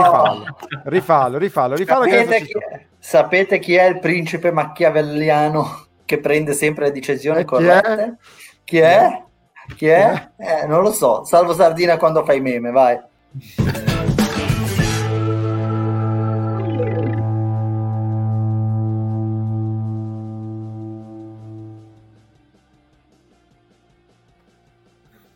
rifallo, 0.84 1.38
rifallo, 1.38 1.38
rifallo, 1.38 1.74
rifallo. 1.74 2.04
Sapete, 2.04 2.44
chi 2.44 2.52
è? 2.52 2.86
Sapete 2.98 3.58
chi 3.58 3.74
è 3.74 3.84
il 3.84 3.98
principe 3.98 4.52
machiavelliano 4.52 5.86
che 6.04 6.20
prende 6.20 6.54
sempre 6.54 6.86
le 6.86 6.92
decisioni 6.92 7.44
corrette? 7.44 8.18
Chi 8.66 8.78
è? 8.78 9.22
Chi 9.76 9.86
è? 9.86 10.30
Eh, 10.36 10.66
non 10.66 10.82
lo 10.82 10.90
so. 10.90 11.22
Salvo 11.22 11.54
Sardina 11.54 11.98
quando 11.98 12.24
fai 12.24 12.40
meme, 12.40 12.72
vai. 12.72 13.00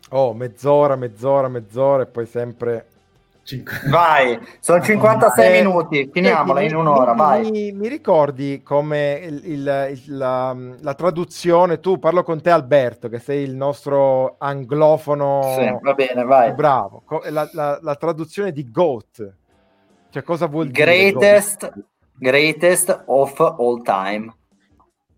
Oh, 0.09 0.35
mezz'ora, 0.35 0.97
mezz'ora, 0.97 1.47
mezz'ora 1.47 2.03
e 2.03 2.07
poi 2.07 2.27
sempre 2.27 2.89
Vai, 3.89 4.39
sono 4.61 4.81
56 4.81 5.47
eh, 5.47 5.63
minuti, 5.63 6.11
finiamola 6.13 6.61
in 6.63 6.77
un'ora, 6.77 7.13
mi, 7.13 7.19
vai. 7.19 7.51
Mi, 7.51 7.73
mi 7.73 7.89
ricordi 7.89 8.63
come 8.63 9.21
il, 9.23 9.43
il, 9.45 9.89
il, 9.91 10.17
la, 10.17 10.57
la, 10.81 10.95
traduzione, 10.95 11.81
tu 11.81 11.99
parlo 11.99 12.23
con 12.23 12.41
te 12.41 12.51
Alberto, 12.51 13.09
che 13.09 13.19
sei 13.19 13.43
il 13.43 13.55
nostro 13.55 14.37
anglofono. 14.39 15.55
Sì, 15.57 15.77
va 15.81 15.95
bene, 15.95 16.25
vai. 16.25 16.53
Bravo, 16.53 17.03
la, 17.29 17.49
la, 17.53 17.79
la 17.81 17.95
traduzione 17.97 18.53
di 18.53 18.71
GOAT, 18.71 19.33
cioè 20.11 20.23
cosa 20.23 20.47
vuol 20.47 20.71
greatest, 20.71 21.73
dire? 21.73 21.87
Greatest 22.19 23.05
of 23.07 23.39
all 23.41 23.83
time. 23.83 24.33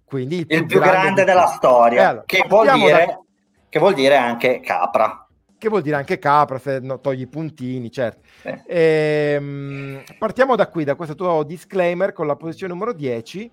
Quindi 0.05 0.39
il 0.39 0.47
più, 0.47 0.57
il 0.59 0.67
più 0.67 0.79
grande, 0.79 1.01
grande 1.01 1.25
della 1.25 1.47
storia, 1.47 2.01
eh, 2.01 2.05
allora, 2.05 2.25
che, 2.27 2.45
vuol 2.47 2.73
dire, 2.73 3.05
da... 3.07 3.21
che 3.69 3.79
vuol 3.79 3.95
dire 3.95 4.17
anche 4.17 4.61
capra 4.61 5.22
che 5.63 5.69
vuol 5.69 5.83
dire 5.83 5.95
anche 5.95 6.19
capra 6.19 6.59
se 6.59 6.81
no, 6.81 6.99
togli 6.99 7.21
i 7.21 7.27
puntini, 7.29 7.89
certo. 7.89 8.27
Eh. 8.43 8.65
Ehm, 8.67 10.03
partiamo 10.19 10.57
da 10.57 10.67
qui, 10.67 10.83
da 10.83 10.97
questo 10.97 11.15
tuo 11.15 11.45
disclaimer 11.45 12.13
con 12.13 12.27
la 12.27 12.35
posizione 12.35 12.73
numero 12.73 12.93
10, 12.93 13.49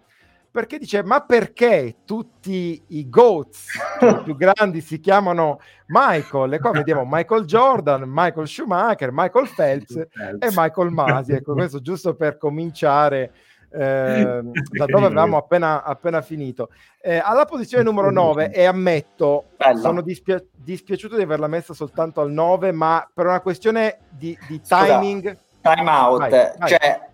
perché 0.49 0.79
dice, 0.79 1.03
ma 1.03 1.21
perché 1.21 1.97
tutti 2.05 2.83
i 2.87 3.07
GOATs 3.07 3.67
più 4.23 4.35
grandi 4.35 4.81
si 4.81 4.99
chiamano 4.99 5.59
Michael? 5.85 6.53
E 6.53 6.59
qua 6.59 6.71
vediamo 6.71 7.05
Michael 7.07 7.45
Jordan, 7.45 8.05
Michael 8.07 8.47
Schumacher, 8.47 9.11
Michael 9.11 9.49
Phelps 9.55 9.95
e 9.95 10.49
Michael 10.55 10.89
Masi. 10.89 11.33
Ecco, 11.33 11.53
questo 11.53 11.79
giusto 11.79 12.15
per 12.15 12.39
cominciare 12.39 13.33
eh, 13.73 14.41
da 14.71 14.85
dove 14.85 15.05
avevamo 15.05 15.37
appena, 15.37 15.83
appena 15.83 16.21
finito. 16.21 16.69
Eh, 17.01 17.21
alla 17.23 17.45
posizione 17.45 17.83
numero 17.83 18.11
9, 18.11 18.51
e 18.51 18.65
ammetto, 18.65 19.45
Bella. 19.57 19.79
sono 19.79 20.01
dispia- 20.01 20.43
dispiaciuto 20.55 21.15
di 21.15 21.23
averla 21.23 21.47
messa 21.47 21.73
soltanto 21.73 22.21
al 22.21 22.31
9, 22.31 22.71
ma 22.71 23.07
per 23.13 23.25
una 23.25 23.41
questione 23.41 23.99
di, 24.09 24.37
di 24.47 24.61
timing... 24.61 25.29
Scusa, 25.29 25.47
time 25.75 25.89
out, 25.89 26.19
vai, 26.19 26.29
vai. 26.29 26.69
cioè 26.69 27.07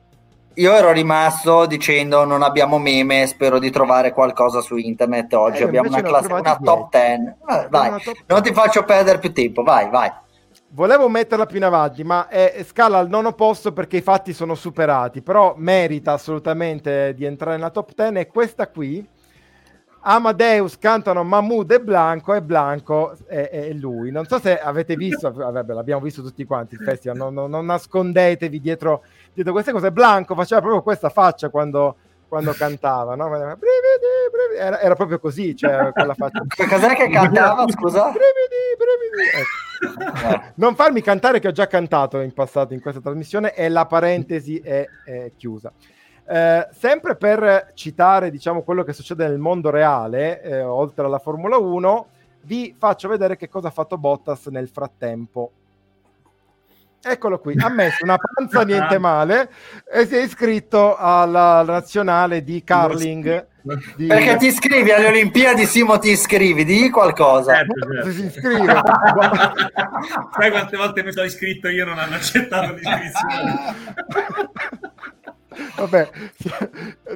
io 0.58 0.74
ero 0.74 0.92
rimasto 0.92 1.66
dicendo 1.66 2.24
non 2.24 2.42
abbiamo 2.42 2.78
meme, 2.78 3.26
spero 3.28 3.60
di 3.60 3.70
trovare 3.72 4.12
qualcosa 4.12 4.62
su 4.62 4.78
internet 4.78 5.34
oggi, 5.34 5.62
eh, 5.62 5.66
abbiamo 5.66 5.90
una, 5.90 6.02
classe, 6.02 6.32
una 6.32 6.58
top 6.62 6.90
10. 6.92 7.36
Eh, 7.50 7.68
vai, 7.70 8.02
top 8.02 8.16
non 8.28 8.42
ti 8.42 8.54
faccio 8.54 8.84
perdere 8.84 9.20
più 9.20 9.34
tempo, 9.34 9.64
vai, 9.64 9.90
vai. 9.90 10.12
Volevo 10.76 11.08
metterla 11.08 11.46
più 11.46 11.56
in 11.56 11.64
avanti, 11.64 12.04
ma 12.04 12.28
è, 12.28 12.62
scala 12.68 12.98
al 12.98 13.08
nono 13.08 13.32
posto 13.32 13.72
perché 13.72 13.96
i 13.96 14.02
fatti 14.02 14.34
sono 14.34 14.56
superati, 14.56 15.22
però 15.22 15.54
merita 15.56 16.12
assolutamente 16.12 17.14
di 17.16 17.24
entrare 17.24 17.56
nella 17.56 17.70
top 17.70 17.94
10 17.96 18.16
e 18.16 18.28
questa 18.28 18.68
qui, 18.68 19.08
Amadeus 20.02 20.78
cantano 20.78 21.24
Mahmoud 21.24 21.72
e 21.72 21.80
Blanco 21.80 22.34
e 22.34 22.42
Blanco 22.42 23.16
è, 23.26 23.50
è 23.52 23.72
lui. 23.72 24.12
Non 24.12 24.26
so 24.26 24.38
se 24.38 24.60
avete 24.60 24.98
visto, 24.98 25.32
vabbè, 25.34 25.72
l'abbiamo 25.72 26.02
visto 26.02 26.22
tutti 26.22 26.44
quanti 26.44 26.76
il 26.76 26.82
festival, 26.82 27.16
non, 27.16 27.34
non, 27.34 27.50
non 27.50 27.66
nascondetevi 27.68 28.60
dietro, 28.60 29.04
dietro, 29.32 29.54
queste 29.54 29.72
cose. 29.72 29.94
Blanco 29.94 30.36
faceva 30.36 30.60
proprio 30.60 30.82
questa 30.84 31.08
faccia 31.08 31.48
quando, 31.48 31.96
quando 32.28 32.52
cantava, 32.60 33.16
no? 33.16 33.34
Era, 34.58 34.82
era, 34.82 34.96
proprio 34.96 35.20
così, 35.20 35.56
cioè, 35.56 35.94
quella 35.94 36.16
faccia. 36.16 36.44
Cos'è 36.68 36.96
che 36.96 37.08
cantava, 37.08 37.66
scusa? 37.70 38.12
Brividi, 38.12 38.76
brividi. 38.78 39.38
Ecco. 39.38 39.65
non 40.56 40.76
farmi 40.76 41.02
cantare 41.02 41.40
che 41.40 41.48
ho 41.48 41.52
già 41.52 41.68
cantato 41.68 42.20
in 42.22 42.34
passato 42.34 42.74
in 42.74 42.82
questa 42.82 43.02
trasmissione 43.02 43.54
e 43.54 43.70
la 43.70 43.86
parentesi 43.86 44.58
è, 44.60 44.86
è 45.04 45.32
chiusa. 45.36 45.72
Eh, 46.28 46.68
sempre 46.72 47.16
per 47.16 47.72
citare 47.76 48.32
diciamo 48.32 48.64
quello 48.64 48.84
che 48.84 48.94
succede 48.94 49.28
nel 49.28 49.38
mondo 49.38 49.70
reale, 49.70 50.42
eh, 50.42 50.62
oltre 50.62 51.06
alla 51.06 51.20
Formula 51.20 51.58
1, 51.58 52.08
vi 52.42 52.76
faccio 52.78 53.08
vedere 53.08 53.36
che 53.36 53.48
cosa 53.48 53.68
ha 53.68 53.72
fatto 53.72 53.98
Bottas 53.98 54.48
nel 54.48 54.70
frattempo. 54.70 55.52
Eccolo 57.02 57.40
qui, 57.40 57.56
ha 57.60 57.70
messo 57.70 58.04
una 58.04 58.18
panza 58.18 58.64
niente 58.64 58.98
male 59.00 59.52
e 59.88 60.08
si 60.08 60.16
è 60.16 60.24
iscritto 60.24 60.96
alla 60.96 61.62
nazionale 61.64 62.44
di 62.44 62.64
curling 62.64 63.48
di... 63.96 64.06
Perché 64.06 64.38
ti 64.38 64.48
iscrivi 64.48 64.92
alle 64.92 65.08
Olimpiadi, 65.08 65.66
Simo, 65.66 65.98
ti 65.98 66.12
iscrivi, 66.12 66.64
di 66.64 66.90
qualcosa. 66.90 67.56
Certo, 67.56 67.92
certo. 67.92 68.12
Si 68.12 68.26
iscrive. 68.26 68.74
Sai 70.38 70.52
quante 70.52 70.78
volte 70.78 71.04
mi 71.04 71.12
sono 71.12 71.26
iscritto 71.26 71.68
io 71.68 71.86
non 71.86 71.98
hanno 71.98 72.16
accettato 72.16 72.74
l'iscrizione. 72.74 73.74
Vabbè, 75.78 76.10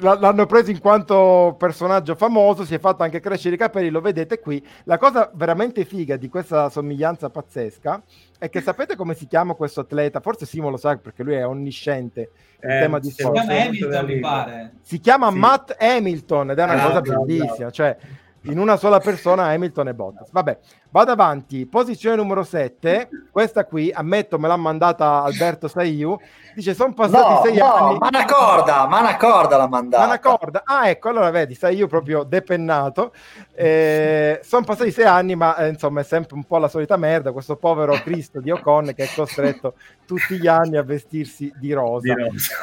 l'hanno 0.00 0.46
preso 0.46 0.70
in 0.70 0.80
quanto 0.80 1.54
personaggio 1.58 2.14
famoso, 2.14 2.64
si 2.64 2.74
è 2.74 2.78
fatto 2.78 3.02
anche 3.02 3.20
crescere 3.20 3.54
i 3.54 3.58
capelli, 3.58 3.90
lo 3.90 4.00
vedete 4.00 4.40
qui. 4.40 4.64
La 4.84 4.98
cosa 4.98 5.30
veramente 5.34 5.84
figa 5.84 6.16
di 6.16 6.28
questa 6.28 6.68
somiglianza 6.70 7.30
pazzesca 7.30 8.02
è 8.40 8.48
che 8.48 8.62
sapete 8.62 8.96
come 8.96 9.12
si 9.12 9.26
chiama 9.26 9.52
questo 9.52 9.80
atleta? 9.80 10.20
Forse 10.20 10.46
Simo 10.46 10.70
lo 10.70 10.78
sa 10.78 10.96
perché 10.96 11.22
lui 11.22 11.34
è 11.34 11.46
onnisciente 11.46 12.30
in 12.62 12.70
eh, 12.70 12.80
tema 12.80 12.98
di 12.98 13.10
sport. 13.10 13.36
Si 13.36 13.44
chiama 13.44 13.62
Hamilton, 13.62 14.04
mi 14.06 14.18
pare. 14.18 14.72
Si 14.80 14.98
chiama 14.98 15.30
sì. 15.30 15.36
Matt 15.36 15.76
Hamilton 15.78 16.50
ed 16.52 16.58
è 16.58 16.64
una 16.64 16.82
ah, 16.82 16.86
cosa 16.86 17.00
bellissima. 17.02 17.70
Cioè, 17.70 17.96
in 18.44 18.58
una 18.58 18.78
sola 18.78 18.98
persona 18.98 19.48
Hamilton 19.48 19.88
e 19.88 19.94
Bottas. 19.94 20.30
Vabbè, 20.30 20.58
vado 20.90 21.12
avanti. 21.12 21.66
Posizione 21.66 22.16
numero 22.16 22.42
7, 22.42 23.08
questa 23.30 23.64
qui, 23.64 23.90
ammetto, 23.92 24.38
me 24.38 24.48
l'ha 24.48 24.56
mandata 24.56 25.22
Alberto 25.22 25.68
Saiu. 25.68 26.18
Dice, 26.54 26.74
sono 26.74 26.92
passati 26.92 27.32
no, 27.32 27.42
sei 27.44 27.56
no, 27.56 27.74
anni. 27.74 27.98
Ma 27.98 28.08
una 28.08 28.24
corda, 28.24 28.86
ma 28.86 29.00
una 29.00 29.16
corda 29.16 29.56
l'ha 29.56 29.68
mandata. 29.68 30.02
Ma 30.02 30.08
una 30.08 30.18
corda. 30.18 30.62
Ah, 30.64 30.88
ecco, 30.88 31.08
allora 31.08 31.30
vedi, 31.30 31.54
Saiu 31.54 31.86
proprio 31.86 32.24
depennato. 32.24 33.12
Eh, 33.54 34.40
sono 34.42 34.64
passati 34.64 34.90
sei 34.90 35.04
anni, 35.04 35.34
ma 35.36 35.56
eh, 35.56 35.68
insomma 35.68 36.00
è 36.00 36.04
sempre 36.04 36.34
un 36.34 36.44
po' 36.44 36.58
la 36.58 36.68
solita 36.68 36.96
merda. 36.96 37.32
Questo 37.32 37.56
povero 37.56 37.92
Cristo 38.02 38.40
di 38.40 38.50
Ocon 38.50 38.92
che 38.96 39.04
è 39.04 39.08
costretto 39.14 39.74
tutti 40.06 40.38
gli 40.38 40.48
anni 40.48 40.76
a 40.76 40.82
vestirsi 40.82 41.52
di 41.56 41.72
rosa. 41.72 42.12
Di 42.12 42.20
rosa. 42.20 42.54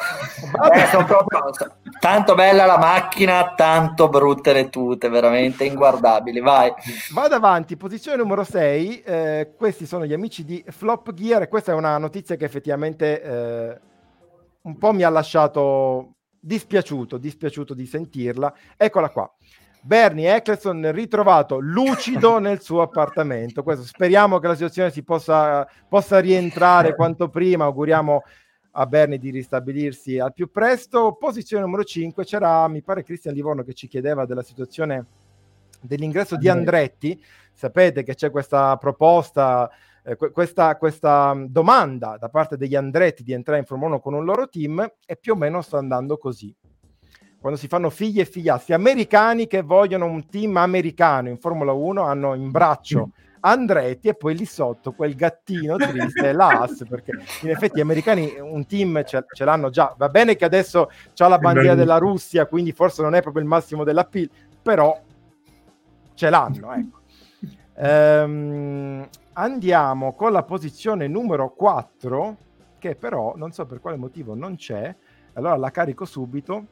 Eh, 0.74 1.04
proprio... 1.04 1.50
Tanto 1.98 2.34
bella 2.34 2.66
la 2.66 2.78
macchina, 2.78 3.54
tanto 3.54 4.08
brutte 4.08 4.52
le 4.52 4.68
tute, 4.68 5.08
veramente 5.08 5.64
inguardabili. 5.64 6.40
Vai. 6.40 6.72
Vado 7.12 7.34
avanti, 7.34 7.76
posizione 7.76 8.17
numero 8.18 8.44
6. 8.44 9.02
Eh, 9.02 9.52
questi 9.56 9.86
sono 9.86 10.04
gli 10.04 10.12
amici 10.12 10.44
di 10.44 10.62
Flop 10.68 11.12
Gear. 11.12 11.42
E 11.42 11.48
questa 11.48 11.72
è 11.72 11.74
una 11.74 11.96
notizia 11.98 12.36
che 12.36 12.44
effettivamente 12.44 13.22
eh, 13.22 13.80
un 14.62 14.76
po' 14.76 14.92
mi 14.92 15.02
ha 15.02 15.08
lasciato 15.08 16.16
dispiaciuto, 16.38 17.16
dispiaciuto 17.16 17.74
di 17.74 17.86
sentirla. 17.86 18.52
Eccola 18.76 19.10
qua. 19.10 19.32
Bernie 19.80 20.34
Eccleston 20.34 20.90
ritrovato 20.92 21.58
lucido 21.60 22.38
nel 22.40 22.60
suo 22.60 22.82
appartamento. 22.82 23.62
Questo, 23.62 23.84
speriamo 23.84 24.38
che 24.38 24.48
la 24.48 24.54
situazione 24.54 24.90
si 24.90 25.02
possa, 25.02 25.66
possa 25.88 26.18
rientrare 26.18 26.94
quanto 26.94 27.28
prima. 27.28 27.64
Auguriamo 27.64 28.22
a 28.72 28.86
Bernie 28.86 29.18
di 29.18 29.30
ristabilirsi 29.30 30.18
al 30.18 30.32
più 30.32 30.50
presto. 30.50 31.16
Posizione 31.18 31.64
numero 31.64 31.84
5 31.84 32.24
c'era, 32.24 32.66
mi 32.68 32.82
pare, 32.82 33.02
Cristian 33.02 33.34
Livorno 33.34 33.62
che 33.62 33.74
ci 33.74 33.88
chiedeva 33.88 34.26
della 34.26 34.42
situazione 34.42 35.06
dell'ingresso 35.80 36.36
di 36.36 36.48
Andretti. 36.48 37.22
Sapete 37.58 38.04
che 38.04 38.14
c'è 38.14 38.30
questa 38.30 38.76
proposta, 38.76 39.68
eh, 40.04 40.14
questa, 40.16 40.76
questa, 40.76 41.34
domanda 41.48 42.16
da 42.16 42.28
parte 42.28 42.56
degli 42.56 42.76
Andretti 42.76 43.24
di 43.24 43.32
entrare 43.32 43.58
in 43.58 43.64
Formula 43.64 43.94
1 43.94 44.00
con 44.00 44.14
un 44.14 44.24
loro 44.24 44.48
team 44.48 44.88
e 45.04 45.16
più 45.16 45.32
o 45.32 45.34
meno 45.36 45.60
sta 45.60 45.76
andando 45.76 46.18
così. 46.18 46.54
Quando 47.40 47.58
si 47.58 47.66
fanno 47.66 47.90
figli 47.90 48.20
e 48.20 48.26
figliastri 48.26 48.74
americani 48.74 49.48
che 49.48 49.62
vogliono 49.62 50.06
un 50.06 50.28
team 50.28 50.56
americano 50.56 51.30
in 51.30 51.38
Formula 51.38 51.72
1 51.72 52.00
hanno 52.00 52.34
in 52.34 52.52
braccio 52.52 53.10
Andretti 53.40 54.06
e 54.06 54.14
poi 54.14 54.36
lì 54.36 54.44
sotto 54.44 54.92
quel 54.92 55.16
gattino 55.16 55.74
triste 55.78 56.32
l'As 56.32 56.84
perché 56.88 57.10
in 57.42 57.50
effetti 57.50 57.78
gli 57.78 57.82
americani 57.82 58.34
un 58.38 58.66
team 58.66 59.02
ce, 59.04 59.24
ce 59.32 59.44
l'hanno 59.44 59.70
già 59.70 59.92
va 59.98 60.08
bene 60.08 60.36
che 60.36 60.44
adesso 60.44 60.90
c'ha 61.12 61.26
la 61.26 61.38
bandiera 61.38 61.74
della 61.74 61.98
Russia 61.98 62.46
quindi 62.46 62.70
forse 62.70 63.02
non 63.02 63.16
è 63.16 63.22
proprio 63.22 63.42
il 63.42 63.48
massimo 63.48 63.82
della 63.82 64.04
PIL 64.04 64.30
però 64.62 65.00
ce 66.14 66.30
l'hanno 66.30 66.72
ecco. 66.72 66.97
Ehm, 67.78 69.08
andiamo 69.34 70.14
con 70.14 70.32
la 70.32 70.42
posizione 70.42 71.06
numero 71.06 71.50
4 71.50 72.36
che 72.78 72.94
però 72.94 73.34
non 73.36 73.52
so 73.52 73.66
per 73.66 73.80
quale 73.80 73.96
motivo 73.96 74.34
non 74.34 74.56
c'è 74.56 74.94
allora 75.34 75.56
la 75.56 75.70
carico 75.70 76.04
subito 76.04 76.64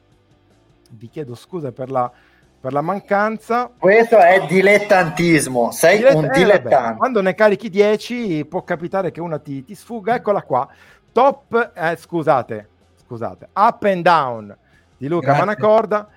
vi 0.91 1.09
chiedo 1.09 1.35
scusa 1.35 1.71
per 1.71 1.89
la 1.89 2.11
per 2.59 2.73
la 2.73 2.81
mancanza. 2.81 3.71
Questo 3.77 4.17
è 4.17 4.45
dilettantismo, 4.47 5.71
sei 5.71 5.97
Dilett- 5.97 6.15
un 6.15 6.25
eh, 6.25 6.29
dilettante. 6.29 6.75
Vabbè, 6.75 6.97
quando 6.97 7.21
ne 7.21 7.35
carichi 7.35 7.69
10 7.69 8.45
può 8.45 8.63
capitare 8.63 9.11
che 9.11 9.21
una 9.21 9.39
ti, 9.39 9.63
ti 9.63 9.75
sfugga, 9.75 10.15
eccola 10.15 10.41
qua. 10.41 10.67
Top, 11.11 11.71
eh, 11.75 11.95
scusate, 11.95 12.69
scusate, 13.03 13.49
up 13.53 13.83
and 13.83 14.01
down 14.01 14.57
di 14.97 15.07
Luca 15.07 15.27
Grazie. 15.27 15.45
Manacorda. 15.45 16.09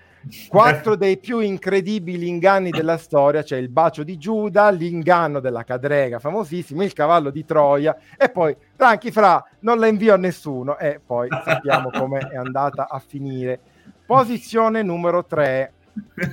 Quattro 0.49 0.97
dei 0.97 1.19
più 1.19 1.39
incredibili 1.39 2.29
inganni 2.29 2.71
della 2.71 2.99
storia, 2.99 3.43
c'è 3.43 3.57
il 3.57 3.71
bacio 3.71 4.03
di 4.03 4.19
Giuda, 4.19 4.69
l'inganno 4.71 5.41
della 5.41 5.65
cadrega 5.65 6.19
famosissimo, 6.19 6.83
il 6.83 6.93
cavallo 6.93 7.31
di 7.31 7.45
Troia 7.45 7.97
e 8.19 8.29
poi 8.29 8.55
tranchi 8.77 9.11
fra 9.11 9.43
non 9.61 9.79
la 9.79 9.87
invio 9.87 10.13
a 10.13 10.19
nessuno 10.19 10.77
e 10.77 11.01
poi 11.05 11.29
sappiamo 11.45 11.91
come 11.91 12.19
è 12.19 12.37
andata 12.37 12.89
a 12.89 12.99
finire. 12.99 13.61
Posizione 14.05 14.83
numero 14.83 15.25
3, 15.25 15.73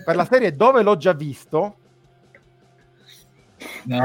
per 0.04 0.16
la 0.16 0.26
serie 0.26 0.52
dove 0.52 0.82
l'ho 0.82 0.98
già 0.98 1.14
visto. 1.14 1.76
No. 3.84 4.04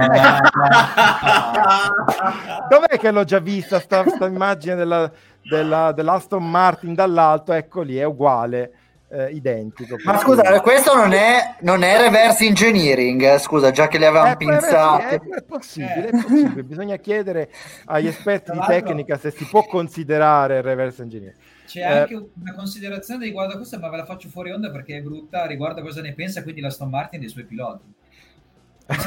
Dov'è 2.68 2.98
che 2.98 3.10
l'ho 3.10 3.24
già 3.24 3.40
vista 3.40 3.80
sta, 3.80 4.08
sta 4.08 4.26
immagine 4.26 4.76
della, 4.76 5.10
della, 5.42 5.92
dell'Aston 5.92 6.48
Martin 6.48 6.94
dall'alto? 6.94 7.52
Ecco 7.52 7.82
lì, 7.82 7.96
è 7.96 8.04
uguale. 8.04 8.72
Eh, 9.14 9.28
identico. 9.32 9.96
Ma 10.04 10.16
scusa, 10.16 10.58
questo 10.62 10.94
non 10.94 11.12
è, 11.12 11.56
non 11.60 11.82
è, 11.82 12.00
reverse 12.00 12.46
engineering, 12.46 13.36
scusa, 13.36 13.70
già 13.70 13.86
che 13.86 13.98
li 13.98 14.06
avevamo 14.06 14.34
pensati. 14.36 15.16
È, 15.16 15.20
è, 15.20 15.42
possibile, 15.42 16.06
è 16.06 16.10
possibile. 16.12 16.64
bisogna 16.64 16.96
chiedere 16.96 17.50
agli 17.84 18.06
esperti 18.06 18.52
di 18.52 18.60
tecnica 18.66 19.18
se 19.18 19.30
si 19.30 19.44
può 19.44 19.66
considerare 19.66 20.62
reverse 20.62 21.02
engineering. 21.02 21.38
C'è 21.66 21.80
eh, 21.80 21.84
anche 21.84 22.14
una 22.14 22.54
considerazione 22.54 23.26
riguardo 23.26 23.52
a 23.52 23.56
questo, 23.58 23.78
ma 23.78 23.90
ve 23.90 23.98
la 23.98 24.06
faccio 24.06 24.30
fuori 24.30 24.50
onda 24.50 24.70
perché 24.70 24.96
è 24.96 25.02
brutta 25.02 25.44
riguardo 25.44 25.80
a 25.80 25.82
cosa 25.82 26.00
ne 26.00 26.14
pensa 26.14 26.42
quindi 26.42 26.62
la 26.62 26.68
Aston 26.68 26.88
Martin 26.88 27.20
dei 27.20 27.28
suoi 27.28 27.44
piloti. 27.44 27.84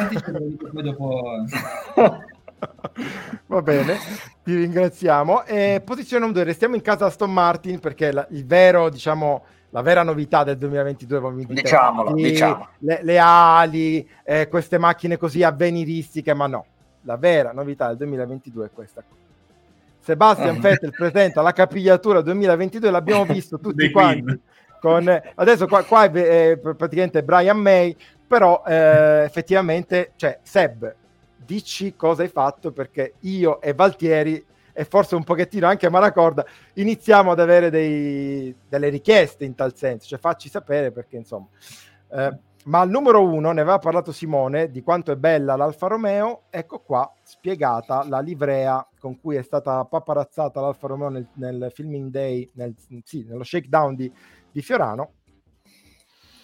Dico 0.10 0.70
poi 0.72 0.84
dopo. 0.84 1.46
Va 3.48 3.62
bene, 3.64 3.98
ti 4.44 4.54
ringraziamo. 4.56 5.46
E 5.46 5.82
posizione 5.84 6.32
2, 6.32 6.44
restiamo 6.44 6.76
in 6.76 6.82
casa 6.82 7.08
Aston 7.08 7.34
Martin 7.34 7.80
perché 7.80 8.12
la, 8.12 8.28
il 8.30 8.46
vero, 8.46 8.90
diciamo, 8.90 9.44
la 9.76 9.82
vera 9.82 10.04
novità 10.04 10.46
del 10.46 10.58
2022, 10.58 11.46
diciamolo, 11.48 12.14
diciamo. 12.14 12.70
le, 12.78 13.00
le 13.04 13.20
ali, 13.20 14.10
eh, 14.24 14.48
queste 14.48 14.78
macchine 14.78 15.18
così 15.18 15.44
avveniristiche, 15.44 16.34
ma 16.34 16.48
no, 16.48 16.66
la 17.02 17.18
vera 17.18 17.52
novità 17.52 17.90
del 17.90 17.98
2022 17.98 18.66
è 18.68 18.70
questa. 18.74 19.04
Sebastian 20.00 20.62
Vettel 20.62 20.92
presenta 20.92 21.42
la 21.42 21.52
capigliatura 21.52 22.22
2022, 22.22 22.90
l'abbiamo 22.90 23.26
visto 23.34 23.60
tutti 23.60 23.92
quanti. 23.92 24.40
Con, 24.80 25.22
adesso 25.36 25.68
qua, 25.68 25.84
qua 25.84 26.06
è, 26.06 26.12
è, 26.52 26.58
praticamente 26.58 27.22
Brian 27.22 27.58
May, 27.58 27.94
però 28.26 28.64
eh, 28.66 29.24
effettivamente, 29.26 30.14
cioè 30.16 30.40
Seb, 30.42 30.96
dici 31.36 31.96
cosa 31.98 32.22
hai 32.22 32.30
fatto 32.30 32.72
perché 32.72 33.16
io 33.22 33.60
e 33.60 33.74
Valtieri 33.74 34.42
e 34.78 34.84
forse 34.84 35.16
un 35.16 35.24
pochettino 35.24 35.68
anche 35.68 35.90
Maracorda 35.90 36.46
iniziamo 36.74 37.32
ad 37.32 37.40
avere 37.40 37.70
dei, 37.70 38.54
delle 38.68 38.90
richieste 38.90 39.46
in 39.46 39.56
tal 39.56 39.74
senso, 39.76 40.06
cioè 40.06 40.20
facci 40.20 40.50
sapere 40.50 40.92
perché 40.92 41.16
insomma... 41.16 41.48
Eh, 42.12 42.40
ma 42.66 42.80
al 42.80 42.90
numero 42.90 43.24
uno 43.24 43.52
ne 43.52 43.62
aveva 43.62 43.78
parlato 43.78 44.12
Simone 44.12 44.72
di 44.72 44.82
quanto 44.82 45.12
è 45.12 45.16
bella 45.16 45.56
l'Alfa 45.56 45.86
Romeo. 45.86 46.46
Ecco 46.50 46.80
qua 46.80 47.12
spiegata 47.22 48.04
la 48.08 48.20
livrea 48.20 48.88
con 49.00 49.20
cui 49.20 49.36
è 49.36 49.44
stata 49.44 49.86
paparazzata 49.86 50.62
l'Alfa 50.62 50.88
Romeo 50.88 51.10
nel, 51.10 51.28
nel 51.34 51.70
filming 51.72 52.10
day, 52.10 52.50
nel, 52.56 52.74
sì, 53.04 53.24
nello 53.28 53.44
shakedown 53.44 53.94
di, 53.94 54.12
di 54.52 54.62
Fiorano. 54.64 55.14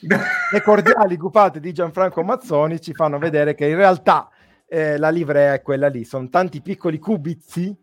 Le 0.01 0.61
cordiali 0.61 1.17
gupate 1.17 1.59
di 1.59 1.73
Gianfranco 1.73 2.23
Mazzoni 2.23 2.79
ci 2.79 2.93
fanno 2.93 3.17
vedere 3.17 3.55
che 3.55 3.67
in 3.67 3.75
realtà 3.75 4.29
eh, 4.67 4.97
la 4.97 5.09
livrea 5.09 5.55
è 5.55 5.61
quella 5.63 5.87
lì. 5.87 6.03
Sono 6.03 6.29
tanti 6.29 6.61
piccoli 6.61 6.99
cubizi 6.99 7.75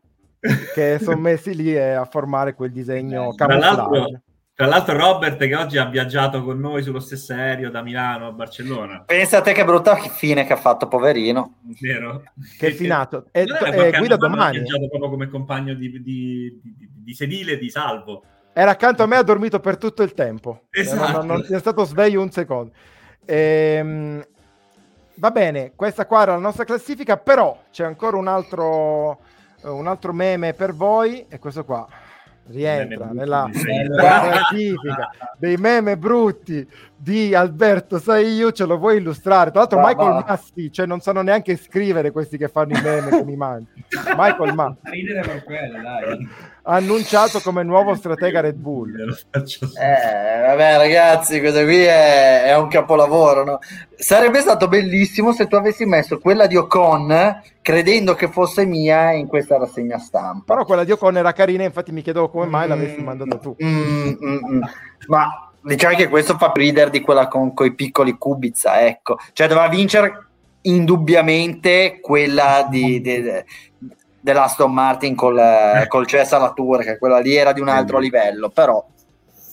che 0.75 0.99
sono 1.01 1.19
messi 1.19 1.55
lì 1.55 1.77
a 1.77 2.05
formare 2.05 2.55
quel 2.55 2.73
disegno 2.73 3.35
camouflage. 3.35 4.23
Tra 4.59 4.67
l'altro 4.67 4.97
Robert 4.97 5.39
che 5.39 5.55
oggi 5.55 5.79
ha 5.79 5.85
viaggiato 5.85 6.43
con 6.43 6.59
noi 6.59 6.83
sullo 6.83 6.99
stesso 6.99 7.33
aereo 7.33 7.71
da 7.71 7.81
Milano 7.81 8.27
a 8.27 8.33
Barcellona. 8.33 9.05
Pensa 9.07 9.39
a 9.39 9.41
te 9.41 9.53
che 9.53 9.65
brutta 9.65 9.95
fine 9.95 10.45
che 10.45 10.53
ha 10.53 10.57
fatto, 10.57 10.89
poverino. 10.89 11.59
Vero? 11.81 12.25
Che 12.59 12.67
è 12.67 12.71
finato. 12.73 13.27
E, 13.31 13.43
e 13.43 13.99
guida 13.99 14.17
domani. 14.17 14.57
Ha 14.57 14.61
viaggiato 14.61 14.89
proprio 14.89 15.11
come 15.11 15.29
compagno 15.29 15.75
di, 15.75 15.93
di, 15.93 16.03
di, 16.03 16.61
di 17.05 17.15
sedile 17.15 17.57
di 17.57 17.71
Salvo. 17.71 18.25
Era 18.53 18.73
accanto 18.73 19.05
a 19.05 19.07
me, 19.07 19.15
ha 19.15 19.23
dormito 19.23 19.61
per 19.61 19.77
tutto 19.79 20.03
il 20.03 20.13
tempo. 20.13 20.63
Esatto. 20.71 21.19
Non, 21.19 21.27
non, 21.27 21.45
non 21.47 21.55
è 21.55 21.59
stato 21.61 21.85
sveglio 21.85 22.21
un 22.21 22.33
secondo. 22.33 22.73
Ehm, 23.25 24.27
va 25.15 25.31
bene, 25.31 25.73
questa 25.77 26.07
qua 26.07 26.23
era 26.23 26.33
la 26.33 26.41
nostra 26.41 26.65
classifica, 26.65 27.17
però 27.17 27.65
c'è 27.71 27.85
ancora 27.85 28.17
un 28.17 28.27
altro, 28.27 29.21
un 29.63 29.87
altro 29.87 30.13
meme 30.13 30.55
per 30.55 30.75
voi, 30.75 31.27
e 31.29 31.39
questo 31.39 31.65
qua. 31.65 31.87
Rientra 32.47 33.11
nella, 33.13 33.51
classifica 33.53 35.11
dei 35.37 35.57
meme 35.57 35.99
brutti 35.99 36.67
di 37.01 37.35
Alberto 37.35 37.99
Sai 37.99 38.35
io 38.35 38.51
ce 38.51 38.65
lo 38.65 38.77
vuoi 38.77 38.97
illustrare 38.97 39.51
tra 39.51 39.61
l'altro 39.61 39.81
va, 39.81 39.89
Michael 39.89 40.13
va. 40.13 40.25
Massi 40.29 40.73
cioè 40.73 40.87
non 40.87 41.01
sanno 41.01 41.23
neanche 41.23 41.57
scrivere 41.57 42.11
questi 42.11 42.37
che 42.37 42.49
fanno 42.49 42.77
i 42.77 42.81
meme 42.83 43.11
con 43.11 43.29
i 43.29 43.37
manti 43.37 43.85
Michael 44.17 44.53
Massi 44.55 45.07
ha 46.63 46.75
annunciato 46.75 47.41
come 47.41 47.63
nuovo 47.63 47.95
stratega 47.95 48.41
Red 48.41 48.57
Bull 48.57 48.99
eh, 49.01 50.47
vabbè 50.47 50.77
ragazzi 50.77 51.39
questo 51.39 51.63
qui 51.63 51.85
è, 51.85 52.45
è 52.45 52.57
un 52.57 52.69
capolavoro 52.69 53.45
no? 53.45 53.59
sarebbe 53.95 54.41
stato 54.41 54.67
bellissimo 54.67 55.33
se 55.33 55.47
tu 55.47 55.55
avessi 55.55 55.85
messo 55.85 56.19
quella 56.19 56.47
di 56.47 56.57
Ocon 56.57 57.41
credendo 57.69 58.15
che 58.15 58.29
fosse 58.29 58.65
mia 58.65 59.13
in 59.13 59.27
questa 59.27 59.59
rassegna 59.59 59.99
stampa. 59.99 60.55
Però 60.55 60.65
quella 60.65 60.85
di 60.85 60.93
Ocon 60.93 61.19
era 61.19 61.33
carina, 61.33 61.65
infatti 61.65 61.93
mi 61.93 62.01
chiedevo 62.01 62.31
come 62.31 62.47
mai 62.47 62.65
mm, 62.65 62.69
l'avessi 62.71 63.03
mandata 63.03 63.37
tu. 63.37 63.55
Mm, 63.63 64.09
mm, 64.09 64.39
mm, 64.53 64.61
ma 65.09 65.48
Diciamo 65.69 65.97
che 65.97 66.09
questo 66.09 66.39
fa 66.39 66.51
ridere 66.55 66.89
di 66.89 67.03
quella 67.03 67.29
con 67.29 67.53
i 67.59 67.75
piccoli 67.75 68.17
Kubica, 68.17 68.81
ecco. 68.81 69.19
Cioè 69.35 69.49
doveva 69.49 69.69
vincere 69.69 70.27
indubbiamente 70.63 72.01
quella 72.01 72.67
di, 72.71 73.01
di, 73.03 73.23
di 73.23 73.45
dell'Aston 74.19 74.73
Martin 74.73 75.15
col, 75.15 75.39
eh. 75.39 75.87
col 75.89 76.07
Cesar 76.07 76.41
Latour, 76.41 76.83
che 76.83 76.97
quella 76.97 77.19
lì 77.19 77.35
era 77.35 77.53
di 77.53 77.61
un 77.61 77.69
altro 77.69 77.99
livello, 77.99 78.49
però... 78.49 78.85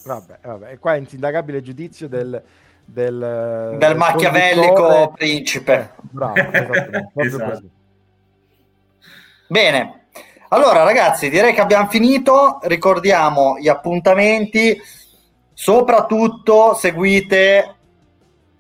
Vabbè, 0.06 0.40
vabbè. 0.42 0.72
E 0.72 0.80
qua 0.80 0.96
è 0.96 0.98
insindacabile 0.98 1.62
giudizio 1.62 2.08
del... 2.08 2.42
Del, 2.88 3.78
del, 3.80 3.98
machiavellico 3.98 5.12
principe. 5.18 5.74
Eh, 5.74 6.02
bravo, 6.02 6.36
esatto. 7.16 7.64
Bene, 9.48 10.06
allora 10.50 10.84
ragazzi, 10.84 11.32
direi 11.32 11.56
che 11.56 11.62
abbiamo 11.62 11.88
finito. 11.90 12.60
Ricordiamo 12.62 13.58
gli 13.58 13.68
appuntamenti. 13.68 14.80
Soprattutto 15.58 16.74
seguite 16.74 17.76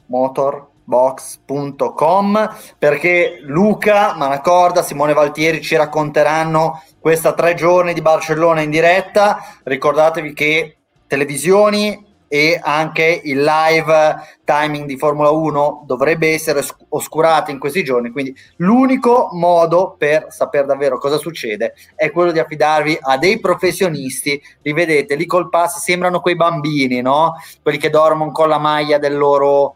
Motor 0.05 0.69
box.com 0.85 2.55
perché 2.77 3.39
Luca, 3.41 4.15
Manacorda, 4.15 4.81
Simone 4.81 5.13
Valtieri 5.13 5.61
ci 5.61 5.75
racconteranno 5.75 6.81
questa 6.99 7.33
tre 7.33 7.53
giorni 7.53 7.93
di 7.93 8.01
Barcellona 8.01 8.61
in 8.61 8.69
diretta. 8.69 9.39
Ricordatevi 9.63 10.33
che 10.33 10.77
televisioni 11.05 12.04
e 12.27 12.59
anche 12.61 13.21
il 13.23 13.41
live 13.41 14.15
timing 14.43 14.85
di 14.85 14.97
Formula 14.97 15.29
1 15.29 15.83
dovrebbe 15.85 16.33
essere 16.33 16.63
oscurato 16.89 17.51
in 17.51 17.59
questi 17.59 17.83
giorni, 17.83 18.11
quindi 18.11 18.35
l'unico 18.57 19.29
modo 19.33 19.95
per 19.97 20.27
sapere 20.29 20.65
davvero 20.65 20.97
cosa 20.97 21.17
succede 21.17 21.73
è 21.95 22.11
quello 22.11 22.31
di 22.31 22.39
affidarvi 22.39 22.97
a 22.99 23.17
dei 23.17 23.39
professionisti, 23.39 24.41
li 24.61 24.73
vedete 24.73 25.15
lì 25.15 25.25
col 25.25 25.49
pass, 25.49 25.79
sembrano 25.79 26.19
quei 26.19 26.35
bambini, 26.35 27.01
no? 27.01 27.35
Quelli 27.61 27.77
che 27.77 27.89
dormono 27.89 28.31
con 28.31 28.49
la 28.49 28.57
maglia 28.57 28.97
del 28.97 29.17
loro 29.17 29.75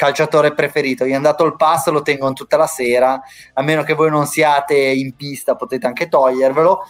calciatore 0.00 0.54
preferito. 0.54 1.04
Gli 1.04 1.10
è 1.10 1.14
andato 1.14 1.44
il 1.44 1.56
pass, 1.56 1.88
lo 1.88 2.00
tengono 2.00 2.32
tutta 2.32 2.56
la 2.56 2.66
sera, 2.66 3.20
a 3.52 3.62
meno 3.62 3.82
che 3.82 3.92
voi 3.92 4.08
non 4.08 4.26
siate 4.26 4.74
in 4.74 5.14
pista, 5.14 5.56
potete 5.56 5.86
anche 5.86 6.08
togliervelo. 6.08 6.80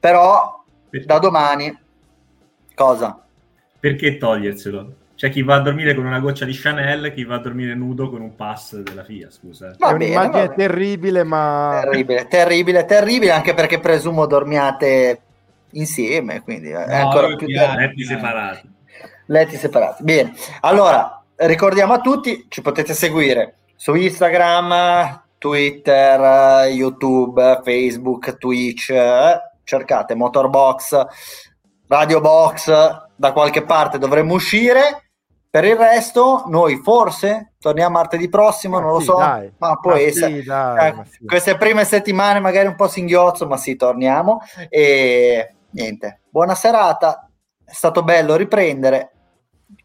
Però 0.00 0.64
da 1.04 1.18
domani 1.18 1.78
cosa? 2.74 3.27
Perché 3.80 4.16
toglierselo? 4.16 4.92
C'è 5.14 5.30
chi 5.30 5.42
va 5.42 5.56
a 5.56 5.60
dormire 5.60 5.94
con 5.94 6.06
una 6.06 6.20
goccia 6.20 6.44
di 6.44 6.52
Chanel, 6.52 7.12
chi 7.12 7.24
va 7.24 7.36
a 7.36 7.40
dormire 7.40 7.74
nudo 7.74 8.08
con 8.08 8.20
un 8.20 8.36
pass 8.36 8.76
della 8.76 9.02
FIA, 9.02 9.30
scusa. 9.30 9.74
Va 9.76 9.90
è 9.90 9.96
bene, 9.96 10.16
un'immagine 10.16 10.54
terribile, 10.54 11.24
ma... 11.24 11.80
Terribile, 11.82 12.28
terribile, 12.28 12.84
terribile, 12.84 13.32
anche 13.32 13.52
perché 13.52 13.80
presumo 13.80 14.26
dormiate 14.26 15.20
insieme, 15.72 16.42
quindi 16.42 16.70
no, 16.70 16.84
è 16.84 16.96
ancora 16.96 17.34
più... 17.34 17.48
Letti 17.48 18.04
separati. 18.04 18.70
Letti 19.26 19.56
separati, 19.56 20.04
bene. 20.04 20.34
Allora, 20.60 21.20
ricordiamo 21.34 21.94
a 21.94 22.00
tutti, 22.00 22.46
ci 22.48 22.62
potete 22.62 22.94
seguire 22.94 23.54
su 23.74 23.94
Instagram, 23.94 25.22
Twitter, 25.38 26.68
YouTube, 26.68 27.60
Facebook, 27.64 28.38
Twitch, 28.38 28.92
cercate 29.64 30.14
Motorbox, 30.14 31.06
Radio 31.88 32.20
Box, 32.20 32.70
da 33.16 33.32
qualche 33.32 33.62
parte 33.62 33.98
dovremmo 33.98 34.34
uscire. 34.34 35.10
Per 35.50 35.64
il 35.64 35.76
resto, 35.76 36.44
noi 36.48 36.76
forse 36.76 37.54
torniamo 37.58 37.96
martedì 37.96 38.28
prossimo, 38.28 38.78
non 38.78 38.92
lo 38.92 39.00
so, 39.00 39.16
dai. 39.16 39.50
ma 39.56 39.76
può 39.76 39.92
ma 39.92 40.00
essere. 40.00 40.40
Sì, 40.40 40.42
dai, 40.44 40.90
eh, 40.90 41.04
sì. 41.08 41.24
Queste 41.24 41.56
prime 41.56 41.84
settimane 41.86 42.38
magari 42.38 42.68
un 42.68 42.74
po' 42.74 42.86
singhiozzo, 42.86 43.46
ma 43.46 43.56
sì, 43.56 43.74
torniamo. 43.74 44.40
E 44.68 45.54
niente, 45.70 46.20
buona 46.28 46.54
serata, 46.54 47.30
è 47.64 47.72
stato 47.72 48.02
bello 48.02 48.36
riprendere 48.36 49.12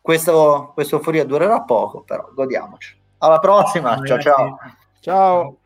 questo, 0.01 0.71
questo 0.73 0.97
euforia 0.97 1.23
durerà 1.23 1.61
poco, 1.61 2.03
però 2.03 2.27
godiamoci. 2.33 2.99
Alla 3.19 3.39
prossima, 3.39 3.97
ciao 4.03 4.19
ciao. 4.19 4.57
Ciao. 4.99 5.57